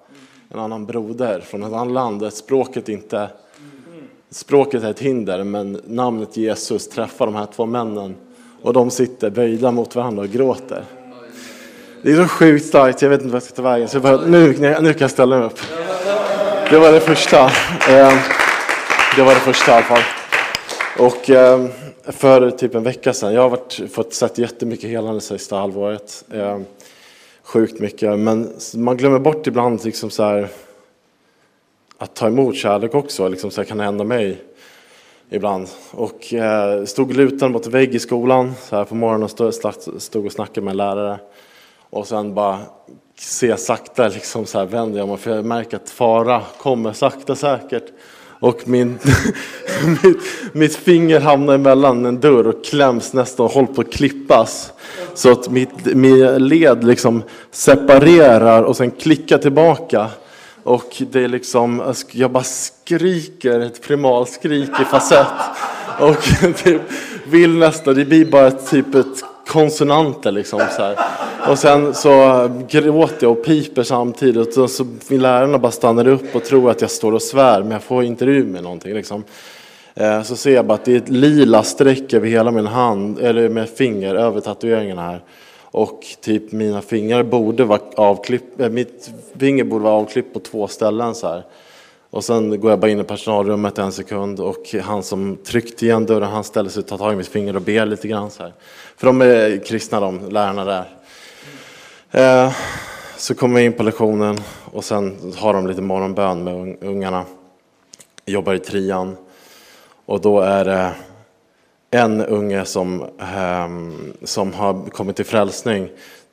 en 0.48 0.58
annan 0.58 0.86
broder 0.86 1.40
från 1.40 1.62
ett 1.62 1.72
annat 1.72 1.92
land 1.92 2.20
där 2.20 2.30
språket 2.30 2.88
inte 2.88 3.30
Språket 4.34 4.82
är 4.82 4.90
ett 4.90 5.00
hinder, 5.00 5.44
men 5.44 5.80
namnet 5.86 6.36
Jesus 6.36 6.88
träffar 6.88 7.26
de 7.26 7.34
här 7.34 7.46
två 7.56 7.66
männen 7.66 8.16
och 8.62 8.72
de 8.72 8.90
sitter 8.90 9.30
böjda 9.30 9.70
mot 9.70 9.94
varandra 9.94 10.22
och 10.22 10.28
gråter. 10.28 10.84
Det 12.02 12.12
är 12.12 12.16
så 12.16 12.28
sjukt 12.28 12.66
starkt, 12.66 13.02
jag 13.02 13.10
vet 13.10 13.20
inte 13.20 13.32
vad 13.32 13.36
jag 13.36 13.42
ska 13.42 13.54
ta 13.54 13.62
vägen. 13.62 13.88
Så 13.88 13.96
jag 13.96 14.02
bara, 14.02 14.16
nu, 14.16 14.58
nu 14.58 14.92
kan 14.92 15.00
jag 15.00 15.10
ställa 15.10 15.38
mig 15.38 15.46
upp. 15.46 15.58
Det 16.70 16.78
var 16.78 16.92
det 16.92 17.00
första. 17.00 17.44
Eh, 17.88 18.14
det 19.16 19.22
var 19.22 19.34
det 19.34 19.40
första 19.40 19.70
i 19.70 19.74
alla 19.74 19.84
fall. 19.84 20.02
Och 20.98 21.30
ehm, 21.30 21.68
för 22.04 22.50
typ 22.50 22.74
en 22.74 22.82
vecka 22.82 23.12
sedan, 23.12 23.34
jag 23.34 23.42
har 23.42 23.50
varit, 23.50 23.80
fått 23.92 24.14
sett 24.14 24.38
jättemycket 24.38 24.90
helande 24.90 25.20
sista 25.20 25.56
halvåret. 25.56 26.24
Ehm, 26.32 26.64
sjukt 27.42 27.80
mycket, 27.80 28.18
men 28.18 28.52
man 28.76 28.96
glömmer 28.96 29.18
bort 29.18 29.46
ibland 29.46 29.84
liksom 29.84 30.10
så 30.10 30.22
här, 30.22 30.48
att 31.98 32.14
ta 32.14 32.26
emot 32.26 32.56
kärlek 32.56 32.94
också, 32.94 33.28
liksom 33.28 33.50
så 33.50 33.60
här 33.60 33.68
kan 33.68 33.80
hända 33.80 34.04
mig 34.04 34.42
ibland. 35.30 35.68
Och 35.90 36.34
eh, 36.34 36.84
stod 36.84 37.16
lutad 37.16 37.48
mot 37.48 37.66
vägg 37.66 37.94
i 37.94 37.98
skolan 37.98 38.52
så 38.62 38.76
här 38.76 38.84
på 38.84 38.94
morgonen 38.94 39.22
och 39.22 39.30
stod, 39.30 39.54
stod 40.02 40.26
och 40.26 40.32
snackade 40.32 40.64
med 40.64 40.70
en 40.70 40.76
lärare. 40.76 41.18
Och 41.90 42.06
sen 42.06 42.34
bara 42.34 42.58
se 43.18 43.56
sakta, 43.56 44.08
liksom 44.08 44.46
så 44.46 44.58
här 44.58 44.66
vänder 44.66 44.98
jag 44.98 45.08
mig 45.08 45.16
för 45.16 45.30
jag 45.30 45.44
märker 45.44 45.76
att 45.76 45.90
fara 45.90 46.42
kommer 46.58 46.92
sakta 46.92 47.36
säkert. 47.36 47.84
Och 48.44 48.68
min, 48.68 48.98
mitt, 50.02 50.18
mitt 50.52 50.76
finger 50.76 51.20
hamnar 51.20 51.54
emellan 51.54 52.06
en 52.06 52.20
dörr 52.20 52.46
och 52.46 52.64
kläms 52.64 53.12
nästan 53.12 53.46
och 53.46 53.52
håller 53.52 53.68
på 53.68 53.80
att 53.80 53.92
klippas. 53.92 54.72
Så 55.14 55.32
att 55.32 55.50
mitt, 55.50 55.84
mitt 55.84 56.40
led 56.40 56.84
liksom 56.84 57.22
separerar 57.50 58.62
och 58.62 58.76
sen 58.76 58.90
klickar 58.90 59.38
tillbaka. 59.38 60.08
Och 60.62 61.02
det 61.10 61.24
är 61.24 61.28
liksom, 61.28 61.94
jag 62.10 62.30
bara 62.30 62.44
skriker 62.44 63.60
ett 63.60 63.82
primalskrik 63.82 64.70
i 64.80 64.84
fasett 64.84 65.26
Och 66.00 66.28
det 66.64 66.80
vill 67.26 67.58
nästan, 67.58 67.94
det 67.94 68.04
blir 68.04 68.24
bara 68.24 68.50
typ 68.50 68.94
ett 68.94 69.24
konsonanter 69.54 70.32
liksom 70.32 70.60
så 70.76 70.82
här. 70.82 70.98
Och 71.50 71.58
sen 71.58 71.94
så 71.94 72.48
gråter 72.68 73.16
jag 73.20 73.32
och 73.32 73.44
piper 73.44 73.82
samtidigt 73.82 74.56
och 74.56 74.70
så 74.70 74.86
min 75.08 75.22
lärarna 75.22 75.58
bara 75.58 75.72
stannar 75.72 76.08
upp 76.08 76.36
och 76.36 76.44
tror 76.44 76.70
att 76.70 76.80
jag 76.80 76.90
står 76.90 77.12
och 77.12 77.22
svär 77.22 77.62
men 77.62 77.70
jag 77.70 77.82
får 77.82 78.04
inte 78.04 78.24
ur 78.24 78.44
mig 78.44 78.62
någonting 78.62 78.94
liksom. 78.94 79.24
Eh, 79.94 80.22
så 80.22 80.36
ser 80.36 80.54
jag 80.54 80.66
bara 80.66 80.74
att 80.74 80.84
det 80.84 80.92
är 80.92 80.96
ett 80.96 81.08
lila 81.08 81.62
streck 81.62 82.12
över 82.12 82.28
hela 82.28 82.50
min 82.50 82.66
hand, 82.66 83.18
eller 83.18 83.48
med 83.48 83.68
finger, 83.68 84.14
över 84.14 84.40
tatueringarna 84.40 85.02
här. 85.02 85.20
Och 85.62 86.00
typ 86.20 86.52
mina 86.52 86.82
fingrar 86.82 87.22
borde 87.22 87.64
vara 87.64 87.80
avklippt, 87.96 88.60
eh, 88.60 88.68
mitt 88.68 89.10
finger 89.38 89.64
borde 89.64 89.84
vara 89.84 89.94
avklippt 89.94 90.34
på 90.34 90.40
två 90.40 90.68
ställen 90.68 91.14
så 91.14 91.28
här. 91.28 91.42
Och 92.14 92.24
sen 92.24 92.60
går 92.60 92.70
jag 92.70 92.80
bara 92.80 92.90
in 92.90 93.00
i 93.00 93.04
personalrummet 93.04 93.78
en 93.78 93.92
sekund 93.92 94.40
och 94.40 94.74
han 94.82 95.02
som 95.02 95.36
tryckte 95.36 95.84
igen 95.84 96.06
dörren, 96.06 96.30
han 96.30 96.44
ställer 96.44 96.70
sig 96.70 96.80
och 96.80 96.86
tar 96.86 96.98
tag 96.98 97.12
i 97.12 97.16
mitt 97.16 97.28
finger 97.28 97.56
och 97.56 97.62
ber 97.62 97.86
lite 97.86 98.08
grann 98.08 98.30
så 98.30 98.42
här. 98.42 98.52
För 98.96 99.06
de 99.06 99.22
är 99.22 99.64
kristna 99.64 100.00
de, 100.00 100.28
lärarna 100.28 100.64
där. 100.64 100.84
Eh, 102.10 102.52
så 103.16 103.34
kommer 103.34 103.60
jag 103.60 103.66
in 103.66 103.72
på 103.72 103.82
lektionen 103.82 104.38
och 104.64 104.84
sen 104.84 105.32
har 105.36 105.54
de 105.54 105.66
lite 105.66 105.82
morgonbön 105.82 106.44
med 106.44 106.76
ungarna. 106.80 107.24
Jobbar 108.26 108.54
i 108.54 108.58
trian. 108.58 109.16
Och 110.06 110.20
då 110.20 110.40
är 110.40 110.64
det 110.64 110.92
en 111.90 112.20
unge 112.20 112.64
som, 112.64 113.02
eh, 113.02 113.68
som 114.24 114.52
har 114.52 114.90
kommit 114.90 115.16
till 115.16 115.24
frälsning 115.24 115.88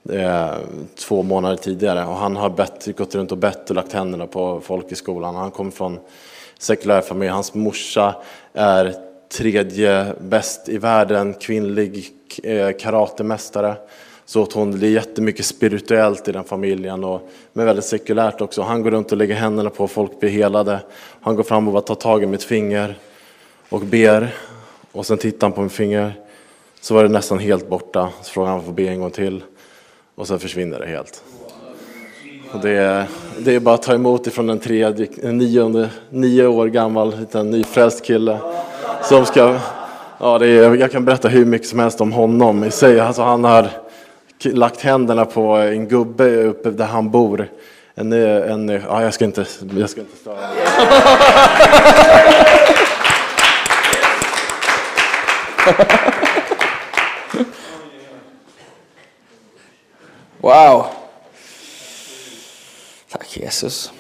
eh, 0.09 0.55
två 0.95 1.23
månader 1.23 1.55
tidigare 1.55 2.05
och 2.05 2.15
han 2.15 2.35
har 2.35 2.49
bett, 2.49 2.97
gått 2.97 3.15
runt 3.15 3.31
och 3.31 3.37
bett 3.37 3.69
och 3.69 3.75
lagt 3.75 3.93
händerna 3.93 4.27
på 4.27 4.61
folk 4.61 4.91
i 4.91 4.95
skolan. 4.95 5.35
Han 5.35 5.51
kommer 5.51 5.71
från 5.71 5.99
sekulär 6.59 7.01
familj. 7.01 7.31
Hans 7.31 7.53
morsa 7.53 8.15
är 8.53 8.95
tredje 9.31 10.13
bäst 10.19 10.69
i 10.69 10.77
världen, 10.77 11.33
kvinnlig 11.33 12.07
eh, 12.43 12.71
karatemästare. 12.79 13.75
Så 14.25 14.43
att 14.43 14.53
hon, 14.53 14.79
det 14.79 14.87
är 14.87 14.91
jättemycket 14.91 15.45
spirituellt 15.45 16.27
i 16.27 16.31
den 16.31 16.43
familjen, 16.43 17.03
och, 17.03 17.29
men 17.53 17.65
väldigt 17.65 17.85
sekulärt 17.85 18.41
också. 18.41 18.61
Han 18.61 18.83
går 18.83 18.91
runt 18.91 19.11
och 19.11 19.17
lägger 19.17 19.35
händerna 19.35 19.69
på 19.69 19.87
folk, 19.87 20.19
blir 20.19 20.29
helade. 20.29 20.79
Han 21.21 21.35
går 21.35 21.43
fram 21.43 21.67
och 21.67 21.73
bara 21.73 21.81
tar 21.81 21.95
tag 21.95 22.23
i 22.23 22.25
mitt 22.25 22.43
finger 22.43 22.95
och 23.69 23.81
ber. 23.81 24.35
Och 24.91 25.05
sen 25.05 25.17
tittar 25.17 25.47
han 25.47 25.51
på 25.51 25.61
mitt 25.61 25.71
finger, 25.71 26.13
så 26.81 26.93
var 26.93 27.03
det 27.03 27.09
nästan 27.09 27.39
helt 27.39 27.69
borta. 27.69 28.09
Så 28.21 28.31
frågar 28.31 28.49
han 28.49 28.59
om 28.59 28.65
han 28.65 28.65
får 28.65 28.83
be 28.83 28.87
en 28.87 29.01
gång 29.01 29.11
till. 29.11 29.43
Och 30.21 30.27
sen 30.27 30.39
försvinner 30.39 30.79
det 30.79 30.87
helt. 30.87 31.23
Och 32.51 32.59
det, 32.59 32.69
är, 32.69 33.05
det 33.37 33.55
är 33.55 33.59
bara 33.59 33.75
att 33.75 33.81
ta 33.81 33.93
emot 33.93 34.27
ifrån 34.27 34.49
en 34.49 34.59
tredje, 34.59 35.07
en 35.23 35.37
nionde, 35.37 35.89
nio 36.09 36.47
år 36.47 36.67
gammal 36.67 37.19
liten 37.19 37.49
nyfrälst 37.49 38.05
kille. 38.05 38.37
Som 39.03 39.25
ska, 39.25 39.59
ja, 40.19 40.39
det 40.39 40.47
är, 40.47 40.75
jag 40.75 40.91
kan 40.91 41.05
berätta 41.05 41.27
hur 41.27 41.45
mycket 41.45 41.67
som 41.67 41.79
helst 41.79 42.01
om 42.01 42.11
honom 42.11 42.63
i 42.63 42.71
sig. 42.71 42.99
Alltså 42.99 43.21
han 43.21 43.43
har 43.43 43.69
lagt 44.43 44.81
händerna 44.81 45.25
på 45.25 45.41
en 45.55 45.87
gubbe 45.87 46.43
uppe 46.43 46.69
där 46.69 46.85
han 46.85 47.11
bor. 47.11 47.47
En, 47.95 48.13
en, 48.13 48.69
ja, 48.69 49.03
jag 49.03 49.13
ska 49.13 49.25
inte, 49.25 49.45
jag 49.77 49.89
ska 49.89 50.01
inte 50.01 50.17
störa. 50.17 50.37
Wow! 60.41 60.85
Tack 63.09 63.37
Jesus. 63.37 63.91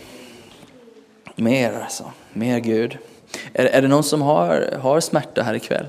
Mer 1.35 1.73
alltså, 1.73 2.11
mer 2.33 2.59
Gud. 2.59 2.97
Är, 3.53 3.65
är 3.65 3.81
det 3.81 3.87
någon 3.87 4.03
som 4.03 4.21
har, 4.21 4.77
har 4.81 4.99
smärta 4.99 5.43
här 5.43 5.53
ikväll? 5.53 5.87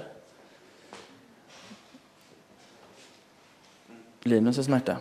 Linus 4.23 4.57
har 4.57 4.65
smärta. 4.65 4.97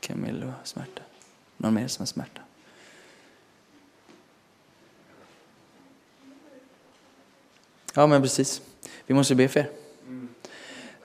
Camilla 0.00 0.46
har 0.46 0.54
smärta. 0.64 1.02
Någon 1.56 1.74
mer 1.74 1.88
som 1.88 2.02
har 2.02 2.06
smärta? 2.06 2.40
Ja, 7.94 8.06
men 8.06 8.22
precis. 8.22 8.62
Vi 9.06 9.14
måste 9.14 9.34
be 9.34 9.48
för 9.48 9.60
er. 9.60 9.79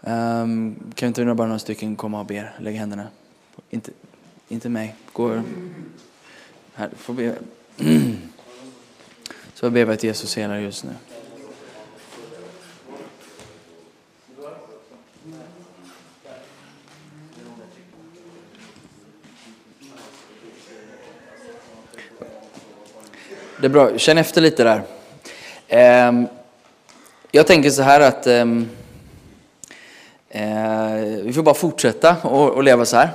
Um, 0.08 0.76
kan 0.96 1.08
inte 1.08 1.26
bara 1.26 1.48
några 1.48 1.60
stycken 1.60 1.96
komma 1.96 2.20
och 2.20 2.26
be? 2.26 2.50
Lägg 2.60 2.76
händerna. 2.76 3.08
Inte, 3.70 3.92
inte 4.48 4.70
mig. 4.70 4.96
Gå 5.14 5.42
här. 6.74 6.90
Får 6.98 7.14
be. 7.14 7.36
Så 9.54 9.66
jag 9.66 9.74
ber 9.74 9.86
vi 9.86 9.94
att 9.94 10.04
Jesus 10.04 10.38
helar 10.38 10.58
just 10.58 10.84
nu. 10.84 10.92
Det 23.62 23.68
är 23.68 23.70
bra, 23.70 23.98
känn 23.98 24.18
efter 24.18 24.42
lite 24.42 24.64
där. 24.64 26.08
Um, 26.10 26.28
jag 27.32 27.48
tänker 27.48 27.70
så 27.70 27.82
här 27.82 28.02
att 28.02 28.28
um, 28.28 28.70
eh, 30.36 31.24
vi 31.24 31.34
får 31.34 31.44
bara 31.44 31.56
fortsätta 31.56 32.16
och, 32.22 32.50
och 32.50 32.64
leva 32.64 32.86
så 32.86 32.98
här. 32.98 33.10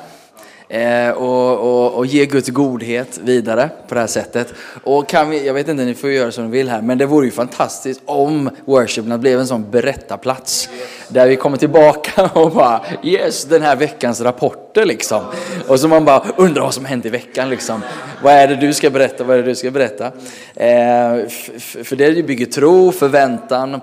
Eh, 0.71 1.11
och, 1.11 1.59
och, 1.59 1.95
och 1.95 2.07
ge 2.07 2.27
Guds 2.27 2.49
godhet 2.49 3.21
vidare 3.23 3.71
på 3.89 3.95
det 3.95 4.01
här 4.01 4.09
sättet. 4.09 4.55
Och 4.85 5.09
kan 5.09 5.31
vi, 5.31 5.47
jag 5.47 5.55
vet 5.55 5.69
inte, 5.69 5.85
ni 5.85 5.95
får 5.95 6.11
göra 6.11 6.33
som 6.33 6.45
ni 6.45 6.51
vill 6.51 6.69
här, 6.69 6.83
men 6.83 6.99
det 6.99 7.07
vore 7.07 7.27
ju 7.27 7.33
fantastiskt 7.33 8.01
om 8.05 8.51
Worship 8.65 9.05
blev 9.05 9.41
en 9.41 9.47
sån 9.47 9.71
berättarplats. 9.71 10.69
Där 11.09 11.29
vi 11.29 11.37
kommer 11.37 11.57
tillbaka 11.57 12.25
och 12.35 12.51
bara 12.53 12.81
yes, 13.03 13.45
den 13.45 13.63
här 13.63 13.77
veckans 13.77 14.21
rapporter 14.21 14.85
liksom. 14.85 15.23
Och 15.69 15.81
så 15.81 15.89
man 15.89 16.05
bara 16.05 16.25
undrar 16.37 16.63
vad 16.63 16.75
som 16.75 16.85
hände 16.85 17.09
i 17.09 17.11
veckan 17.11 17.51
liksom. 17.51 17.83
Vad 18.23 18.33
är 18.33 18.49
det 18.49 18.57
du 18.57 18.73
ska 18.73 18.91
berätta, 18.91 19.25
vad 19.25 19.37
är 19.37 19.43
det 19.43 19.49
du 19.49 19.55
ska 19.55 19.71
berätta? 19.71 20.07
Eh, 20.55 21.29
för 21.85 21.97
det 21.97 22.27
bygger 22.27 22.47
tro, 22.47 22.93
förväntan. 22.93 23.81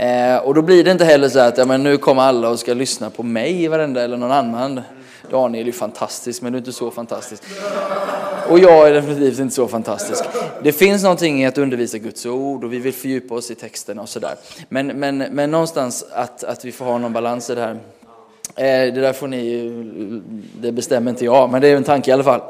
Eh, 0.00 0.36
och 0.36 0.54
då 0.54 0.62
blir 0.62 0.84
det 0.84 0.90
inte 0.90 1.04
heller 1.04 1.28
så 1.28 1.38
att 1.38 1.58
ja, 1.58 1.64
men 1.64 1.82
nu 1.82 1.96
kommer 1.96 2.22
alla 2.22 2.48
och 2.48 2.58
ska 2.58 2.74
lyssna 2.74 3.10
på 3.10 3.22
mig 3.22 3.68
varenda 3.68 4.02
eller 4.02 4.16
någon 4.16 4.32
annan. 4.32 4.80
Daniel 5.30 5.62
är 5.62 5.66
ju 5.66 5.72
fantastisk, 5.72 6.42
men 6.42 6.52
du 6.52 6.56
är 6.56 6.60
inte 6.60 6.72
så 6.72 6.90
fantastisk. 6.90 7.42
Och 8.48 8.58
jag 8.58 8.88
är 8.88 8.92
definitivt 8.94 9.38
inte 9.38 9.54
så 9.54 9.68
fantastisk. 9.68 10.24
Det 10.62 10.72
finns 10.72 11.02
någonting 11.02 11.42
i 11.42 11.46
att 11.46 11.58
undervisa 11.58 11.98
Guds 11.98 12.26
ord 12.26 12.64
och 12.64 12.72
vi 12.72 12.78
vill 12.78 12.92
fördjupa 12.92 13.34
oss 13.34 13.50
i 13.50 13.54
texterna 13.54 14.02
och 14.02 14.08
sådär. 14.08 14.34
Men, 14.68 14.86
men, 14.86 15.18
men 15.18 15.50
någonstans 15.50 16.04
att, 16.12 16.44
att 16.44 16.64
vi 16.64 16.72
får 16.72 16.84
ha 16.84 16.98
någon 16.98 17.12
balans 17.12 17.50
i 17.50 17.54
det 17.54 17.60
här. 17.60 17.78
Eh, 18.56 18.94
det 18.94 19.00
där 19.00 19.12
får 19.12 19.28
ni, 19.28 19.70
det 20.60 20.72
bestämmer 20.72 21.10
inte 21.10 21.24
jag, 21.24 21.50
men 21.50 21.60
det 21.62 21.68
är 21.68 21.76
en 21.76 21.84
tanke 21.84 22.10
i 22.10 22.14
alla 22.14 22.24
fall. 22.24 22.40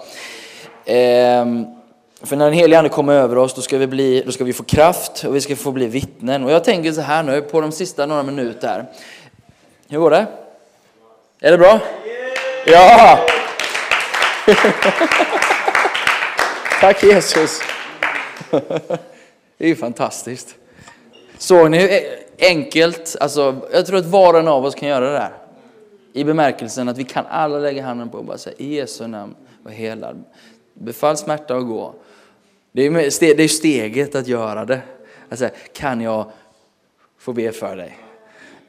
Eh, 0.85 1.47
för 2.23 2.37
när 2.37 2.45
den 2.45 2.55
helige 2.55 2.79
Ande 2.79 2.91
kommer 2.91 3.13
över 3.13 3.39
oss, 3.39 3.55
då 3.55 3.61
ska, 3.63 3.79
vi 3.79 3.87
bli, 3.87 4.23
då 4.27 4.33
ska 4.33 4.45
vi 4.45 4.53
få 4.53 4.63
kraft 4.63 5.25
och 5.25 5.37
vi 5.37 5.41
ska 5.41 5.57
få 5.57 5.73
bli 5.73 5.87
vittnen. 5.87 6.45
Och 6.45 6.51
jag 6.51 6.65
tänker 6.65 6.93
så 6.93 7.01
här 7.01 7.23
nu, 7.23 7.43
på 7.43 7.61
de 7.61 7.73
sista 7.73 8.07
några 8.07 8.23
minuter. 8.23 8.85
Hur 9.89 9.99
går 9.99 10.11
det? 10.11 10.27
Är 11.41 11.51
det 11.51 11.59
bra? 11.59 11.81
Ja! 12.67 13.19
Tack 16.81 17.03
Jesus. 17.03 17.61
Det 18.51 19.65
är 19.65 19.69
ju 19.69 19.77
fantastiskt. 19.77 20.55
Såg 21.39 21.71
ni 21.71 21.79
hur 21.79 21.91
enkelt, 22.39 23.17
alltså 23.21 23.57
jag 23.73 23.87
tror 23.87 23.99
att 23.99 24.07
var 24.07 24.35
och 24.35 24.41
en 24.41 24.49
av 24.49 24.65
oss 24.65 24.75
kan 24.75 24.89
göra 24.89 25.05
det 25.07 25.13
där. 25.13 25.33
I 26.13 26.25
bemärkelsen 26.25 26.89
att 26.89 26.99
vi 26.99 27.05
kan 27.05 27.27
alla 27.27 27.59
lägga 27.59 27.83
handen 27.83 28.09
på 28.09 28.19
och 28.19 28.25
bara 28.25 28.39
säga 28.39 28.57
i 28.59 28.75
Jesu 28.75 29.07
namn 29.07 29.35
var 29.63 29.73
helad. 29.73 30.25
Befall 30.75 31.17
smärta 31.17 31.57
och 31.57 31.69
gå. 31.69 31.95
Det 32.73 32.87
är, 32.87 33.37
det 33.37 33.45
är 33.45 33.49
steget 33.49 34.15
att 34.15 34.27
göra 34.27 34.65
det. 34.65 34.81
Alltså, 35.29 35.49
kan 35.73 36.01
jag 36.01 36.31
få 37.19 37.33
be 37.33 37.53
för 37.53 37.77
dig? 37.77 37.99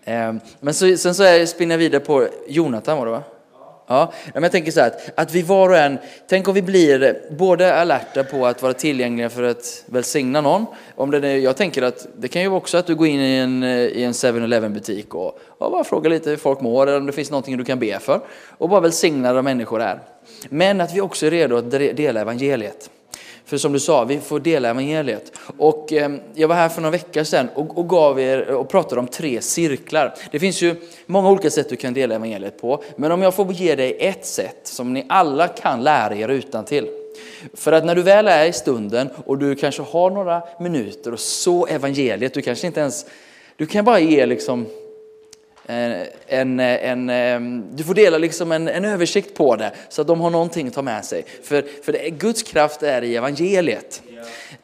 Ehm, 0.06 0.40
men 0.60 0.74
så, 0.74 0.98
sen 0.98 1.16
så 1.16 1.46
spinner 1.46 1.74
jag 1.74 1.80
vidare 1.80 2.02
på 2.02 2.28
Jonathan 2.48 2.98
var 2.98 3.06
det 3.06 3.12
va? 3.12 3.24
Ja, 3.88 4.14
men 4.34 4.44
jag 4.44 4.52
tänker 4.52 4.72
så 4.72 4.80
här 4.80 4.88
att, 4.88 5.20
att 5.20 5.34
vi 5.34 5.42
var 5.42 5.70
och 5.70 5.78
en, 5.78 5.98
tänk 6.28 6.48
om 6.48 6.54
vi 6.54 6.62
blir 6.62 7.22
både 7.32 7.76
alerta 7.76 8.24
på 8.24 8.46
att 8.46 8.62
vara 8.62 8.74
tillgängliga 8.74 9.30
för 9.30 9.44
att 9.44 9.84
välsigna 9.86 10.42
någon. 10.42 10.66
Om 10.96 11.12
det 11.12 11.28
är, 11.28 11.38
jag 11.38 11.58
tänker 11.58 11.82
att 11.82 12.08
det 12.18 12.28
kan 12.28 12.42
ju 12.42 12.48
vara 12.48 12.58
också 12.58 12.78
att 12.78 12.88
du 12.88 12.96
går 12.96 13.08
in 13.08 13.20
i 13.20 13.36
en, 13.36 13.64
i 13.64 14.04
en 14.04 14.12
7-Eleven 14.12 14.74
butik 14.74 15.16
och, 15.16 15.40
och 15.48 15.72
bara 15.72 15.84
frågar 15.84 16.10
lite 16.10 16.30
hur 16.30 16.38
folk 16.38 16.62
mår 16.62 16.88
eller 16.88 16.98
om 16.98 17.06
det 17.06 17.12
finns 17.12 17.32
någonting 17.32 17.58
du 17.58 17.66
kan 17.66 17.80
be 17.80 18.00
för. 18.00 18.22
Och 18.58 18.70
bara 18.70 18.80
välsigna 18.80 19.34
de 19.34 19.46
människor 19.46 19.82
är. 19.82 20.00
Men 20.50 20.82
att 20.82 20.96
vi 20.96 21.02
också 21.02 21.26
är 21.26 21.32
redo 21.32 21.56
att 21.56 21.72
dela 21.72 22.22
evangeliet. 22.22 22.90
För 23.52 23.58
som 23.58 23.74
du 23.74 23.80
sa, 23.80 24.04
vi 24.04 24.20
får 24.20 24.40
dela 24.40 24.70
evangeliet. 24.70 25.32
Och 25.58 25.94
eh, 25.94 26.12
jag 26.34 26.48
var 26.48 26.56
här 26.56 26.70
för 26.70 26.82
några 26.82 26.92
veckor 26.92 27.24
sedan 27.24 27.50
och, 27.56 27.78
och, 27.78 27.90
gav 27.90 28.20
er 28.20 28.52
och 28.52 28.70
pratade 28.70 29.02
om 29.02 29.08
tre 29.08 29.42
cirklar. 29.42 30.16
Det 30.32 30.40
finns 30.40 30.62
ju 30.62 30.76
många 31.06 31.30
olika 31.30 31.50
sätt 31.50 31.70
du 31.70 31.76
kan 31.76 31.94
dela 31.94 32.16
evangeliet 32.16 32.62
på. 32.62 32.84
Men 32.96 33.12
om 33.12 33.22
jag 33.22 33.36
får 33.36 33.52
ge 33.52 33.76
dig 33.76 33.98
ett 34.00 34.26
sätt 34.26 34.60
som 34.64 34.94
ni 34.94 35.06
alla 35.10 35.48
kan 35.48 35.84
lära 35.84 36.16
er 36.16 36.28
utan 36.28 36.66
till. 36.66 36.88
För 37.54 37.72
att 37.72 37.86
när 37.86 37.96
du 37.96 38.02
väl 38.02 38.28
är 38.28 38.46
i 38.46 38.54
stunden 38.54 39.10
och 39.26 39.38
du 39.38 39.56
kanske 39.56 39.82
har 39.82 40.10
några 40.10 40.44
minuter 40.60 41.14
och 41.14 41.20
så 41.20 41.68
evangeliet, 41.68 42.34
du 42.34 42.42
kanske 42.42 42.68
inte 42.68 42.80
ens, 42.80 43.06
du 43.56 43.66
kan 43.66 43.86
bara 43.86 44.00
ge 44.00 44.26
liksom 44.26 44.66
en, 45.66 46.60
en, 46.60 47.10
en, 47.10 47.76
du 47.76 47.84
får 47.84 47.94
dela 47.94 48.18
liksom 48.18 48.52
en, 48.52 48.68
en 48.68 48.86
översikt 48.86 49.36
på 49.36 49.56
det 49.56 49.72
så 49.90 50.02
att 50.02 50.08
de 50.08 50.22
har 50.22 50.30
någonting 50.30 50.68
att 50.68 50.74
ta 50.74 50.82
med 50.82 51.06
sig. 51.06 51.26
För, 51.44 51.66
för 51.84 51.92
det 51.92 52.10
Guds 52.10 52.44
kraft 52.44 52.84
är 52.84 53.02
i 53.02 53.16
evangeliet. 53.16 54.02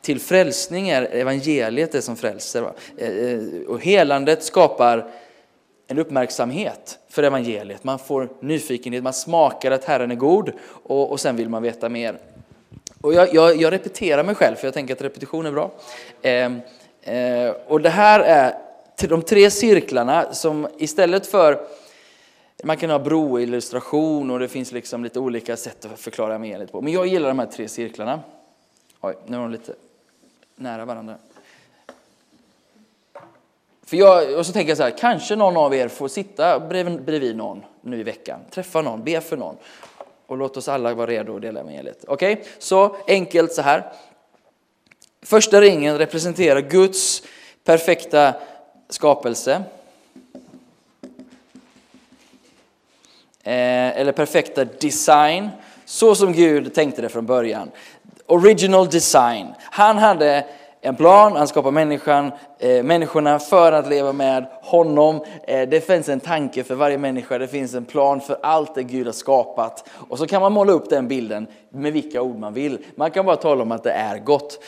Till 0.02 0.20
frälsning 0.20 0.90
är 0.90 1.02
evangeliet 1.02 1.92
det 1.92 2.02
som 2.02 2.16
frälser. 2.16 2.72
Eh, 2.98 3.10
eh, 3.10 3.42
och 3.68 3.84
helandet 3.84 4.44
skapar 4.44 5.12
en 5.88 6.00
uppmärksamhet 6.00 7.00
för 7.10 7.24
evangeliet. 7.24 7.84
Man 7.84 8.00
får 8.00 8.30
nyfikenhet, 8.40 9.04
man 9.04 9.14
smakar 9.14 9.72
att 9.72 9.86
Herren 9.86 10.12
är 10.12 10.16
god 10.16 10.52
och, 10.84 11.12
och 11.12 11.20
sen 11.20 11.36
vill 11.36 11.50
man 11.50 11.64
veta 11.64 11.90
mer. 11.90 12.18
Och 13.02 13.14
jag, 13.14 13.34
jag, 13.34 13.56
jag 13.56 13.74
repeterar 13.74 14.24
mig 14.24 14.36
själv, 14.36 14.56
för 14.56 14.68
jag 14.68 14.74
tänker 14.74 14.94
att 14.94 15.02
repetition 15.02 15.46
är 15.46 15.52
bra. 15.52 15.72
Eh, 16.22 16.52
eh, 17.16 17.54
och 17.68 17.82
det 17.82 17.90
här 17.90 18.20
är 18.20 18.67
de 19.06 19.22
tre 19.22 19.52
cirklarna 19.52 20.34
som 20.34 20.68
istället 20.78 21.28
för 21.28 21.68
man 22.64 22.78
kan 22.78 22.90
ha 22.90 23.00
broillustration 23.00 24.32
och 24.32 24.40
det 24.40 24.48
finns 24.48 24.72
liksom 24.72 25.04
lite 25.04 25.20
olika 25.20 25.58
sätt 25.58 25.86
att 25.86 26.00
förklara 26.00 26.36
evangeliet 26.36 26.72
på. 26.72 26.82
Men 26.82 26.94
jag 26.94 27.08
gillar 27.08 27.28
de 27.28 27.40
här 27.40 27.46
tre 27.46 27.68
cirklarna. 27.68 28.20
Oj, 29.02 29.16
nu 29.26 29.38
är 29.38 29.42
de 29.42 29.52
lite 29.52 29.74
nära 30.56 30.86
varandra. 30.86 31.16
För 33.86 33.98
jag, 33.98 34.38
och 34.38 34.46
så 34.46 34.54
tänker 34.54 34.70
jag 34.70 34.78
så 34.78 34.84
här, 34.84 34.98
kanske 34.98 35.36
någon 35.36 35.58
av 35.58 35.76
er 35.76 35.88
får 35.88 36.08
sitta 36.08 36.60
bredvid, 36.60 37.02
bredvid 37.02 37.36
någon 37.36 37.62
nu 37.82 38.00
i 38.00 38.04
veckan, 38.04 38.40
träffa 38.52 38.82
någon, 38.82 39.04
be 39.04 39.22
för 39.22 39.38
någon. 39.38 39.56
Och 40.26 40.38
låt 40.38 40.58
oss 40.58 40.68
alla 40.68 40.94
vara 40.94 41.08
redo 41.08 41.36
att 41.36 41.42
dela 41.42 41.60
evangeliet. 41.60 42.06
Okej, 42.08 42.34
okay? 42.34 42.46
så 42.60 42.96
enkelt 43.08 43.54
så 43.54 43.62
här. 43.62 43.94
Första 45.22 45.62
ringen 45.62 45.98
representerar 45.98 46.62
Guds 46.62 47.24
perfekta 47.64 48.34
skapelse. 48.90 49.64
Eh, 53.44 54.00
eller 54.00 54.12
perfekta 54.12 54.66
design, 54.66 55.50
så 55.86 56.16
som 56.16 56.34
Gud 56.34 56.74
tänkte 56.74 57.02
det 57.02 57.10
från 57.10 57.26
början. 57.26 57.72
Original 58.26 58.90
design. 58.90 59.48
Han 59.60 59.98
hade 59.98 60.46
en 60.82 60.96
plan, 60.96 61.36
han 61.36 61.48
skapade 61.48 61.74
människan, 61.74 62.32
eh, 62.60 62.84
människorna 62.84 63.40
för 63.40 63.72
att 63.72 63.90
leva 63.90 64.14
med 64.14 64.46
honom. 64.62 65.26
Eh, 65.44 65.70
det 65.70 65.82
finns 65.82 66.10
en 66.10 66.20
tanke 66.20 66.64
för 66.64 66.76
varje 66.76 66.98
människa, 66.98 67.38
det 67.38 67.48
finns 67.48 67.74
en 67.74 67.86
plan 67.86 68.22
för 68.22 68.38
allt 68.42 68.76
det 68.76 68.84
Gud 68.84 69.06
har 69.06 69.14
skapat. 69.14 69.90
Och 70.10 70.18
så 70.18 70.28
kan 70.28 70.42
man 70.42 70.52
måla 70.52 70.72
upp 70.72 70.90
den 70.90 71.08
bilden 71.08 71.48
med 71.70 71.94
vilka 71.94 72.22
ord 72.22 72.40
man 72.40 72.54
vill. 72.54 72.78
Man 72.96 73.12
kan 73.12 73.26
bara 73.26 73.36
tala 73.36 73.62
om 73.64 73.72
att 73.72 73.84
det 73.84 73.92
är 73.92 74.18
gott. 74.18 74.64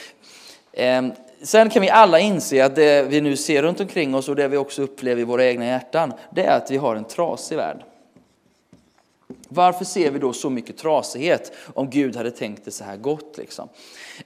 Eh, 0.73 1.01
Sen 1.41 1.69
kan 1.69 1.81
vi 1.81 1.89
alla 1.89 2.19
inse 2.19 2.65
att 2.65 2.75
det 2.75 3.03
vi 3.09 3.21
nu 3.21 3.37
ser 3.37 3.61
runt 3.61 3.79
omkring 3.79 4.15
oss 4.15 4.29
och 4.29 4.35
det 4.35 4.47
vi 4.47 4.57
också 4.57 4.81
upplever 4.81 5.21
i 5.21 5.25
våra 5.25 5.45
egna 5.45 5.65
hjärtan, 5.65 6.13
det 6.31 6.43
är 6.43 6.57
att 6.57 6.71
vi 6.71 6.77
har 6.77 6.95
en 6.95 7.05
trasig 7.05 7.57
värld. 7.57 7.83
Varför 9.49 9.85
ser 9.85 10.11
vi 10.11 10.19
då 10.19 10.33
så 10.33 10.49
mycket 10.49 10.77
trasighet 10.77 11.51
om 11.73 11.89
Gud 11.89 12.15
hade 12.15 12.31
tänkt 12.31 12.65
det 12.65 12.71
så 12.71 12.83
här 12.83 12.97
gott? 12.97 13.37
Liksom? 13.37 13.69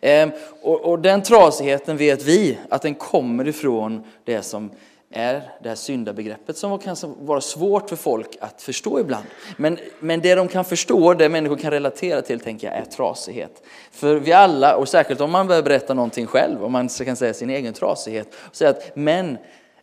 Ehm, 0.01 0.31
och, 0.61 0.81
och 0.81 0.99
den 0.99 1.23
trasigheten 1.23 1.97
vet 1.97 2.23
vi 2.23 2.57
att 2.69 2.81
den 2.81 2.95
kommer 2.95 3.47
ifrån 3.47 4.03
det 4.23 4.41
som 4.41 4.71
är 5.13 5.51
det 5.61 5.69
här 5.69 5.75
syndabegreppet 5.75 6.57
som 6.57 6.79
kan 6.79 6.95
vara 7.19 7.41
svårt 7.41 7.89
för 7.89 7.95
folk 7.95 8.37
att 8.39 8.61
förstå 8.61 8.99
ibland. 8.99 9.25
Men, 9.57 9.77
men 9.99 10.21
det 10.21 10.35
de 10.35 10.47
kan 10.47 10.65
förstå, 10.65 11.13
det 11.13 11.29
människor 11.29 11.57
kan 11.57 11.71
relatera 11.71 12.21
till, 12.21 12.39
tänker 12.39 12.67
jag, 12.67 12.77
är 12.77 12.85
trasighet. 12.85 13.63
För 13.91 14.15
vi 14.15 14.33
alla, 14.33 14.75
och 14.75 14.89
särskilt 14.89 15.21
om 15.21 15.31
man 15.31 15.47
behöver 15.47 15.69
berätta 15.69 15.93
någonting 15.93 16.27
själv, 16.27 16.63
om 16.63 16.71
man 16.71 16.89
kan 16.89 17.15
säga 17.15 17.33
sin 17.33 17.49
egen 17.49 17.73
trasighet, 17.73 18.27
och 18.35 18.55
säga 18.55 18.69
att 18.69 18.95
men 18.95 19.37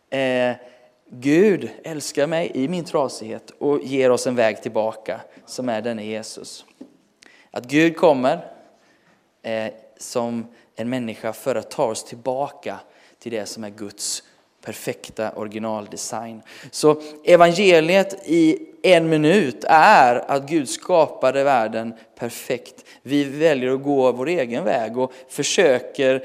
eh, 0.09 0.55
Gud 1.09 1.69
älskar 1.83 2.27
mig 2.27 2.51
i 2.53 2.67
min 2.67 2.85
trasighet 2.85 3.51
och 3.57 3.81
ger 3.81 4.09
oss 4.09 4.27
en 4.27 4.35
väg 4.35 4.61
tillbaka 4.61 5.21
som 5.45 5.69
är 5.69 5.81
den 5.81 5.99
i 5.99 6.07
Jesus. 6.07 6.65
Att 7.51 7.65
Gud 7.65 7.97
kommer 7.97 8.45
eh, 9.41 9.73
som 9.97 10.47
en 10.75 10.89
människa 10.89 11.33
för 11.33 11.55
att 11.55 11.71
ta 11.71 11.85
oss 11.85 12.03
tillbaka 12.03 12.79
till 13.19 13.31
det 13.31 13.45
som 13.45 13.63
är 13.63 13.69
Guds 13.69 14.23
perfekta 14.61 15.31
originaldesign. 15.31 16.41
Så 16.71 17.01
evangeliet 17.25 18.27
i 18.29 18.57
en 18.83 19.09
minut 19.09 19.65
är 19.67 20.31
att 20.31 20.49
Gud 20.49 20.69
skapade 20.69 21.43
världen 21.43 21.93
perfekt. 22.19 22.85
Vi 23.01 23.23
väljer 23.23 23.73
att 23.73 23.83
gå 23.83 24.11
vår 24.11 24.27
egen 24.27 24.63
väg 24.63 24.97
och 24.97 25.13
försöker 25.29 26.23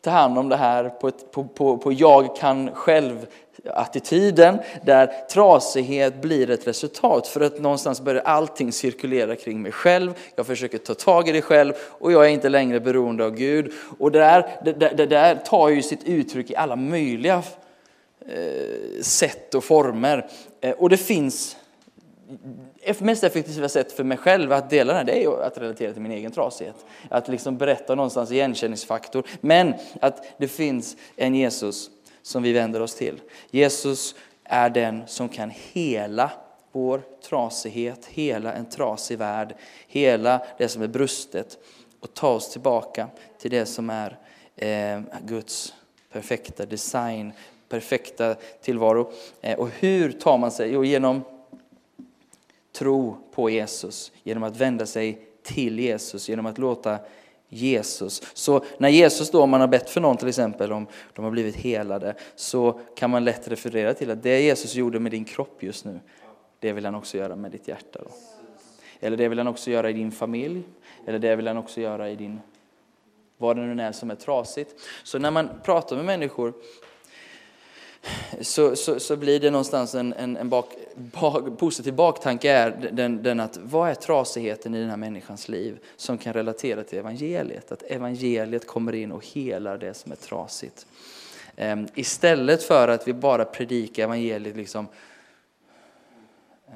ta 0.00 0.10
hand 0.10 0.38
om 0.38 0.48
det 0.48 0.56
här 0.56 0.88
på, 0.88 1.08
ett, 1.08 1.32
på, 1.32 1.44
på, 1.44 1.78
på 1.78 1.92
jag 1.92 2.36
kan 2.36 2.70
själv-attityden 2.74 4.58
där 4.84 5.12
trasighet 5.30 6.22
blir 6.22 6.50
ett 6.50 6.66
resultat. 6.66 7.26
För 7.26 7.40
att 7.40 7.60
någonstans 7.60 8.00
börjar 8.00 8.22
allting 8.22 8.72
cirkulera 8.72 9.36
kring 9.36 9.62
mig 9.62 9.72
själv, 9.72 10.14
jag 10.36 10.46
försöker 10.46 10.78
ta 10.78 10.94
tag 10.94 11.28
i 11.28 11.32
det 11.32 11.42
själv 11.42 11.72
och 11.80 12.12
jag 12.12 12.24
är 12.24 12.28
inte 12.28 12.48
längre 12.48 12.80
beroende 12.80 13.24
av 13.24 13.30
Gud. 13.30 13.72
Och 13.98 14.12
det 14.12 14.18
där, 14.18 14.48
det, 14.64 14.72
det, 14.72 14.88
det 14.96 15.06
där 15.06 15.34
tar 15.34 15.68
ju 15.68 15.82
sitt 15.82 16.04
uttryck 16.04 16.50
i 16.50 16.56
alla 16.56 16.76
möjliga 16.76 17.42
Eh, 18.28 19.02
sätt 19.02 19.54
och 19.54 19.64
former. 19.64 20.30
Eh, 20.60 20.70
och 20.70 20.88
det 20.88 20.96
finns 20.96 21.56
mest 22.98 23.24
effektiva 23.24 23.68
sätt 23.68 23.92
för 23.92 24.04
mig 24.04 24.18
själv 24.18 24.52
att 24.52 24.70
dela 24.70 24.92
det 24.92 24.98
här, 24.98 25.04
det 25.04 25.24
är 25.24 25.42
att 25.42 25.58
relatera 25.58 25.92
till 25.92 26.02
min 26.02 26.12
egen 26.12 26.32
trasighet. 26.32 26.86
Att 27.10 27.28
liksom 27.28 27.56
berätta 27.56 27.94
någonstans 27.94 28.32
igenkänningsfaktor. 28.32 29.26
Men 29.40 29.74
att 30.00 30.24
det 30.38 30.48
finns 30.48 30.96
en 31.16 31.34
Jesus 31.34 31.90
som 32.22 32.42
vi 32.42 32.52
vänder 32.52 32.82
oss 32.82 32.94
till. 32.94 33.20
Jesus 33.50 34.14
är 34.44 34.70
den 34.70 35.02
som 35.06 35.28
kan 35.28 35.52
hela 35.72 36.30
vår 36.72 37.02
trasighet, 37.28 38.06
hela 38.06 38.52
en 38.52 38.68
trasig 38.68 39.18
värld, 39.18 39.54
hela 39.86 40.42
det 40.58 40.68
som 40.68 40.82
är 40.82 40.88
brustet 40.88 41.58
och 42.00 42.14
ta 42.14 42.28
oss 42.28 42.52
tillbaka 42.52 43.08
till 43.38 43.50
det 43.50 43.66
som 43.66 43.90
är 43.90 44.18
eh, 44.56 45.00
Guds 45.22 45.74
perfekta 46.12 46.66
design, 46.66 47.32
perfekta 47.68 48.34
tillvaro. 48.62 49.12
Eh, 49.40 49.58
och 49.58 49.68
hur 49.68 50.12
tar 50.12 50.38
man 50.38 50.50
sig? 50.50 50.72
Jo, 50.72 50.84
genom 50.84 51.22
tro 52.72 53.16
på 53.30 53.50
Jesus, 53.50 54.12
genom 54.22 54.42
att 54.42 54.56
vända 54.56 54.86
sig 54.86 55.28
till 55.42 55.78
Jesus, 55.78 56.28
genom 56.28 56.46
att 56.46 56.58
låta 56.58 56.98
Jesus. 57.48 58.22
Så 58.34 58.64
när 58.78 58.88
Jesus 58.88 59.30
då, 59.30 59.42
om 59.42 59.50
man 59.50 59.60
har 59.60 59.68
bett 59.68 59.90
för 59.90 60.00
någon 60.00 60.16
till 60.16 60.28
exempel, 60.28 60.72
om 60.72 60.86
de 61.14 61.24
har 61.24 61.30
blivit 61.30 61.56
helade, 61.56 62.14
så 62.36 62.80
kan 62.94 63.10
man 63.10 63.24
lätt 63.24 63.48
referera 63.48 63.94
till 63.94 64.10
att 64.10 64.22
det 64.22 64.40
Jesus 64.40 64.74
gjorde 64.74 65.00
med 65.00 65.12
din 65.12 65.24
kropp 65.24 65.62
just 65.62 65.84
nu, 65.84 66.00
det 66.58 66.72
vill 66.72 66.84
han 66.84 66.94
också 66.94 67.18
göra 67.18 67.36
med 67.36 67.50
ditt 67.50 67.68
hjärta. 67.68 68.00
Då. 68.04 68.10
Eller 69.00 69.16
det 69.16 69.28
vill 69.28 69.38
han 69.38 69.48
också 69.48 69.70
göra 69.70 69.90
i 69.90 69.92
din 69.92 70.12
familj, 70.12 70.62
eller 71.06 71.18
det 71.18 71.36
vill 71.36 71.46
han 71.46 71.56
också 71.56 71.80
göra 71.80 72.10
i 72.10 72.16
din, 72.16 72.40
vad 73.38 73.56
det 73.56 73.62
nu 73.62 73.82
är 73.82 73.92
som 73.92 74.10
är 74.10 74.14
trasigt. 74.14 74.74
Så 75.04 75.18
när 75.18 75.30
man 75.30 75.48
pratar 75.64 75.96
med 75.96 76.04
människor 76.04 76.52
så, 78.40 78.76
så, 78.76 79.00
så 79.00 79.16
blir 79.16 79.40
det 79.40 79.50
någonstans 79.50 79.94
en, 79.94 80.12
en, 80.12 80.36
en 80.36 80.48
bak, 80.48 80.76
bak, 80.94 81.58
positiv 81.58 81.94
baktanke 81.94 82.50
är 82.50 82.90
den, 82.92 83.22
den, 83.22 83.40
att 83.40 83.56
vad 83.56 83.90
är 83.90 83.94
trasigheten 83.94 84.74
i 84.74 84.80
den 84.80 84.90
här 84.90 84.96
människans 84.96 85.48
liv 85.48 85.78
som 85.96 86.18
kan 86.18 86.32
relatera 86.32 86.84
till 86.84 86.98
evangeliet? 86.98 87.72
Att 87.72 87.82
evangeliet 87.82 88.66
kommer 88.66 88.94
in 88.94 89.12
och 89.12 89.26
helar 89.26 89.78
det 89.78 89.94
som 89.94 90.12
är 90.12 90.16
trasigt. 90.16 90.86
Um, 91.56 91.88
istället 91.94 92.62
för 92.62 92.88
att 92.88 93.08
vi 93.08 93.12
bara 93.12 93.44
predikar 93.44 94.04
evangeliet 94.04 94.56
liksom, 94.56 94.86
uh, 96.68 96.74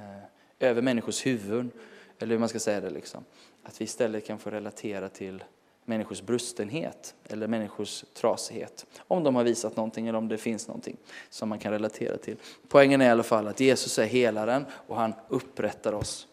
över 0.60 0.82
människors 0.82 1.26
huvuden, 1.26 1.70
eller 2.18 2.32
hur 2.32 2.38
man 2.38 2.48
ska 2.48 2.58
säga 2.58 2.80
det. 2.80 2.90
Liksom. 2.90 3.24
Att 3.62 3.80
vi 3.80 3.84
istället 3.84 4.26
kan 4.26 4.38
få 4.38 4.50
relatera 4.50 5.08
till 5.08 5.44
människors 5.84 6.22
brustenhet 6.22 7.14
eller 7.28 7.46
människors 7.46 8.04
trasighet. 8.14 8.86
Om 8.98 9.24
de 9.24 9.34
har 9.34 9.44
visat 9.44 9.76
någonting 9.76 10.08
eller 10.08 10.18
om 10.18 10.28
det 10.28 10.38
finns 10.38 10.68
någonting 10.68 10.96
som 11.30 11.48
man 11.48 11.58
kan 11.58 11.72
relatera 11.72 12.16
till. 12.16 12.36
Poängen 12.68 13.00
är 13.00 13.06
i 13.06 13.08
alla 13.08 13.22
fall 13.22 13.48
att 13.48 13.60
Jesus 13.60 13.98
är 13.98 14.06
helaren 14.06 14.64
och 14.86 14.96
han 14.96 15.14
upprättar 15.28 15.92
oss. 15.92 16.26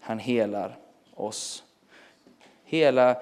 Han 0.00 0.18
helar 0.18 0.78
oss. 1.14 1.64
Hela 2.64 3.16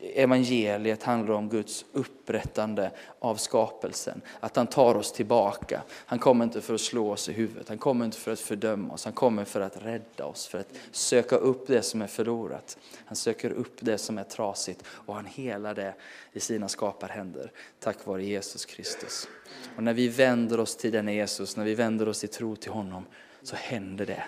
evangeliet 0.00 1.02
handlar 1.02 1.34
om 1.34 1.48
Guds 1.48 1.84
upprättande 1.92 2.90
av 3.18 3.36
skapelsen. 3.36 4.20
Att 4.40 4.56
han 4.56 4.66
tar 4.66 4.94
oss 4.94 5.12
tillbaka. 5.12 5.82
Han 5.90 6.18
kommer 6.18 6.44
inte 6.44 6.60
för 6.60 6.74
att 6.74 6.80
slå 6.80 7.12
oss 7.12 7.28
i 7.28 7.32
huvudet, 7.32 7.68
han 7.68 7.78
kommer 7.78 8.04
inte 8.04 8.18
för 8.18 8.32
att 8.32 8.40
fördöma 8.40 8.94
oss, 8.94 9.04
han 9.04 9.12
kommer 9.12 9.44
för 9.44 9.60
att 9.60 9.82
rädda 9.82 10.24
oss, 10.24 10.46
för 10.46 10.58
att 10.58 10.72
söka 10.90 11.36
upp 11.36 11.66
det 11.66 11.82
som 11.82 12.02
är 12.02 12.06
förlorat. 12.06 12.78
Han 13.04 13.16
söker 13.16 13.50
upp 13.50 13.76
det 13.80 13.98
som 13.98 14.18
är 14.18 14.24
trasigt 14.24 14.84
och 14.88 15.14
han 15.14 15.26
helar 15.26 15.74
det 15.74 15.94
i 16.32 16.40
sina 16.40 16.68
skaparhänder 16.68 17.52
tack 17.80 18.06
vare 18.06 18.24
Jesus 18.24 18.64
Kristus. 18.64 19.28
Och 19.76 19.82
när 19.82 19.94
vi 19.94 20.08
vänder 20.08 20.60
oss 20.60 20.76
till 20.76 20.92
den 20.92 21.08
Jesus, 21.08 21.56
när 21.56 21.64
vi 21.64 21.74
vänder 21.74 22.08
oss 22.08 22.24
i 22.24 22.28
tro 22.28 22.56
till 22.56 22.72
honom, 22.72 23.04
så 23.42 23.56
händer 23.56 24.06
det. 24.06 24.22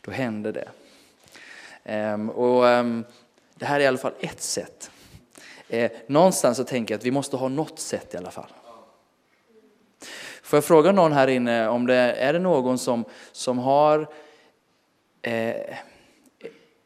Då 0.00 0.10
händer 0.10 0.52
det. 0.52 0.68
Um, 2.12 2.30
och 2.30 2.64
um, 2.64 3.04
det 3.58 3.66
här 3.66 3.80
är 3.80 3.84
i 3.84 3.86
alla 3.86 3.98
fall 3.98 4.14
ett 4.20 4.40
sätt. 4.40 4.90
Eh, 5.68 5.90
någonstans 6.06 6.56
så 6.56 6.64
tänker 6.64 6.94
jag 6.94 6.98
att 6.98 7.04
vi 7.04 7.10
måste 7.10 7.36
ha 7.36 7.48
något 7.48 7.78
sätt 7.78 8.14
i 8.14 8.16
alla 8.16 8.30
fall. 8.30 8.52
Får 10.42 10.56
jag 10.56 10.64
fråga 10.64 10.92
någon 10.92 11.12
här 11.12 11.28
inne 11.28 11.68
om 11.68 11.86
det 11.86 11.94
är 11.94 12.32
det 12.32 12.38
någon 12.38 12.78
som, 12.78 13.04
som 13.32 13.58
har 13.58 14.08
eh, 15.22 15.78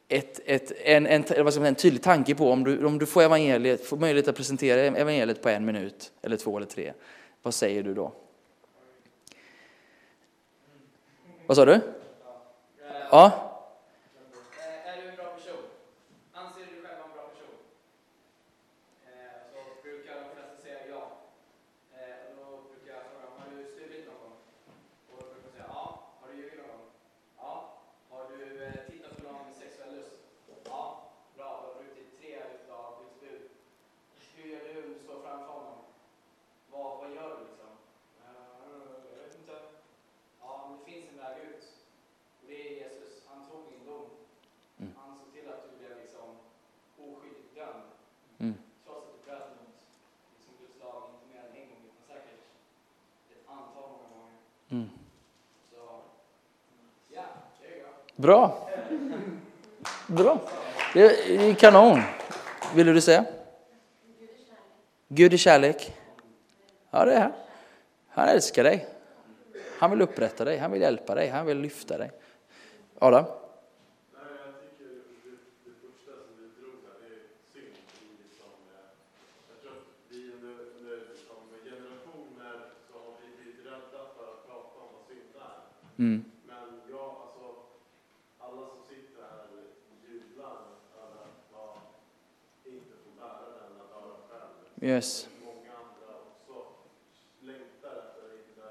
ett, 0.08 0.40
ett, 0.44 0.72
en, 0.84 1.06
en, 1.06 1.24
vad 1.44 1.66
en 1.66 1.74
tydlig 1.74 2.02
tanke 2.02 2.34
på 2.34 2.50
om 2.50 2.64
du, 2.64 2.86
om 2.86 2.98
du 2.98 3.06
får, 3.06 3.22
evangeliet, 3.22 3.84
får 3.84 3.96
möjlighet 3.96 4.28
att 4.28 4.36
presentera 4.36 4.80
evangeliet 4.80 5.42
på 5.42 5.48
en 5.48 5.64
minut 5.64 6.12
eller 6.22 6.36
två 6.36 6.56
eller 6.56 6.66
tre. 6.66 6.92
Vad 7.42 7.54
säger 7.54 7.82
du 7.82 7.94
då? 7.94 8.12
Vad 11.46 11.56
sa 11.56 11.64
du? 11.64 11.80
Ja? 13.10 13.51
Bra. 58.22 58.68
Bra. 60.06 60.40
Det 60.94 61.00
är 61.00 61.54
kanon. 61.54 62.00
Vill 62.74 62.86
du 62.86 63.00
säga? 63.00 63.24
Gud 65.08 65.32
är 65.32 65.36
kärlek. 65.36 65.96
Ja, 66.90 67.04
det 67.04 67.14
är 67.14 67.20
han. 67.20 67.32
Han 68.08 68.28
älskar 68.28 68.64
dig. 68.64 68.86
Han 69.78 69.90
vill 69.90 70.02
upprätta 70.02 70.44
dig, 70.44 70.58
han 70.58 70.72
vill 70.72 70.82
hjälpa 70.82 71.14
dig, 71.14 71.28
han 71.28 71.46
vill 71.46 71.58
lyfta 71.58 71.98
dig. 71.98 72.10
Adam? 72.98 73.24
Mm. 85.98 86.31
Yes. 95.02 95.28
Många 95.50 95.72
andra 95.82 96.10
också 96.30 96.56
längtar 97.50 97.94
efter 98.02 98.20
att 98.26 98.34
inte 98.40 98.66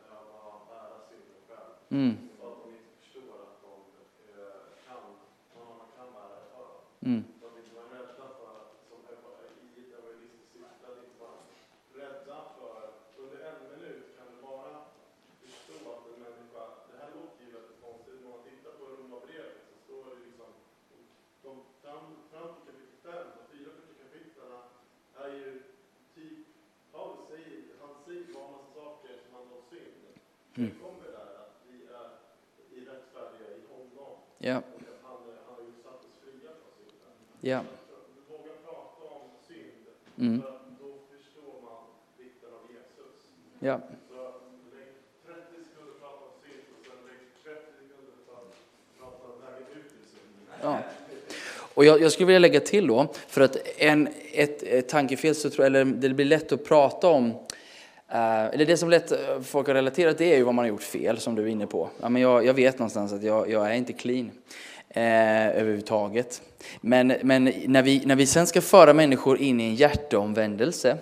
behöva 0.00 0.36
bära 0.72 0.96
synden 1.08 1.40
själv. 1.48 1.72
Mm. 1.98 2.12
Och 2.38 2.46
att 2.52 2.58
de 2.62 2.68
inte 2.78 2.92
förstår 3.00 3.34
att 3.46 3.56
de 3.66 3.72
kan, 4.86 5.02
någon 5.54 5.66
annan 5.72 5.90
kan 5.96 6.08
bära 6.18 6.34
det 6.40 6.48
för 6.54 6.64
dem. 6.72 6.82
Mm. 7.08 7.20
De 7.40 7.46
inte 7.60 7.72
vara 7.78 7.90
rädda 7.96 8.26
för, 8.38 8.56
som 8.88 8.98
i 9.08 9.12
ett 9.12 9.92
evangelistiskt 9.98 10.52
syfte, 10.54 10.84
att 10.90 10.98
inte 11.04 11.18
vara 11.24 11.40
rädda 12.00 12.38
för, 12.56 12.80
under 13.22 13.38
en 13.50 13.58
minut 13.70 14.06
kan 14.16 14.26
du 14.32 14.36
bara 14.48 14.72
förstå 15.42 15.76
att 15.94 16.04
en 16.10 16.18
människa, 16.26 16.64
det 16.88 16.96
här 17.00 17.10
låter 17.18 17.40
ju 17.44 17.50
väldigt 17.56 17.80
konstigt, 17.86 18.18
när 18.22 18.30
man 18.34 18.42
tittar 18.48 18.72
på 18.78 18.84
Romarbrevet 18.96 19.58
så 19.68 19.74
står 19.84 20.02
det 20.10 20.16
liksom, 20.26 20.50
de, 21.44 21.50
fram, 21.82 22.04
fram 22.30 22.48
till 22.54 22.64
kapitel 22.68 22.98
5, 23.06 23.26
de 23.36 23.42
fyra 23.52 23.70
första 23.76 23.94
kapitlen 24.02 24.50
är 25.24 25.28
ju 25.42 25.62
typ, 26.14 26.46
Paulus 26.92 27.28
säger, 27.28 27.62
han 27.80 27.94
säger 28.06 28.24
bara 28.34 28.50
massa 28.50 28.70
saker 28.74 29.12
som 29.24 29.34
handlar 29.36 29.56
om 29.56 29.62
synd. 29.70 30.02
Mm. 30.54 30.70
Det 30.70 30.76
kommer 30.84 31.06
där 31.18 31.30
att 31.42 31.54
vi 31.68 31.76
är 32.00 32.08
i 32.76 32.78
rättfärdiga 32.90 33.48
i 33.58 33.60
honom. 33.72 34.16
Ja. 34.38 34.56
Och 34.58 34.80
att 34.92 35.02
han, 35.02 35.16
han 35.46 35.54
har 35.54 35.62
ju 35.62 35.72
satt 35.82 36.00
oss 36.06 36.16
fria 36.22 36.50
från 36.60 36.72
synden. 36.78 37.12
Ja. 37.40 37.60
Våga 38.28 38.52
prata 38.64 39.14
om 39.14 39.28
synd. 39.48 39.84
Mm. 40.16 40.42
För 40.42 40.60
då 40.80 40.98
Ja. 43.60 43.80
Ja. 50.62 50.82
Och 51.84 51.88
jag, 51.88 52.02
jag 52.02 52.12
skulle 52.12 52.26
vilja 52.26 52.38
lägga 52.38 52.60
till 52.60 52.86
då, 52.86 53.12
för 53.28 53.40
att 53.40 53.56
en, 53.78 54.08
ett, 54.32 54.62
ett 54.62 54.88
tankefel, 54.88 55.34
så 55.34 55.50
tror, 55.50 55.66
eller 55.66 55.84
det 55.84 56.08
blir 56.08 56.24
lätt 56.24 56.52
att 56.52 56.64
prata 56.64 57.08
om, 57.08 57.30
eh, 58.08 58.44
eller 58.44 58.66
det 58.66 58.76
som 58.76 58.90
lätt 58.90 59.12
eh, 59.12 59.18
folk 59.42 59.66
har 59.66 59.74
relaterat 59.74 60.18
det 60.18 60.32
är 60.32 60.36
ju 60.36 60.42
vad 60.42 60.54
man 60.54 60.62
har 60.62 60.68
gjort 60.68 60.82
fel, 60.82 61.18
som 61.18 61.34
du 61.34 61.42
är 61.42 61.46
inne 61.46 61.66
på. 61.66 61.88
Ja, 62.00 62.08
men 62.08 62.22
jag, 62.22 62.46
jag 62.46 62.54
vet 62.54 62.78
någonstans 62.78 63.12
att 63.12 63.22
jag, 63.22 63.50
jag 63.50 63.66
är 63.66 63.72
inte 63.74 63.92
clean 63.92 64.30
eh, 64.88 65.48
överhuvudtaget. 65.48 66.42
Men, 66.80 67.14
men 67.22 67.52
när, 67.66 67.82
vi, 67.82 68.02
när 68.04 68.16
vi 68.16 68.26
sen 68.26 68.46
ska 68.46 68.60
föra 68.60 68.94
människor 68.94 69.38
in 69.38 69.60
i 69.60 69.64
en 69.64 69.74
hjärteomvändelse, 69.74 70.98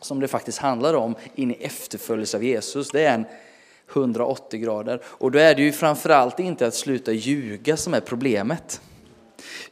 som 0.00 0.20
det 0.20 0.28
faktiskt 0.28 0.58
handlar 0.58 0.94
om, 0.94 1.14
in 1.34 1.50
i 1.50 1.56
efterföljelse 1.60 2.36
av 2.36 2.44
Jesus, 2.44 2.90
det 2.90 3.04
är 3.04 3.14
en 3.14 3.24
180 3.92 4.60
grader. 4.60 5.00
Och 5.04 5.30
då 5.30 5.38
är 5.38 5.54
det 5.54 5.62
ju 5.62 5.72
framförallt 5.72 6.40
inte 6.40 6.66
att 6.66 6.74
sluta 6.74 7.12
ljuga 7.12 7.76
som 7.76 7.94
är 7.94 8.00
problemet. 8.00 8.80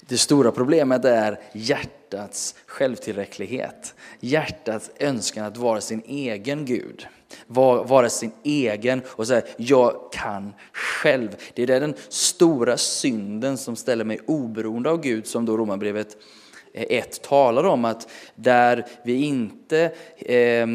Det 0.01 0.19
stora 0.19 0.53
problemet 0.53 1.05
är 1.05 1.41
hjärtats 1.53 2.55
självtillräcklighet. 2.67 3.95
Hjärtats 4.21 4.91
önskan 4.99 5.45
att 5.45 5.57
vara 5.57 5.81
sin 5.81 6.03
egen 6.07 6.64
Gud. 6.64 7.07
Vara, 7.47 8.09
sin 8.09 8.33
egen 8.43 9.03
och 9.07 9.27
säga 9.27 9.43
jag 9.57 10.12
kan 10.12 10.55
själv. 10.73 11.37
Det 11.55 11.62
är 11.62 11.81
den 11.81 11.95
stora 12.09 12.77
synden 12.77 13.59
som 13.59 13.77
ställer 13.77 14.05
mig 14.05 14.21
oberoende 14.27 14.91
av 14.91 15.01
Gud 15.01 15.27
som 15.27 15.47
då 15.47 15.57
Romarbrevet 15.57 16.17
1 16.77 17.22
talar 17.22 17.64
om 17.64 17.85
att 17.85 18.09
där 18.35 18.87
vi 19.03 19.24
inte 19.24 19.91
eh, 20.18 20.66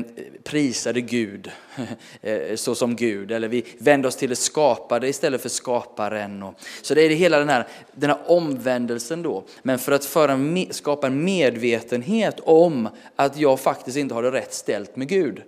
prisade 0.44 1.02
Gud 1.02 1.52
eh, 2.22 2.56
så 2.56 2.76
som 2.76 2.96
Gud, 2.96 3.32
eller 3.32 3.48
vi 3.48 3.66
vände 3.78 4.08
oss 4.08 4.16
till 4.16 4.30
det 4.30 4.36
skapade 4.36 5.08
istället 5.08 5.42
för 5.42 5.50
skaparen. 5.50 6.44
Och, 6.44 6.54
så 6.82 6.94
det 6.94 7.02
är 7.02 7.10
det 7.10 7.16
hela 7.16 7.40
den 7.40 7.50
här, 7.50 7.68
den 7.94 8.10
här 8.10 8.20
omvändelsen 8.26 9.24
då. 9.24 9.44
Men 9.62 9.80
för 9.80 9.92
att 9.92 10.06
föra, 10.06 10.40
skapa 10.70 11.08
en 11.08 11.24
medvetenhet 11.24 12.40
om 12.40 12.90
att 13.16 13.38
jag 13.38 13.60
faktiskt 13.60 13.98
inte 13.98 14.14
har 14.14 14.24
det 14.24 14.32
rätt 14.32 14.54
ställt 14.54 14.96
med 14.96 15.08
Gud, 15.08 15.42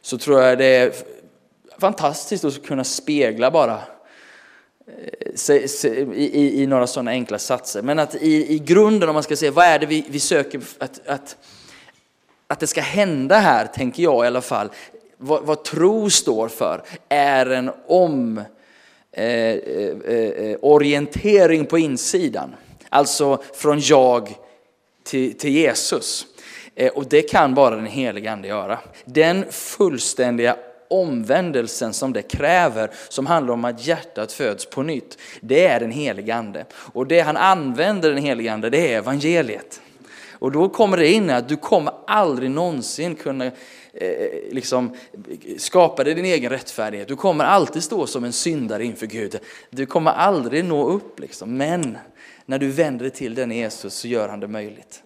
så 0.00 0.18
tror 0.18 0.42
jag 0.42 0.58
det 0.58 0.76
är 0.76 0.92
fantastiskt 1.78 2.44
att 2.44 2.66
kunna 2.66 2.84
spegla 2.84 3.50
bara 3.50 3.80
i, 6.14 6.62
i, 6.62 6.66
några 6.66 6.86
sådana 6.86 7.10
enkla 7.10 7.38
satser. 7.38 7.82
Men 7.82 7.98
att 7.98 8.14
i, 8.14 8.54
i 8.54 8.58
grunden, 8.58 9.08
om 9.08 9.14
man 9.14 9.22
ska 9.22 9.36
säga 9.36 9.50
vad 9.50 9.64
är 9.64 9.78
det 9.78 9.86
vi, 9.86 10.04
vi 10.08 10.20
söker 10.20 10.60
att, 10.78 11.00
att, 11.06 11.36
att 12.46 12.60
det 12.60 12.66
ska 12.66 12.80
hända 12.80 13.38
här, 13.38 13.66
tänker 13.66 14.02
jag 14.02 14.24
i 14.24 14.26
alla 14.26 14.40
fall, 14.40 14.70
vad, 15.16 15.42
vad 15.42 15.64
tro 15.64 16.10
står 16.10 16.48
för, 16.48 16.82
är 17.08 17.46
en 17.46 17.70
om 17.86 18.38
eh, 19.12 19.24
eh, 19.24 20.16
eh, 20.16 20.56
orientering 20.62 21.66
på 21.66 21.78
insidan. 21.78 22.54
Alltså 22.88 23.42
från 23.54 23.80
jag 23.80 24.34
till, 25.02 25.38
till 25.38 25.50
Jesus. 25.50 26.26
Eh, 26.74 26.92
och 26.92 27.06
det 27.08 27.22
kan 27.22 27.54
bara 27.54 27.76
den 27.76 27.86
helige 27.86 28.32
Ande 28.32 28.48
göra. 28.48 28.78
Den 29.04 29.44
fullständiga 29.50 30.56
omvändelsen 30.92 31.92
som 31.92 32.12
det 32.12 32.22
kräver, 32.22 32.90
som 33.08 33.26
handlar 33.26 33.54
om 33.54 33.64
att 33.64 33.86
hjärtat 33.86 34.32
föds 34.32 34.66
på 34.66 34.82
nytt, 34.82 35.18
det 35.40 35.66
är 35.66 35.80
den 35.80 35.90
helige 35.90 36.34
Ande. 36.34 36.64
Och 36.74 37.06
det 37.06 37.20
han 37.20 37.36
använder 37.36 38.08
den 38.08 38.22
helige 38.22 38.52
Ande, 38.52 38.70
det 38.70 38.92
är 38.92 38.98
evangeliet. 38.98 39.80
Och 40.42 40.52
då 40.52 40.68
kommer 40.68 40.96
det 40.96 41.12
in 41.12 41.30
att 41.30 41.48
du 41.48 41.56
kommer 41.56 41.92
aldrig 42.06 42.50
någonsin 42.50 43.14
kunna 43.14 43.44
eh, 43.44 43.52
liksom, 44.50 44.96
skapa 45.58 46.04
dig 46.04 46.14
din 46.14 46.24
egen 46.24 46.50
rättfärdighet. 46.50 47.08
Du 47.08 47.16
kommer 47.16 47.44
alltid 47.44 47.82
stå 47.82 48.06
som 48.06 48.24
en 48.24 48.32
syndare 48.32 48.84
inför 48.84 49.06
Gud. 49.06 49.38
Du 49.70 49.86
kommer 49.86 50.10
aldrig 50.10 50.64
nå 50.64 50.88
upp. 50.88 51.20
Liksom. 51.20 51.56
Men 51.56 51.98
när 52.46 52.58
du 52.58 52.68
vänder 52.68 53.02
dig 53.04 53.10
till 53.10 53.34
den 53.34 53.50
Jesus 53.50 53.94
så 53.94 54.08
gör 54.08 54.28
han 54.28 54.40
det 54.40 54.48
möjligt. 54.48 55.02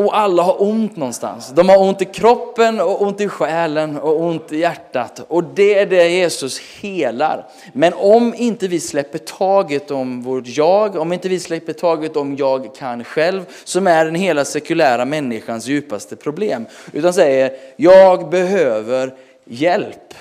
Och 0.00 0.18
alla 0.18 0.42
har 0.42 0.62
ont 0.62 0.96
någonstans. 0.96 1.52
De 1.54 1.68
har 1.68 1.78
ont 1.78 2.02
i 2.02 2.04
kroppen 2.04 2.80
och 2.80 3.02
ont 3.02 3.20
i 3.20 3.28
själen 3.28 3.96
och 3.96 4.20
ont 4.20 4.52
i 4.52 4.58
hjärtat. 4.58 5.24
Och 5.28 5.44
det 5.44 5.78
är 5.78 5.86
det 5.86 6.08
Jesus 6.08 6.58
helar. 6.58 7.46
Men 7.72 7.92
om 7.94 8.34
inte 8.34 8.68
vi 8.68 8.80
släpper 8.80 9.18
taget 9.18 9.90
om 9.90 10.22
vårt 10.22 10.46
jag, 10.46 10.96
om 10.96 11.12
inte 11.12 11.28
vi 11.28 11.40
släpper 11.40 11.72
taget 11.72 12.16
om 12.16 12.36
jag 12.36 12.74
kan 12.74 13.04
själv, 13.04 13.44
som 13.64 13.86
är 13.86 14.04
den 14.04 14.14
hela 14.14 14.44
sekulära 14.44 15.04
människans 15.04 15.66
djupaste 15.66 16.16
problem, 16.16 16.66
utan 16.92 17.12
säger 17.12 17.52
jag 17.76 18.30
behöver 18.30 19.14
hjälp. 19.44 20.14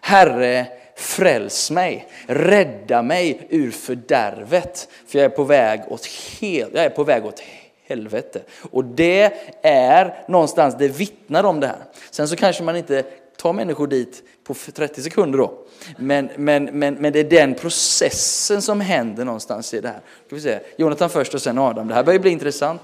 Herre, 0.00 0.66
fräls 0.96 1.70
mig, 1.70 2.06
rädda 2.26 3.02
mig 3.02 3.46
ur 3.50 3.70
fördärvet, 3.70 4.88
för 5.06 5.18
jag 5.18 5.24
är 5.24 5.36
på 5.36 5.44
väg 5.44 5.80
åt, 5.88 6.06
hel, 6.06 6.70
jag 6.74 6.84
är 6.84 6.90
på 6.90 7.04
väg 7.04 7.26
åt 7.26 7.42
helvete. 7.88 8.40
Och 8.70 8.84
det 8.84 9.32
är 9.62 10.24
någonstans, 10.28 10.74
det 10.78 10.88
vittnar 10.88 11.44
om 11.44 11.60
det 11.60 11.66
här. 11.66 11.84
Sen 12.10 12.28
så 12.28 12.36
kanske 12.36 12.62
man 12.62 12.76
inte 12.76 13.04
tar 13.36 13.52
människor 13.52 13.86
dit 13.86 14.22
på 14.44 14.54
30 14.54 15.02
sekunder 15.02 15.38
då. 15.38 15.52
Men, 15.96 16.30
men, 16.36 16.64
men, 16.64 16.94
men 16.94 17.12
det 17.12 17.18
är 17.18 17.24
den 17.24 17.54
processen 17.54 18.62
som 18.62 18.80
händer 18.80 19.24
någonstans 19.24 19.74
i 19.74 19.80
det 19.80 19.88
här. 19.88 20.00
Ska 20.26 20.36
vi 20.36 20.42
se. 20.42 20.58
Jonathan 20.76 21.10
först 21.10 21.34
och 21.34 21.42
sen 21.42 21.58
Adam. 21.58 21.88
Det 21.88 21.94
här 21.94 22.04
börjar 22.04 22.20
bli 22.20 22.30
intressant. 22.30 22.80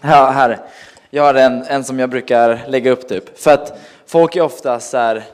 Ja, 0.00 0.30
här. 0.30 0.58
Jag 1.10 1.22
har 1.22 1.34
en, 1.34 1.62
en 1.62 1.84
som 1.84 1.98
jag 1.98 2.10
brukar 2.10 2.60
lägga 2.68 2.90
upp 2.90 3.08
typ. 3.08 3.38
För 3.38 3.50
att 3.50 3.78
folk 4.06 4.36
är 4.36 4.40
ofta 4.40 4.80
så 4.80 4.96
här, 4.96 5.24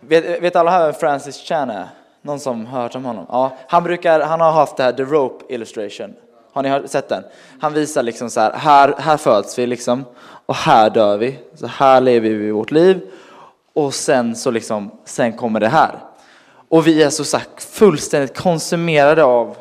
vet, 0.00 0.42
vet 0.42 0.56
alla 0.56 0.70
här 0.70 0.84
vem 0.84 0.94
Francis 0.94 1.36
Chan 1.36 1.70
är? 1.70 1.88
Någon 2.22 2.40
som 2.40 2.66
har 2.66 2.82
hört 2.82 2.94
om 2.94 3.04
honom? 3.04 3.26
Ja, 3.28 3.56
han, 3.68 3.84
brukar, 3.84 4.20
han 4.20 4.40
har 4.40 4.52
haft 4.52 4.76
det 4.76 4.82
här 4.82 4.92
The 4.92 5.02
Rope 5.02 5.54
Illustration. 5.54 6.14
Har 6.56 6.62
ni 6.62 6.88
sett 6.88 7.08
den? 7.08 7.24
Han 7.60 7.72
visar 7.72 8.02
liksom 8.02 8.30
så 8.30 8.40
här, 8.40 8.52
här, 8.52 8.94
här 8.98 9.16
föds 9.16 9.58
vi 9.58 9.66
liksom 9.66 10.04
och 10.46 10.54
här 10.54 10.90
dör 10.90 11.16
vi. 11.16 11.38
Så 11.54 11.66
här 11.66 12.00
lever 12.00 12.28
vi 12.28 12.50
vårt 12.50 12.70
liv 12.70 13.00
och 13.74 13.94
sen 13.94 14.36
så 14.36 14.50
liksom, 14.50 14.90
sen 15.04 15.32
kommer 15.32 15.60
det 15.60 15.68
här. 15.68 15.98
Och 16.68 16.86
vi 16.86 17.02
är 17.02 17.10
så 17.10 17.24
sagt 17.24 17.64
fullständigt 17.64 18.38
konsumerade 18.38 19.24
av 19.24 19.56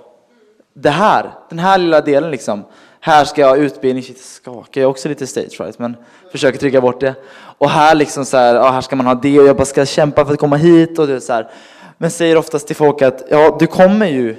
det 0.74 0.89
här, 0.89 1.32
den 1.50 1.60
här 1.60 1.78
lilla 1.78 2.02
delen 2.02 2.32
liksom. 2.32 2.64
Här 3.00 3.26
ska 3.26 3.41
jag 3.41 3.48
ha 3.48 3.56
utbildning, 3.56 4.04
shit 4.04 4.22
skakar 4.22 4.82
jag 4.82 4.89
också 4.89 5.10
lite 5.10 5.28
stage 5.28 5.60
right, 5.60 5.80
men 5.80 5.98
försöker 6.32 6.60
trycka 6.60 6.82
bort 6.82 7.00
det. 7.00 7.16
Och 7.58 7.70
här 7.70 7.96
liksom 7.96 8.26
så 8.26 8.38
här, 8.38 8.56
ja, 8.56 8.70
här 8.70 8.82
ska 8.82 8.96
man 8.96 9.06
ha 9.06 9.16
det 9.16 9.39
och 9.39 9.48
jag 9.48 9.56
bara 9.56 9.66
ska 9.66 9.86
kämpa 9.86 10.26
för 10.26 10.34
att 10.34 10.39
komma 10.39 10.56
hit 10.56 11.00
och 11.00 11.08
det 11.08 11.22
så 11.22 11.34
här. 11.34 11.52
Men 11.98 12.12
säger 12.12 12.38
oftast 12.38 12.68
till 12.68 12.76
folk 12.76 13.02
att 13.02 13.24
ja, 13.30 13.58
du 13.60 13.68
kommer 13.68 14.08
ju 14.08 14.36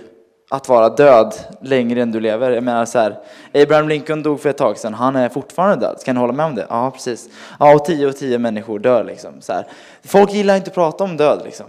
att 0.51 0.69
vara 0.69 0.89
död 0.89 1.35
längre 1.61 2.03
än 2.03 2.13
du 2.13 2.21
lever. 2.21 2.51
Jag 2.51 2.65
menar 2.65 2.85
så 2.85 2.99
här, 2.99 3.19
Abraham 3.55 3.89
Lincoln 3.89 4.23
dog 4.23 4.41
för 4.41 4.49
ett 4.49 4.57
tag 4.57 4.79
sedan, 4.79 4.95
han 4.95 5.17
är 5.17 5.29
fortfarande 5.29 5.87
död. 5.87 6.03
Kan 6.05 6.15
du 6.15 6.21
hålla 6.21 6.33
med 6.33 6.47
om 6.47 6.55
det? 6.55 6.67
Ja, 6.69 6.91
precis. 6.91 7.29
Ja, 7.59 7.75
och 7.75 7.85
tio 7.85 8.07
och 8.07 8.17
tio 8.17 8.39
människor 8.39 8.79
dör 8.79 9.05
liksom. 9.05 9.41
Så 9.41 9.53
här. 9.53 9.67
Folk 10.05 10.33
gillar 10.33 10.57
inte 10.57 10.69
att 10.69 10.75
prata 10.75 11.05
om 11.05 11.17
död 11.17 11.43
liksom. 11.45 11.67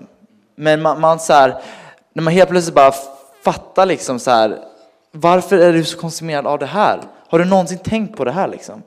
Men 0.56 0.82
man, 0.82 1.02
man 1.02 1.20
så 1.20 1.34
här, 1.34 1.62
när 2.14 2.24
man 2.24 2.34
helt 2.34 2.50
plötsligt 2.50 2.76
bara 2.76 2.94
fattar 3.44 3.86
liksom 3.86 4.20
så 4.20 4.32
här, 4.32 4.58
varför 5.12 5.58
är 5.58 5.74
du 5.74 5.84
så 5.84 5.98
konsumerad 5.98 6.48
av 6.48 6.60
det 6.60 6.66
här? 6.66 7.00
Har 7.30 7.40
du 7.40 7.46
någonsin 7.46 7.78
tänkt 7.78 8.18
på 8.18 8.24
det 8.24 8.32
här 8.32 8.48
liksom? 8.48 8.84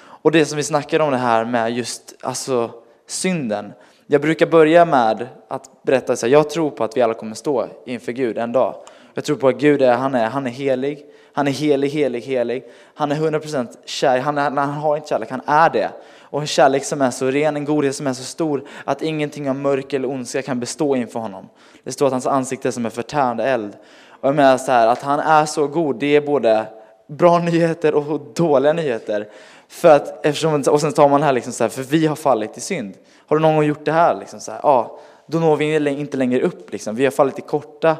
Och 0.00 0.32
det 0.32 0.46
som 0.46 0.56
vi 0.56 0.62
snackade 0.62 1.04
om 1.04 1.10
det 1.10 1.16
här 1.16 1.44
med 1.44 1.72
just 1.72 2.14
alltså 2.22 2.70
synden. 3.06 3.72
Jag 4.06 4.20
brukar 4.20 4.46
börja 4.46 4.84
med 4.84 5.26
att 5.48 5.82
berätta 5.82 6.16
så 6.16 6.26
här, 6.26 6.32
jag 6.32 6.50
tror 6.50 6.70
på 6.70 6.84
att 6.84 6.96
vi 6.96 7.02
alla 7.02 7.14
kommer 7.14 7.34
stå 7.34 7.66
inför 7.86 8.12
Gud 8.12 8.38
en 8.38 8.52
dag. 8.52 8.74
Jag 9.18 9.24
tror 9.24 9.36
på 9.36 9.48
att 9.48 9.60
Gud 9.60 9.82
är, 9.82 9.96
han 9.96 10.14
är, 10.14 10.26
han 10.26 10.46
är 10.46 10.50
helig. 10.50 11.06
Han 11.32 11.48
är 11.48 11.52
helig, 11.52 11.88
helig, 11.88 12.20
helig. 12.20 12.64
Han 12.94 13.12
är 13.12 13.16
100% 13.16 13.68
kär. 13.84 14.18
Han, 14.18 14.38
är, 14.38 14.50
han 14.50 14.70
har 14.70 14.96
inte 14.96 15.08
kärlek, 15.08 15.30
han 15.30 15.40
är 15.46 15.70
det. 15.70 15.90
Och 16.22 16.40
en 16.40 16.46
kärlek 16.46 16.84
som 16.84 17.02
är 17.02 17.10
så 17.10 17.30
ren, 17.30 17.56
en 17.56 17.64
godhet 17.64 17.96
som 17.96 18.06
är 18.06 18.12
så 18.12 18.22
stor 18.22 18.64
att 18.84 19.02
ingenting 19.02 19.50
av 19.50 19.56
mörker 19.56 19.98
eller 19.98 20.10
ondska 20.10 20.42
kan 20.42 20.60
bestå 20.60 20.96
inför 20.96 21.20
honom. 21.20 21.48
Det 21.84 21.92
står 21.92 22.06
att 22.06 22.12
hans 22.12 22.26
ansikte 22.26 22.68
är 22.68 22.72
som 22.72 22.84
en 22.84 22.90
förtärande 22.90 23.44
eld. 23.44 23.76
Och 24.20 24.28
jag 24.28 24.34
menar 24.34 24.58
så 24.58 24.72
här, 24.72 24.86
att 24.86 25.02
han 25.02 25.20
är 25.20 25.46
så 25.46 25.66
god, 25.66 25.96
det 25.98 26.16
är 26.16 26.20
både 26.20 26.66
bra 27.06 27.38
nyheter 27.38 27.94
och 27.94 28.20
dåliga 28.34 28.72
nyheter. 28.72 29.28
För 29.68 29.96
att, 29.96 30.26
eftersom, 30.26 30.62
och 30.70 30.80
sen 30.80 30.92
tar 30.92 31.08
man 31.08 31.22
här 31.22 31.32
liksom 31.32 31.52
så 31.52 31.64
här, 31.64 31.68
för 31.68 31.82
vi 31.82 32.06
har 32.06 32.16
fallit 32.16 32.56
i 32.56 32.60
synd. 32.60 32.94
Har 33.26 33.36
du 33.36 33.42
någon 33.42 33.54
gång 33.54 33.64
gjort 33.64 33.84
det 33.84 33.92
här? 33.92 34.18
Liksom 34.18 34.40
så 34.40 34.52
här 34.52 34.60
ja, 34.62 34.98
då 35.26 35.38
når 35.38 35.56
vi 35.56 35.88
inte 35.88 36.16
längre 36.16 36.40
upp. 36.40 36.72
Liksom. 36.72 36.96
Vi 36.96 37.04
har 37.04 37.10
fallit 37.10 37.38
i 37.38 37.42
korta 37.42 37.96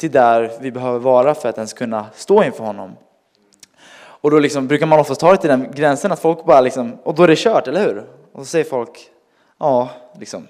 till 0.00 0.10
där 0.10 0.52
vi 0.60 0.70
behöver 0.70 0.98
vara 0.98 1.34
för 1.34 1.48
att 1.48 1.56
ens 1.56 1.72
kunna 1.72 2.06
stå 2.14 2.42
inför 2.44 2.64
honom. 2.64 2.96
Och 3.96 4.30
då 4.30 4.38
liksom 4.38 4.66
brukar 4.66 4.86
man 4.86 5.00
ofta 5.00 5.14
ta 5.14 5.30
det 5.30 5.36
till 5.36 5.50
den 5.50 5.70
gränsen 5.74 6.12
att 6.12 6.20
folk 6.20 6.44
bara 6.44 6.60
liksom, 6.60 6.98
och 7.02 7.14
då 7.14 7.22
är 7.22 7.28
det 7.28 7.38
kört, 7.38 7.68
eller 7.68 7.80
hur? 7.80 8.06
Och 8.32 8.40
så 8.40 8.46
säger 8.46 8.64
folk, 8.64 9.10
ja, 9.58 9.88
liksom. 10.18 10.46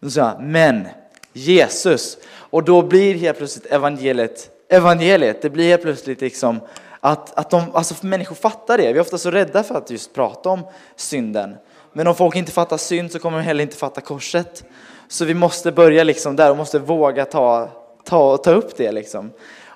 Då 0.00 0.10
säger 0.10 0.26
jag, 0.26 0.40
men 0.40 0.88
Jesus. 1.32 2.18
Och 2.36 2.64
då 2.64 2.82
blir 2.82 3.14
helt 3.14 3.38
plötsligt 3.38 3.66
evangeliet, 3.66 4.50
evangeliet, 4.68 5.42
det 5.42 5.50
blir 5.50 5.68
helt 5.68 5.82
plötsligt 5.82 6.20
liksom 6.20 6.60
att, 7.00 7.38
att 7.38 7.50
de, 7.50 7.62
alltså 7.72 8.06
människor 8.06 8.34
fattar 8.34 8.78
det. 8.78 8.92
Vi 8.92 8.98
är 8.98 9.00
ofta 9.00 9.18
så 9.18 9.30
rädda 9.30 9.62
för 9.62 9.74
att 9.74 9.90
just 9.90 10.14
prata 10.14 10.48
om 10.48 10.60
synden. 10.96 11.56
Men 11.92 12.06
om 12.06 12.14
folk 12.14 12.36
inte 12.36 12.52
fattar 12.52 12.76
synd 12.76 13.12
så 13.12 13.18
kommer 13.18 13.38
de 13.38 13.44
heller 13.44 13.62
inte 13.62 13.76
fatta 13.76 14.00
korset. 14.00 14.64
Så 15.08 15.24
vi 15.24 15.34
måste 15.34 15.72
börja 15.72 16.04
liksom 16.04 16.36
där 16.36 16.50
och 16.50 16.56
måste 16.56 16.78
våga 16.78 17.24
ta, 17.24 17.68
ta, 18.04 18.36
ta 18.36 18.50
upp 18.50 18.76
det. 18.76 18.92
Liksom. 18.92 19.30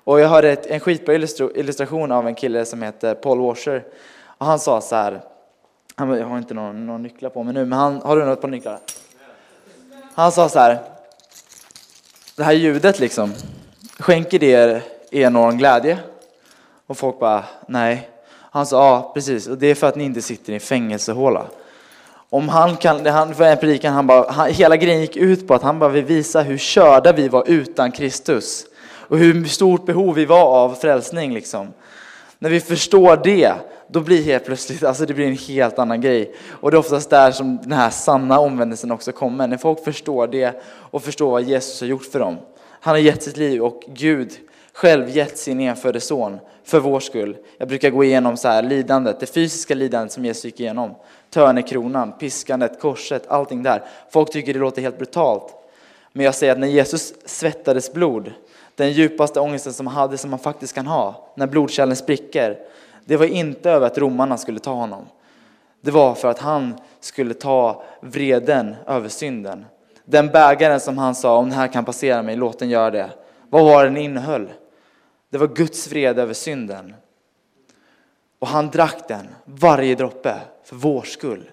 Och 0.05 0.21
jag 0.21 0.29
hörde 0.29 0.53
ett, 0.53 0.67
en 0.67 0.81
skitbra 0.81 1.15
illustration 1.55 2.13
av 2.13 2.27
en 2.27 2.35
kille 2.35 2.65
som 2.65 2.83
heter 2.83 3.15
Paul 3.15 3.41
Washer. 3.41 3.85
Och 4.39 4.47
han 4.47 4.59
sa 4.59 4.81
så 4.81 4.97
här, 4.97 5.21
han, 5.95 6.19
jag 6.19 6.27
har 6.27 6.39
inte 6.39 6.55
någon, 6.55 6.87
någon 6.87 7.03
nycklar 7.03 7.31
på 7.31 7.43
mig 7.43 7.55
nu, 7.55 7.65
men 7.65 7.79
han, 7.79 8.03
har 8.03 8.17
du 8.17 8.25
något 8.25 8.41
på 8.41 8.47
nycklar? 8.47 8.79
Han 10.15 10.33
sa 10.33 10.49
så 10.49 10.59
här, 10.59 10.79
det 12.37 12.45
här 12.45 12.53
ljudet 12.53 13.01
liksom, 13.01 13.33
skänker 13.99 14.39
det 14.39 14.83
er 15.11 15.31
någon 15.31 15.59
glädje? 15.59 15.99
Och 16.87 16.99
folk 16.99 17.19
bara, 17.19 17.45
nej. 17.69 18.11
Han 18.51 18.67
sa, 18.67 18.87
ja 18.87 19.11
precis, 19.15 19.47
och 19.47 19.59
det 19.59 19.67
är 19.67 19.75
för 19.75 19.87
att 19.87 19.97
ni 19.97 20.05
inte 20.05 20.23
sitter 20.23 20.53
i 20.53 20.55
en 20.55 20.61
fängelsehåla. 20.61 21.47
Om 22.35 22.49
han 22.49 22.77
kan, 22.77 23.07
han, 23.07 23.35
för 23.35 23.45
en 23.45 23.59
predikan, 23.59 23.93
han 23.93 24.07
bara, 24.07 24.31
han, 24.31 24.51
hela 24.51 24.77
grejen 24.77 25.01
gick 25.01 25.17
ut 25.17 25.49
på 25.49 25.55
att 25.55 25.63
han 25.63 25.79
bara 25.79 25.91
vill 25.91 26.05
visa 26.05 26.43
hur 26.43 26.59
körda 26.59 27.13
vi 27.13 27.29
var 27.29 27.45
utan 27.47 27.93
Kristus. 27.93 28.67
Och 28.87 29.19
hur 29.19 29.45
stort 29.45 29.87
behov 29.87 30.15
vi 30.15 30.25
var 30.25 30.45
av 30.45 30.75
frälsning 30.75 31.35
liksom. 31.35 31.69
När 32.39 32.51
vi 32.51 32.61
förstår 32.61 33.21
det, 33.25 33.53
då 33.89 34.01
blir 34.01 34.23
helt 34.23 34.45
plötsligt, 34.45 34.85
alltså 34.85 35.07
det 35.07 35.15
blir 35.15 35.27
en 35.27 35.37
helt 35.37 35.79
annan 35.79 36.01
grej. 36.01 36.35
Och 36.51 36.71
det 36.71 36.77
är 36.77 36.79
oftast 36.79 37.11
där 37.11 37.31
som 37.31 37.59
den 37.63 37.73
här 37.73 37.91
sanna 37.91 38.39
omvändelsen 38.39 38.91
också 38.91 39.13
kommer. 39.13 39.47
När 39.47 39.57
folk 39.57 39.85
förstår 39.85 40.27
det 40.27 40.63
och 40.67 41.03
förstår 41.03 41.31
vad 41.31 41.43
Jesus 41.43 41.81
har 41.81 41.89
gjort 41.89 42.05
för 42.05 42.19
dem. 42.19 42.37
Han 42.81 42.95
har 42.95 42.99
gett 42.99 43.23
sitt 43.23 43.37
liv 43.37 43.63
och 43.63 43.83
Gud 43.89 44.33
själv 44.73 45.17
gett 45.17 45.39
sin 45.39 45.61
enfödde 45.61 46.01
son 46.01 46.39
för 46.65 46.81
vår 46.81 47.01
skull. 47.01 47.37
Jag 47.59 47.69
brukar 47.69 47.91
gå 47.91 48.05
igenom 48.05 48.37
så 48.37 48.49
här 48.49 48.63
lidandet, 48.63 49.21
det 49.21 49.27
fysiska 49.27 49.75
lidandet 49.75 50.13
som 50.13 50.25
Jesus 50.25 50.45
gick 50.45 50.61
igenom. 50.61 50.95
Törnekronan, 51.35 52.13
piskandet, 52.13 52.81
korset, 52.81 53.27
allting 53.29 53.63
där. 53.63 53.83
Folk 54.11 54.33
tycker 54.33 54.53
det 54.53 54.59
låter 54.59 54.83
helt 54.83 54.99
brutalt. 54.99 55.55
Men 56.13 56.25
jag 56.25 56.35
säger 56.35 56.53
att 56.53 56.59
när 56.59 56.67
Jesus 56.67 57.15
svettades 57.25 57.93
blod, 57.93 58.33
den 58.75 58.93
djupaste 58.93 59.41
ångesten 59.41 59.73
som 59.73 59.87
han 59.87 59.97
hade, 59.97 60.19
som 60.19 60.31
man 60.31 60.39
faktiskt 60.39 60.75
kan 60.75 60.87
ha, 60.87 61.33
när 61.35 61.47
blodkärlen 61.47 61.97
spricker, 61.97 62.59
det 63.05 63.17
var 63.17 63.27
inte 63.27 63.71
över 63.71 63.87
att 63.87 63.99
romarna 63.99 64.37
skulle 64.37 64.59
ta 64.59 64.73
honom. 64.73 65.07
Det 65.81 65.91
var 65.91 66.15
för 66.15 66.29
att 66.29 66.39
han 66.39 66.75
skulle 67.01 67.35
ta 67.35 67.83
vreden 68.01 68.77
över 68.87 69.09
synden. 69.09 69.65
Den 70.05 70.29
bägaren 70.29 70.81
som 70.81 70.99
han 70.99 71.15
sa, 71.15 71.37
om 71.37 71.51
det 71.51 71.57
här 71.57 71.69
kan 71.69 71.85
passera 71.85 72.23
mig, 72.23 72.37
låt 72.37 72.59
den 72.59 72.69
göra 72.69 72.91
det. 72.91 73.11
Vad 73.51 73.65
var 73.65 73.85
den 73.85 73.97
innehöll? 73.97 74.53
Det 75.31 75.39
var 75.39 75.47
Guds 75.47 75.89
vrede 75.89 76.23
över 76.23 76.35
synden. 76.35 76.95
Och 78.39 78.49
han 78.49 78.71
drack 78.71 79.09
den, 79.09 79.29
varje 79.45 79.95
droppe, 79.95 80.41
för 80.65 80.77
vår 80.77 81.03
skull. 81.03 81.51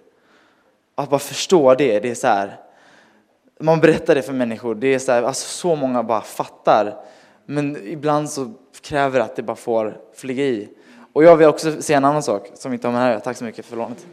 Att 0.95 1.09
bara 1.09 1.19
förstå 1.19 1.75
det, 1.75 1.99
det 1.99 2.09
är 2.09 2.15
så 2.15 2.27
här. 2.27 2.57
Man 3.59 3.79
berättar 3.79 4.15
det 4.15 4.21
för 4.21 4.33
människor, 4.33 4.75
det 4.75 4.87
är 4.87 4.99
så 4.99 5.11
här, 5.11 5.23
alltså 5.23 5.47
så 5.47 5.75
många 5.75 6.03
bara 6.03 6.21
fattar. 6.21 6.95
Men 7.45 7.87
ibland 7.87 8.29
så 8.29 8.53
kräver 8.81 9.19
det 9.19 9.25
att 9.25 9.35
det 9.35 9.43
bara 9.43 9.55
får 9.55 9.97
flyga 10.15 10.43
i. 10.43 10.69
Och 11.13 11.23
jag 11.23 11.37
vill 11.37 11.47
också 11.47 11.81
säga 11.81 11.97
en 11.97 12.05
annan 12.05 12.23
sak 12.23 12.51
som 12.53 12.73
inte 12.73 12.87
har 12.87 12.93
med 12.93 13.01
det 13.01 13.13
här 13.13 13.19
Tack 13.19 13.37
så 13.37 13.43
mycket 13.43 13.65
för 13.65 13.77
lånet. 13.77 14.05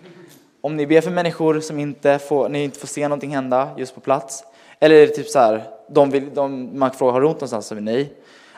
Om 0.61 0.77
ni 0.77 0.87
ber 0.87 1.01
för 1.01 1.11
människor 1.11 1.61
som 1.61 1.79
inte 1.79 2.19
får, 2.19 2.49
ni 2.49 2.65
inte 2.65 2.79
får 2.79 2.89
se 2.89 3.09
någonting 3.09 3.35
hända 3.35 3.71
just 3.77 3.95
på 3.95 4.01
plats. 4.01 4.45
Eller 4.81 4.97
är 4.97 5.07
det 5.07 5.13
typ 5.13 5.29
så 5.29 5.39
här, 5.39 5.65
de 5.89 6.11
vill, 6.11 6.35
de, 6.35 6.79
man 6.79 6.91
frågar 6.91 7.13
har 7.13 7.21
du 7.21 7.27
ont 7.27 7.37
någonstans? 7.37 7.67
Så 7.67 7.75
vi, 7.75 7.81
nej. 7.81 8.13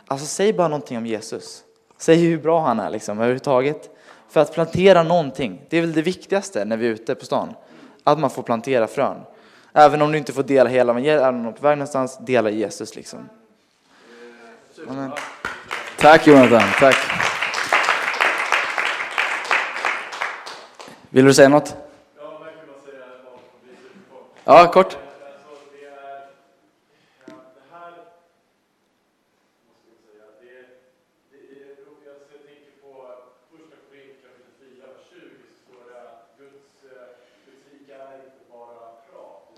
Alltså 0.06 0.26
säg 0.26 0.52
bara 0.52 0.68
någonting 0.68 0.98
om 0.98 1.06
Jesus. 1.06 1.64
Säg 1.98 2.16
hur 2.16 2.38
bra 2.38 2.60
han 2.60 2.80
är 2.80 2.90
liksom 2.90 3.18
överhuvudtaget. 3.18 3.90
För 4.30 4.40
att 4.40 4.54
plantera 4.54 5.02
någonting, 5.02 5.62
det 5.68 5.76
är 5.76 5.80
väl 5.80 5.92
det 5.92 6.02
viktigaste 6.02 6.64
när 6.64 6.76
vi 6.76 6.86
är 6.86 6.90
ute 6.90 7.14
på 7.14 7.24
stan. 7.24 7.54
Att 8.04 8.18
man 8.18 8.30
får 8.30 8.42
plantera 8.42 8.86
frön. 8.86 9.16
Även 9.72 10.02
om 10.02 10.12
du 10.12 10.18
inte 10.18 10.32
får 10.32 10.42
dela 10.42 10.70
hela 10.70 10.92
evangeliet, 10.92 11.22
även 11.22 11.34
om 11.34 11.42
du 11.42 11.48
är 11.48 11.52
på 11.52 11.62
väg 11.62 11.78
någonstans, 11.78 12.18
dela 12.20 12.50
Jesus 12.50 12.96
liksom. 12.96 13.28
Amen. 14.88 15.10
Tack 15.98 16.26
Jonathan, 16.26 16.62
tack. 16.80 16.96
Vill 21.08 21.24
du 21.24 21.34
säga 21.34 21.48
något? 21.48 21.76
Ja, 24.44 24.70
kort. 24.72 24.96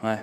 Nej. 0.03 0.23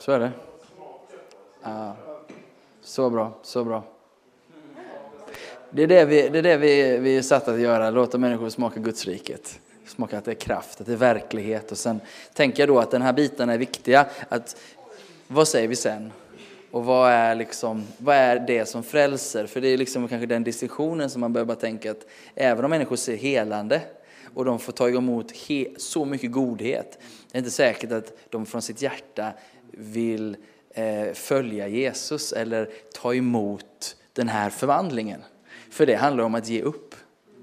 Så 0.00 0.12
är 0.12 0.20
det. 0.20 0.30
Ja. 1.62 1.96
Så 2.82 3.10
bra, 3.10 3.32
så 3.42 3.64
bra. 3.64 3.84
Det 5.70 5.82
är 5.82 5.86
det 5.86 6.04
vi, 6.04 6.28
det 6.28 6.38
är, 6.38 6.42
det 6.42 6.56
vi, 6.56 6.98
vi 6.98 7.16
är 7.16 7.22
satta 7.22 7.52
att 7.52 7.60
göra, 7.60 7.90
låta 7.90 8.18
människor 8.18 8.48
smaka 8.48 8.80
Guds 8.80 9.06
riket. 9.06 9.60
Smaka 9.86 10.18
att 10.18 10.24
det 10.24 10.30
är 10.30 10.34
kraft, 10.34 10.80
att 10.80 10.86
det 10.86 10.92
är 10.92 10.96
verklighet. 10.96 11.72
Och 11.72 11.78
sen 11.78 12.00
tänker 12.34 12.62
jag 12.62 12.68
då 12.68 12.78
att 12.78 12.90
den 12.90 13.02
här 13.02 13.12
bitarna 13.12 13.54
är 13.54 13.58
viktiga. 13.58 14.06
Att, 14.28 14.56
vad 15.26 15.48
säger 15.48 15.68
vi 15.68 15.76
sen? 15.76 16.12
Och 16.70 16.84
vad 16.84 17.10
är, 17.10 17.34
liksom, 17.34 17.84
vad 17.98 18.16
är 18.16 18.38
det 18.38 18.66
som 18.68 18.82
frälser? 18.82 19.46
För 19.46 19.60
det 19.60 19.68
är 19.68 19.78
liksom 19.78 20.08
kanske 20.08 20.26
den 20.26 20.44
distinktionen 20.44 21.10
som 21.10 21.20
man 21.20 21.32
behöver 21.32 21.54
tänka 21.54 21.90
att 21.90 22.06
även 22.34 22.64
om 22.64 22.70
människor 22.70 22.96
ser 22.96 23.16
helande 23.16 23.80
och 24.34 24.44
de 24.44 24.58
får 24.58 24.72
ta 24.72 24.88
emot 24.88 25.32
så 25.76 26.04
mycket 26.04 26.32
godhet, 26.32 26.98
det 27.30 27.36
är 27.36 27.38
inte 27.38 27.50
säkert 27.50 27.92
att 27.92 28.12
de 28.30 28.46
från 28.46 28.62
sitt 28.62 28.82
hjärta 28.82 29.32
vill 29.72 30.36
eh, 30.74 31.12
följa 31.12 31.68
Jesus 31.68 32.32
eller 32.32 32.68
ta 32.94 33.14
emot 33.14 33.96
den 34.12 34.28
här 34.28 34.50
förvandlingen. 34.50 35.24
För 35.70 35.86
det 35.86 35.94
handlar 35.94 36.24
om 36.24 36.34
att 36.34 36.48
ge 36.48 36.62
upp. 36.62 36.94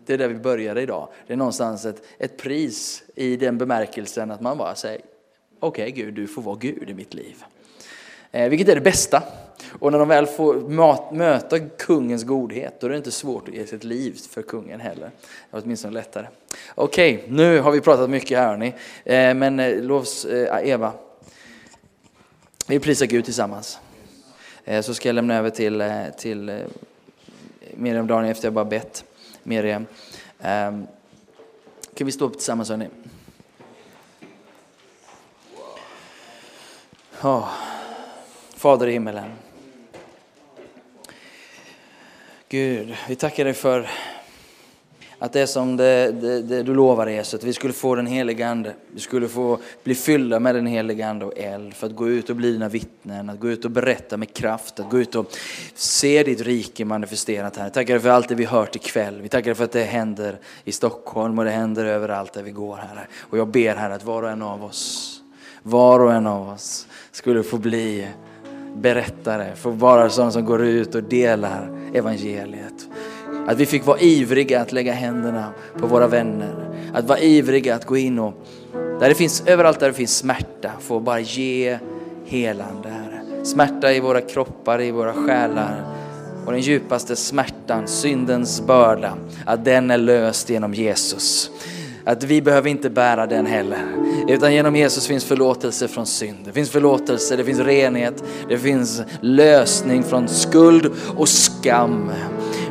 Det 0.06 0.14
är 0.14 0.18
där 0.18 0.28
vi 0.28 0.36
började 0.36 0.82
idag. 0.82 1.10
Det 1.28 1.34
är 1.34 1.38
någonstans 1.38 1.86
ett, 1.86 2.04
ett 2.18 2.38
pris 2.38 3.04
i 3.16 3.36
den 3.36 3.58
bemärkelsen 3.58 4.32
att 4.32 4.42
man 4.42 4.58
bara 4.58 4.76
säger 4.76 5.02
okej 5.60 5.92
okay, 5.92 6.04
Gud, 6.04 6.14
du 6.14 6.28
får 6.28 6.42
vara 6.42 6.56
Gud 6.56 6.90
i 6.90 6.94
mitt 6.94 7.14
liv. 7.14 7.44
Eh, 8.32 8.50
vilket 8.50 8.70
är 8.70 8.76
det 8.76 8.82
bästa. 8.82 9.24
Och 9.80 9.92
när 9.92 10.00
de 10.00 10.08
väl 10.08 10.26
får 10.26 10.56
mat, 10.56 11.12
möta 11.12 11.60
kungens 11.60 12.24
godhet, 12.24 12.80
då 12.80 12.88
är 12.88 12.92
det 12.92 12.98
inte 12.98 13.12
svårt 13.12 13.48
att 13.48 13.54
ge 13.54 13.66
sitt 13.68 13.84
liv 13.84 14.20
för 14.30 14.42
kungen 14.42 14.80
heller. 14.80 15.12
Det 15.52 15.58
är 15.58 15.62
åtminstone 15.64 15.94
lättare. 15.94 16.28
Okej, 16.76 17.16
okay, 17.16 17.36
nu 17.36 17.60
har 17.60 17.72
vi 17.72 17.82
pratat 17.82 18.10
mycket 18.10 18.38
här 18.38 18.48
hörni. 18.48 18.74
Eh, 19.04 19.34
men 19.34 19.60
eh, 19.60 19.82
lovs 19.82 20.26
eh, 20.26 20.70
Eva. 20.70 20.94
Vi 22.70 22.80
prisar 22.80 23.06
Gud 23.06 23.26
tillsammans. 23.26 23.80
Eh, 24.66 24.82
så 24.82 24.94
ska 24.94 25.10
jag 25.10 25.14
lämna 25.14 25.36
över 25.36 25.50
till, 25.50 25.82
eh, 25.82 26.10
till 26.18 26.50
eh, 26.50 26.56
Miriam 27.74 28.08
dagen 28.08 28.26
efter 28.26 28.46
jag 28.46 28.54
bara 28.54 28.66
bett 28.66 29.06
Miriam. 29.44 29.86
Ehm, 30.40 30.88
kan 31.94 32.06
vi 32.06 32.12
stå 32.12 32.26
upp 32.26 32.34
tillsammans 32.34 32.70
hörni? 32.70 32.88
Oh. 37.22 37.50
Fader 38.56 38.88
i 38.88 38.92
himmelen. 38.92 39.32
Gud, 42.50 42.96
vi 43.08 43.16
tackar 43.16 43.46
dig 43.46 43.54
för 43.54 43.90
att 45.20 45.34
det 45.34 45.42
är 45.42 45.46
som 45.46 45.78
det, 45.78 46.12
det, 46.12 46.42
det 46.42 46.64
du 46.64 46.74
lovar 46.74 47.08
Jesus, 47.08 47.34
att 47.34 47.44
vi 47.44 47.54
skulle 47.54 47.74
få 47.74 47.96
den 47.96 48.08
helige 48.08 48.48
Ande. 48.48 48.74
Vi 48.94 49.00
skulle 49.00 49.28
få 49.28 49.60
bli 49.84 49.96
fyllda 49.96 50.40
med 50.40 50.56
den 50.56 50.66
helige 50.66 51.08
Ande 51.08 51.26
och 51.26 51.38
eld 51.38 51.74
för 51.74 51.88
att 51.88 51.96
gå 51.96 52.10
ut 52.10 52.30
och 52.30 52.36
bli 52.36 52.52
dina 52.52 52.70
vittnen, 52.70 53.30
att 53.30 53.40
gå 53.40 53.50
ut 53.50 53.66
och 53.66 53.72
berätta 53.72 54.18
med 54.18 54.34
kraft, 54.34 54.80
att 54.80 54.90
gå 54.90 55.00
ut 55.00 55.16
och 55.16 55.38
se 55.76 56.24
ditt 56.24 56.42
rike 56.42 56.86
manifesterat 56.86 57.58
här. 57.58 57.70
Tackar 57.70 57.94
dig 57.94 58.02
för 58.02 58.10
allt 58.10 58.30
det 58.30 58.36
vi 58.36 58.46
hört 58.46 58.76
ikväll. 58.76 59.22
Vi 59.22 59.30
tackar 59.30 59.46
dig 59.46 59.56
för 59.56 59.64
att 59.64 59.72
det 59.72 59.84
händer 59.84 60.40
i 60.64 60.72
Stockholm 60.72 61.40
och 61.40 61.46
det 61.46 61.52
händer 61.52 61.86
överallt 61.86 62.34
där 62.34 62.44
vi 62.44 62.52
går 62.52 62.76
här. 62.76 63.08
Och 63.20 63.38
jag 63.38 63.48
ber 63.48 63.76
här 63.76 63.90
att 63.90 64.04
var 64.04 64.24
och 64.24 64.30
en 64.30 64.42
av 64.42 64.64
oss, 64.64 65.22
var 65.64 66.00
och 66.00 66.14
en 66.14 66.28
av 66.28 66.50
oss 66.50 66.88
skulle 67.12 67.44
få 67.44 67.58
bli 67.58 68.08
berättare, 68.76 69.56
få 69.56 69.70
vara 69.70 70.10
sådana 70.10 70.32
som 70.32 70.46
går 70.46 70.66
ut 70.66 70.96
och 70.96 71.04
delar 71.04 71.90
evangeliet. 71.94 72.88
Att 73.48 73.58
vi 73.58 73.66
fick 73.66 73.86
vara 73.86 74.00
ivriga 74.00 74.62
att 74.62 74.72
lägga 74.72 74.94
händerna 74.94 75.54
på 75.80 75.88
våra 75.88 76.08
vänner. 76.08 76.56
Att 76.94 77.06
vara 77.06 77.20
ivriga 77.20 77.76
att 77.76 77.86
gå 77.86 77.98
in 77.98 78.20
och, 78.20 78.34
där 79.00 79.10
det 79.10 79.16
finns, 79.16 79.44
överallt 79.46 79.80
där 79.80 79.88
det 79.88 79.94
finns 79.94 80.18
smärta, 80.18 80.72
få 80.80 81.00
bara 81.00 81.20
ge 81.20 81.80
helande, 82.26 82.90
Herre. 82.90 83.46
Smärta 83.46 83.94
i 83.94 84.00
våra 84.00 84.22
kroppar, 84.22 84.82
i 84.82 84.92
våra 84.92 85.14
själar. 85.14 85.84
Och 86.46 86.52
den 86.52 86.62
djupaste 86.62 87.16
smärtan, 87.16 87.88
syndens 87.88 88.62
börda, 88.62 89.14
att 89.46 89.66
den 89.66 89.92
är 89.92 89.98
löst 89.98 90.50
genom 90.50 90.74
Jesus. 90.74 91.52
Att 92.06 92.24
vi 92.24 92.42
behöver 92.42 92.70
inte 92.70 92.90
bära 92.90 93.28
den 93.28 93.46
heller. 93.46 93.80
Utan 94.28 94.54
genom 94.54 94.76
Jesus 94.76 95.08
finns 95.08 95.26
förlåtelse 95.26 95.88
från 95.88 96.06
synd. 96.06 96.38
Det 96.46 96.52
finns 96.52 96.70
förlåtelse, 96.70 97.36
det 97.36 97.44
finns 97.44 97.60
renhet, 97.60 98.24
det 98.50 98.58
finns 98.58 99.02
lösning 99.22 100.04
från 100.04 100.28
skuld 100.28 100.92
och 101.18 101.30
skam. 101.30 102.12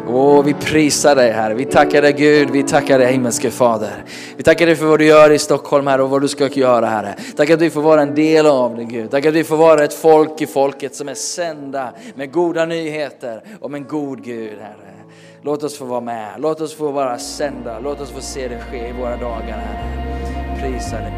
Och 0.07 0.49
vi 0.49 0.55
prisar 0.55 1.17
dig 1.17 1.31
här. 1.31 1.55
Vi 1.55 1.65
tackar 1.65 2.03
dig 2.03 2.13
Gud, 2.13 2.51
vi 2.51 2.63
tackar 2.63 2.99
dig 2.99 3.13
himmelske 3.13 3.51
Fader. 3.51 4.05
Vi 4.37 4.43
tackar 4.43 4.67
dig 4.67 4.77
för 4.77 4.87
vad 4.87 4.99
du 4.99 5.05
gör 5.05 5.31
i 5.31 5.39
Stockholm 5.39 5.87
här 5.87 6.01
och 6.01 6.11
vad 6.11 6.23
du 6.23 6.29
ska 6.29 6.49
göra 6.49 6.87
Herre. 6.87 7.15
Tack 7.37 7.51
att 7.51 7.61
vi 7.61 7.71
får 7.71 7.83
vara 7.83 8.03
en 8.03 8.15
del 8.15 8.47
av 8.47 8.77
det 8.77 8.85
Gud. 8.85 9.11
Tack 9.11 9.27
att 9.27 9.35
vi 9.35 9.45
får 9.45 9.57
vara 9.57 9.85
ett 9.85 9.95
folk 9.95 10.41
i 10.41 10.47
folket 10.47 10.95
som 10.95 11.09
är 11.09 11.15
sända 11.15 11.93
med 12.15 12.33
goda 12.33 12.65
nyheter 12.65 13.43
om 13.61 13.75
en 13.75 13.85
god 13.85 14.25
Gud 14.25 14.59
Herre. 14.61 14.95
Låt 15.43 15.63
oss 15.63 15.79
få 15.79 15.85
vara 15.85 16.01
med, 16.01 16.29
låt 16.39 16.61
oss 16.61 16.75
få 16.75 16.91
vara 16.91 17.19
sända, 17.19 17.79
låt 17.81 18.01
oss 18.01 18.11
få 18.11 18.21
se 18.21 18.49
det 18.49 18.59
ske 18.59 18.89
i 18.89 18.93
våra 18.93 19.17
dagar 19.17 19.65
Herre. 19.67 20.61
Prisa 20.61 20.97
dig. 20.97 21.13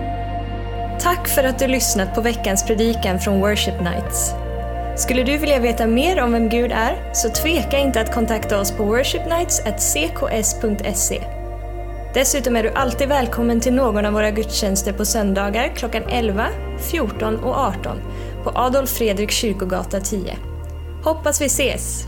Tack 1.01 1.29
för 1.29 1.45
att 1.45 1.59
du 1.59 1.67
lyssnat 1.67 2.15
på 2.15 2.21
veckans 2.21 2.67
predikan 2.67 3.19
från 3.19 3.41
Worship 3.41 3.81
Nights. 3.81 4.48
Skulle 4.99 5.23
du 5.23 5.37
vilja 5.37 5.61
veta 5.61 5.87
mer 5.87 6.23
om 6.23 6.33
vem 6.33 6.49
Gud 6.49 6.73
är, 6.73 7.15
så 7.15 7.29
tveka 7.29 7.79
inte 7.79 8.01
att 8.01 8.15
kontakta 8.15 8.61
oss 8.61 8.73
på 8.73 8.85
worshipnights.cks.se. 8.85 11.23
Dessutom 12.15 12.57
är 12.57 12.63
du 12.63 12.71
alltid 12.71 13.09
välkommen 13.09 13.61
till 13.61 13.75
någon 13.75 14.07
av 14.07 14.13
våra 14.13 14.31
gudstjänster 14.31 14.93
på 14.93 15.05
söndagar 15.05 15.73
klockan 15.77 16.03
11, 16.09 16.47
14 16.91 17.37
och 17.37 17.57
18 17.57 17.99
på 18.45 18.53
Adolf 18.55 18.91
Fredrik 18.91 19.31
kyrkogata 19.31 20.01
10. 20.01 20.37
Hoppas 21.05 21.41
vi 21.41 21.47
ses! 21.47 22.05